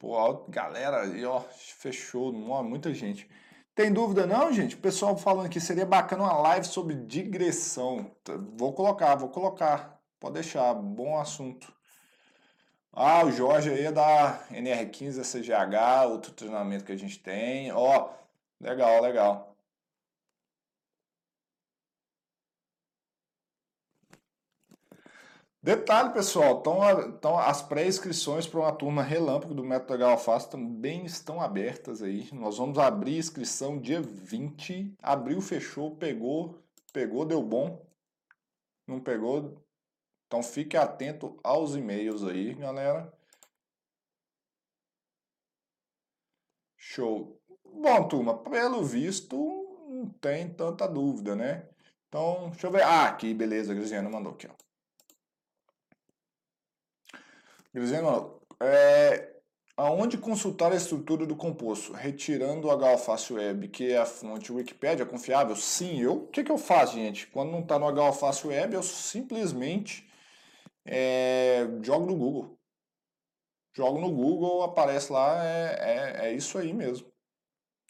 Pô, 0.01 0.45
galera, 0.49 1.05
e 1.15 1.23
ó, 1.23 1.41
fechou, 1.41 2.33
ó, 2.49 2.63
muita 2.63 2.91
gente. 2.91 3.29
Tem 3.75 3.93
dúvida 3.93 4.25
não, 4.25 4.51
gente? 4.51 4.73
O 4.73 4.79
pessoal 4.79 5.15
falando 5.15 5.47
que 5.47 5.59
seria 5.59 5.85
bacana 5.85 6.23
uma 6.23 6.39
live 6.39 6.65
sobre 6.65 6.95
digressão. 6.95 8.09
Vou 8.57 8.73
colocar, 8.73 9.13
vou 9.13 9.29
colocar. 9.29 10.01
Pode 10.19 10.33
deixar, 10.33 10.73
bom 10.73 11.19
assunto. 11.19 11.71
Ah, 12.91 13.23
o 13.23 13.31
Jorge 13.31 13.69
aí 13.69 13.85
é 13.85 13.91
da 13.91 14.43
NR15 14.49 15.21
CGH, 15.21 16.09
outro 16.09 16.31
treinamento 16.31 16.83
que 16.83 16.91
a 16.91 16.97
gente 16.97 17.19
tem. 17.19 17.71
Ó, 17.71 18.09
legal, 18.59 19.03
legal. 19.03 19.50
Detalhe, 25.63 26.11
pessoal, 26.11 26.63
então, 27.07 27.37
as 27.37 27.61
pré-inscrições 27.61 28.47
para 28.47 28.59
uma 28.61 28.71
turma 28.75 29.03
relâmpago 29.03 29.53
do 29.53 29.63
Método 29.63 29.99
Galfaço 29.99 30.49
também 30.49 31.05
estão 31.05 31.39
abertas 31.39 32.01
aí. 32.01 32.27
Nós 32.33 32.57
vamos 32.57 32.79
abrir 32.79 33.17
inscrição 33.19 33.79
dia 33.79 34.01
20. 34.01 34.95
Abriu, 34.99 35.39
fechou, 35.39 35.95
pegou, 35.95 36.59
pegou, 36.91 37.25
deu 37.25 37.43
bom. 37.43 37.85
Não 38.87 38.99
pegou? 38.99 39.63
Então 40.25 40.41
fique 40.41 40.75
atento 40.75 41.37
aos 41.43 41.75
e-mails 41.75 42.23
aí, 42.23 42.55
galera. 42.55 43.13
Show. 46.75 47.39
Bom, 47.65 48.07
turma, 48.07 48.37
pelo 48.39 48.83
visto 48.83 49.37
não 49.87 50.09
tem 50.09 50.51
tanta 50.53 50.87
dúvida, 50.87 51.35
né? 51.35 51.69
Então, 52.07 52.49
deixa 52.49 52.67
eu 52.67 52.71
ver. 52.71 52.81
Ah, 52.83 53.05
aqui, 53.07 53.33
beleza, 53.33 53.71
a 53.71 53.75
Grisiana 53.75 54.09
mandou 54.09 54.33
aqui, 54.33 54.47
ó. 54.47 54.60
Dizendo, 57.73 58.41
é, 58.61 59.31
aonde 59.77 60.17
consultar 60.17 60.71
a 60.71 60.75
estrutura 60.75 61.25
do 61.25 61.35
composto? 61.35 61.93
Retirando 61.93 62.67
o 62.67 62.71
HAlface 62.71 63.33
Web, 63.33 63.69
que 63.69 63.91
é 63.91 63.97
a 63.97 64.05
fonte 64.05 64.51
Wikipedia 64.51 65.05
confiável? 65.05 65.55
Sim, 65.55 66.01
eu. 66.01 66.23
O 66.23 66.27
que, 66.27 66.43
que 66.43 66.51
eu 66.51 66.57
faço, 66.57 66.95
gente? 66.95 67.27
Quando 67.27 67.51
não 67.51 67.61
está 67.61 67.79
no 67.79 67.87
HAlface 67.87 68.45
Web, 68.45 68.75
eu 68.75 68.83
simplesmente 68.83 70.09
é, 70.85 71.65
jogo 71.81 72.05
no 72.05 72.15
Google. 72.15 72.59
Jogo 73.73 74.01
no 74.01 74.11
Google, 74.11 74.63
aparece 74.63 75.13
lá, 75.13 75.45
é, 75.45 75.75
é, 75.79 76.27
é 76.27 76.33
isso 76.33 76.57
aí 76.57 76.73
mesmo. 76.73 77.09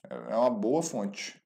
É, 0.09 0.13
é 0.13 0.35
uma 0.35 0.49
boa 0.49 0.83
fonte. 0.83 1.40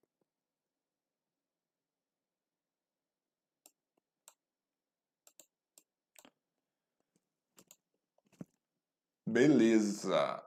Beleza. 9.36 10.42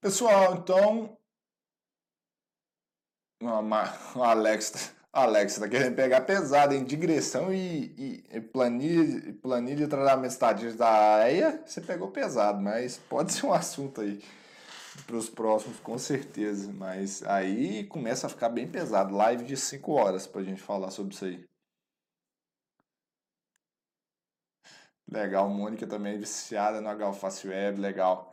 Pessoal, 0.00 0.54
então. 0.56 1.16
O 4.16 4.22
Alex, 4.24 4.92
Alex 5.12 5.58
tá 5.58 5.68
querendo 5.68 5.94
pegar 5.94 6.22
pesado 6.22 6.74
em 6.74 6.84
digressão 6.84 7.54
e, 7.54 8.24
e, 8.32 8.40
planilha, 8.40 9.32
planilha 9.40 9.76
de 9.76 9.86
tratamento 9.86 10.32
estatístico 10.32 10.78
da 10.78 11.18
AEA. 11.22 11.62
Você 11.64 11.80
pegou 11.80 12.10
pesado, 12.10 12.60
mas 12.60 12.98
pode 13.08 13.32
ser 13.32 13.46
um 13.46 13.52
assunto 13.52 14.00
aí 14.00 14.20
para 15.06 15.16
os 15.16 15.28
próximos, 15.28 15.78
com 15.80 15.98
certeza. 15.98 16.72
Mas 16.72 17.22
aí 17.24 17.84
começa 17.84 18.26
a 18.26 18.30
ficar 18.30 18.48
bem 18.48 18.66
pesado. 18.68 19.14
Live 19.14 19.44
de 19.44 19.56
5 19.56 19.92
horas 19.92 20.26
para 20.26 20.40
a 20.40 20.44
gente 20.44 20.60
falar 20.60 20.90
sobre 20.90 21.14
isso 21.14 21.24
aí. 21.24 21.44
Legal, 25.10 25.48
Mônica 25.48 25.86
também 25.86 26.18
viciada 26.18 26.80
no 26.80 26.88
H-Face 26.88 27.48
Web, 27.48 27.80
legal. 27.80 28.32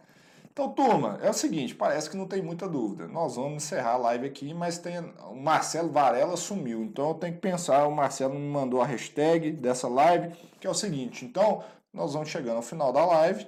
Então, 0.51 0.71
turma, 0.71 1.19
é 1.21 1.29
o 1.29 1.33
seguinte, 1.33 1.75
parece 1.75 2.09
que 2.09 2.17
não 2.17 2.27
tem 2.27 2.41
muita 2.41 2.67
dúvida. 2.67 3.07
Nós 3.07 3.35
vamos 3.35 3.63
encerrar 3.63 3.91
a 3.91 3.97
live 3.97 4.25
aqui, 4.25 4.53
mas 4.53 4.79
tem 4.79 4.99
o 4.99 5.35
Marcelo 5.35 5.91
Varela 5.91 6.35
sumiu. 6.35 6.83
Então 6.83 7.09
eu 7.09 7.15
tenho 7.15 7.33
que 7.35 7.39
pensar, 7.39 7.87
o 7.87 7.95
Marcelo 7.95 8.33
me 8.33 8.47
mandou 8.47 8.81
a 8.81 8.85
hashtag 8.85 9.51
dessa 9.51 9.87
live, 9.87 10.35
que 10.59 10.65
é 10.65 10.69
o 10.69 10.73
seguinte. 10.73 11.25
Então, 11.25 11.63
nós 11.93 12.13
vamos 12.13 12.29
chegando 12.29 12.57
ao 12.57 12.63
final 12.63 12.91
da 12.91 13.05
live. 13.05 13.47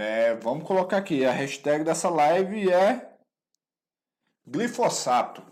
É, 0.00 0.32
vamos 0.36 0.62
colocar 0.62 0.96
aqui, 0.98 1.26
a 1.26 1.32
hashtag 1.32 1.82
dessa 1.82 2.08
live 2.08 2.70
é 2.72 3.16
glifosato. 4.46 5.42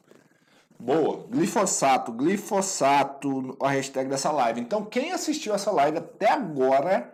Boa, 0.79 1.27
glifosato, 1.27 2.13
glifosato, 2.13 3.57
a 3.61 3.71
hashtag 3.71 4.09
dessa 4.09 4.31
live. 4.31 4.61
Então, 4.61 4.85
quem 4.85 5.11
assistiu 5.11 5.53
essa 5.53 5.73
live 5.73 5.99
até 5.99 6.31
agora 6.31 7.13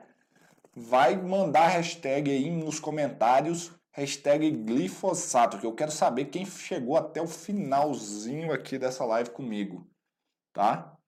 vai 0.77 1.17
mandar 1.17 1.63
a 1.63 1.69
hashtag 1.69 2.31
aí 2.31 2.51
nos 2.51 2.79
comentários, 2.79 3.73
hashtag 3.93 4.51
glifosato, 4.51 5.59
que 5.59 5.65
eu 5.65 5.75
quero 5.75 5.91
saber 5.91 6.27
quem 6.27 6.45
chegou 6.45 6.99
até 6.99 7.23
o 7.23 7.27
finalzinho 7.27 8.53
aqui 8.53 8.77
dessa 8.77 9.07
live 9.07 9.31
comigo, 9.31 9.91
tá? 10.53 10.99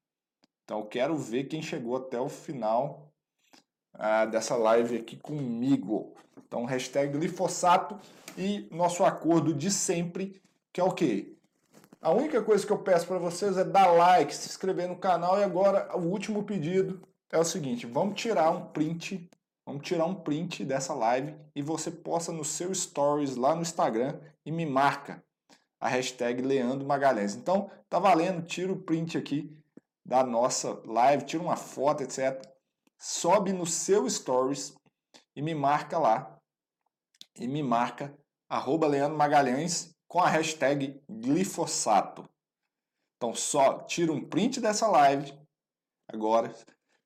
Então, 0.65 0.79
eu 0.79 0.87
quero 0.87 1.19
ver 1.19 1.45
quem 1.45 1.61
chegou 1.61 1.99
até 1.99 2.19
o 2.19 2.31
final 2.31 3.14
ah, 3.95 4.25
dessa 4.25 4.57
live 4.57 4.97
aqui 4.97 5.17
comigo. 5.17 6.15
Então, 6.47 6.65
hashtag 6.65 7.17
glifosato 7.17 7.99
e 8.37 8.69
nosso 8.71 9.05
acordo 9.05 9.55
de 9.55 9.71
sempre, 9.71 10.41
que 10.73 10.81
é 10.81 10.85
o 10.85 10.93
quê? 10.93 11.33
A 12.01 12.11
única 12.11 12.43
coisa 12.43 12.67
que 12.67 12.73
eu 12.73 12.79
peço 12.79 13.07
para 13.07 13.19
vocês 13.19 13.57
é 13.57 13.65
dar 13.65 13.87
like, 13.87 14.35
se 14.35 14.49
inscrever 14.49 14.89
no 14.89 14.97
canal 14.97 15.39
e 15.39 15.43
agora 15.43 15.97
o 15.97 16.03
último 16.03 16.43
pedido 16.43 17.01
é 17.33 17.39
o 17.39 17.45
seguinte, 17.45 17.87
vamos 17.87 18.21
tirar 18.21 18.51
um 18.51 18.67
print, 18.67 19.29
vamos 19.65 19.83
tirar 19.87 20.05
um 20.05 20.15
print 20.15 20.65
dessa 20.65 20.93
live 20.93 21.35
e 21.57 21.63
você 21.63 21.91
posta 21.91 22.31
no 22.31 22.45
seu 22.45 22.75
stories 22.75 23.37
lá 23.37 23.55
no 23.55 23.63
Instagram 23.63 24.19
e 24.45 24.53
me 24.53 24.67
marca 24.67 25.25
a 25.81 25.89
hashtag 25.89 26.43
Leandro 26.43 26.87
Magalhães. 26.87 27.35
Então, 27.35 27.71
tá 27.89 27.99
valendo, 27.99 28.43
tira 28.43 28.73
o 28.73 28.77
print 28.77 29.19
aqui 29.19 29.51
da 30.05 30.23
nossa 30.23 30.81
live, 30.85 31.25
tira 31.25 31.43
uma 31.43 31.57
foto, 31.57 32.03
etc. 32.03 32.54
Sobe 33.07 33.53
no 33.53 33.67
seu 33.67 34.09
stories 34.09 34.75
e 35.37 35.43
me 35.43 35.55
marca 35.55 35.99
lá. 35.99 36.39
E 37.39 37.47
me 37.47 37.63
marca 37.63 38.17
arroba 38.49 38.87
Leandro 38.87 39.19
Magalhães 39.19 39.95
com 40.09 40.21
a 40.21 40.29
hashtag 40.31 41.03
glifosato. 41.07 42.27
Então 43.19 43.35
só 43.35 43.81
tira 43.81 44.11
um 44.11 44.27
print 44.27 44.59
dessa 44.59 44.89
live 44.89 45.39
agora, 46.09 46.51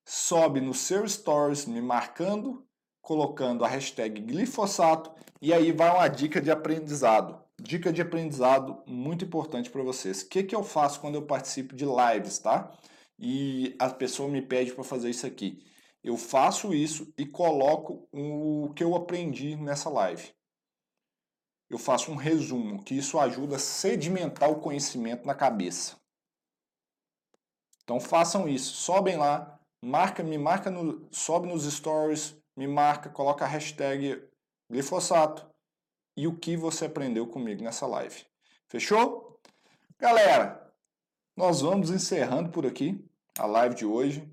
sobe 0.07 0.61
no 0.61 0.73
seu 0.73 1.07
stories 1.09 1.67
me 1.67 1.83
marcando, 1.83 2.65
colocando 3.03 3.65
a 3.65 3.69
hashtag 3.69 4.21
glifosato 4.21 5.13
e 5.43 5.53
aí 5.53 5.73
vai 5.73 5.91
uma 5.91 6.07
dica 6.07 6.41
de 6.41 6.53
aprendizado. 6.53 7.43
Dica 7.61 7.93
de 7.93 8.01
aprendizado 8.01 8.85
muito 8.87 9.25
importante 9.25 9.69
para 9.69 9.83
vocês. 9.83 10.23
O 10.23 10.29
que, 10.29 10.45
que 10.45 10.55
eu 10.55 10.63
faço 10.63 11.01
quando 11.01 11.17
eu 11.17 11.27
participo 11.27 11.75
de 11.75 11.85
lives, 11.85 12.39
tá? 12.39 12.73
E 13.19 13.75
a 13.81 13.91
pessoa 13.91 14.29
me 14.29 14.41
pede 14.41 14.73
para 14.73 14.85
fazer 14.85 15.11
isso 15.11 15.27
aqui. 15.27 15.67
Eu 16.03 16.17
faço 16.17 16.73
isso 16.73 17.13
e 17.19 17.27
coloco 17.27 18.09
o 18.13 18.73
que 18.75 18.85
eu 18.85 18.95
aprendi 18.95 19.57
nessa 19.57 19.91
live 19.91 20.33
eu 21.71 21.79
faço 21.79 22.11
um 22.11 22.17
resumo, 22.17 22.83
que 22.83 22.97
isso 22.97 23.19
ajuda 23.19 23.57
a 23.57 23.59
sedimentar 23.59 24.51
o 24.51 24.61
conhecimento 24.61 25.27
na 25.27 25.35
cabeça. 25.35 25.97
Então 27.83 28.01
façam 28.01 28.49
isso, 28.49 28.75
sobem 28.75 29.17
lá, 29.17 29.59
marca, 29.85 30.23
me 30.23 30.39
marca 30.39 30.71
no, 30.71 31.09
sobe 31.13 31.49
nos 31.49 31.65
stories, 31.65 32.37
me 32.57 32.67
marca, 32.67 33.11
coloca 33.11 33.45
a 33.45 33.49
hashtag 33.49 34.27
glifosato 34.71 35.49
e 36.17 36.27
o 36.27 36.37
que 36.37 36.57
você 36.57 36.87
aprendeu 36.87 37.27
comigo 37.27 37.63
nessa 37.63 37.87
live. 37.87 38.27
Fechou? 38.67 39.39
Galera, 39.99 40.73
nós 41.37 41.61
vamos 41.61 41.91
encerrando 41.91 42.51
por 42.51 42.67
aqui 42.67 43.05
a 43.39 43.47
live 43.47 43.75
de 43.75 43.87
hoje. 43.87 44.29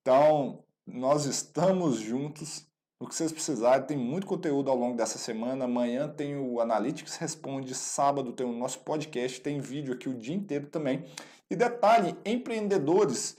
Então, 0.00 0.64
nós 0.86 1.24
estamos 1.24 1.96
juntos. 1.98 2.64
O 2.98 3.06
que 3.06 3.14
vocês 3.14 3.32
precisarem, 3.32 3.86
tem 3.86 3.96
muito 3.96 4.26
conteúdo 4.26 4.70
ao 4.70 4.76
longo 4.76 4.96
dessa 4.96 5.18
semana. 5.18 5.64
Amanhã 5.64 6.08
tem 6.08 6.36
o 6.36 6.60
Analytics 6.60 7.16
Responde, 7.16 7.74
sábado 7.74 8.32
tem 8.32 8.46
o 8.46 8.52
nosso 8.52 8.78
podcast, 8.80 9.40
tem 9.40 9.60
vídeo 9.60 9.92
aqui 9.92 10.08
o 10.08 10.14
dia 10.14 10.34
inteiro 10.34 10.66
também. 10.68 11.04
E 11.50 11.56
detalhe, 11.56 12.16
empreendedores, 12.24 13.36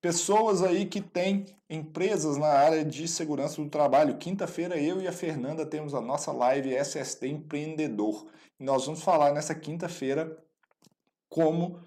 pessoas 0.00 0.62
aí 0.62 0.86
que 0.86 1.00
têm 1.00 1.46
empresas 1.70 2.36
na 2.36 2.48
área 2.48 2.84
de 2.84 3.06
segurança 3.06 3.62
do 3.62 3.68
trabalho. 3.68 4.16
Quinta-feira 4.16 4.76
eu 4.76 5.00
e 5.00 5.06
a 5.06 5.12
Fernanda 5.12 5.64
temos 5.64 5.94
a 5.94 6.00
nossa 6.00 6.32
live 6.32 6.74
SST 6.74 7.28
Empreendedor. 7.28 8.26
E 8.58 8.64
nós 8.64 8.86
vamos 8.86 9.02
falar 9.02 9.32
nessa 9.32 9.54
quinta-feira 9.54 10.36
como 11.28 11.80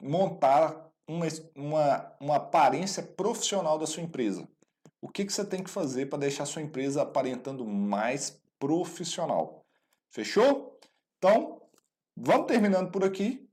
montar 0.00 0.91
uma, 1.12 1.26
uma, 1.54 2.12
uma 2.20 2.36
aparência 2.36 3.02
profissional 3.02 3.78
da 3.78 3.86
sua 3.86 4.02
empresa. 4.02 4.48
O 5.00 5.08
que, 5.08 5.24
que 5.24 5.32
você 5.32 5.44
tem 5.44 5.62
que 5.62 5.70
fazer 5.70 6.06
para 6.06 6.18
deixar 6.18 6.46
sua 6.46 6.62
empresa 6.62 7.02
aparentando 7.02 7.64
mais 7.64 8.40
profissional? 8.58 9.64
Fechou? 10.10 10.78
Então, 11.18 11.60
vamos 12.16 12.46
terminando 12.46 12.90
por 12.90 13.04
aqui. 13.04 13.48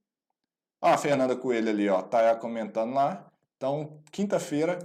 Ah, 0.81 0.93
a 0.93 0.97
Fernanda 0.97 1.35
Coelho 1.35 1.69
ali, 1.69 1.89
ó, 1.89 2.01
tá 2.01 2.35
comentando 2.35 2.93
lá. 2.93 3.29
Então, 3.57 4.01
quinta-feira 4.11 4.79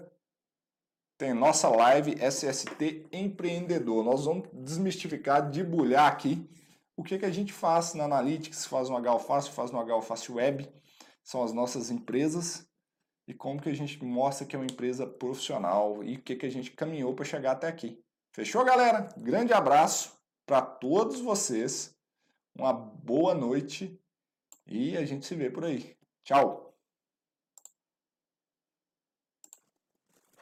tem 1.17 1.33
nossa 1.33 1.69
live 1.69 2.17
SST 2.19 3.07
Empreendedor. 3.13 4.03
Nós 4.03 4.25
vamos 4.25 4.49
desmistificar, 4.53 5.49
debulhar 5.49 6.11
aqui 6.11 6.49
o 6.97 7.03
que, 7.03 7.19
que 7.19 7.25
a 7.25 7.31
gente 7.31 7.53
faz 7.53 7.95
na 7.95 8.05
Analytics, 8.05 8.67
faz 8.67 8.89
no 8.89 8.97
HAlface, 8.97 9.51
faz 9.51 9.71
no 9.71 9.79
HAlface 9.79 10.31
Web. 10.31 10.69
São 11.25 11.43
as 11.43 11.53
nossas 11.53 11.91
empresas 11.91 12.69
e 13.27 13.35
como 13.35 13.61
que 13.61 13.71
a 13.71 13.75
gente 13.75 14.03
mostra 14.05 14.47
que 14.47 14.55
é 14.55 14.59
uma 14.59 14.67
empresa 14.67 15.07
profissional 15.07 16.05
e 16.05 16.17
o 16.17 16.23
que, 16.23 16.37
que 16.37 16.47
a 16.47 16.51
gente 16.51 16.71
caminhou 16.71 17.15
para 17.15 17.25
chegar 17.25 17.53
até 17.53 17.67
aqui. 17.67 17.99
Fechou, 18.33 18.65
galera? 18.65 19.09
Grande 19.17 19.53
abraço 19.53 20.15
para 20.47 20.61
todos 20.61 21.21
vocês, 21.21 21.97
uma 22.55 22.73
boa 22.73 23.35
noite 23.35 23.99
e 24.67 24.97
a 24.97 25.05
gente 25.05 25.25
se 25.27 25.35
vê 25.35 25.51
por 25.51 25.65
aí. 25.65 25.97
Tchau! 26.25 26.64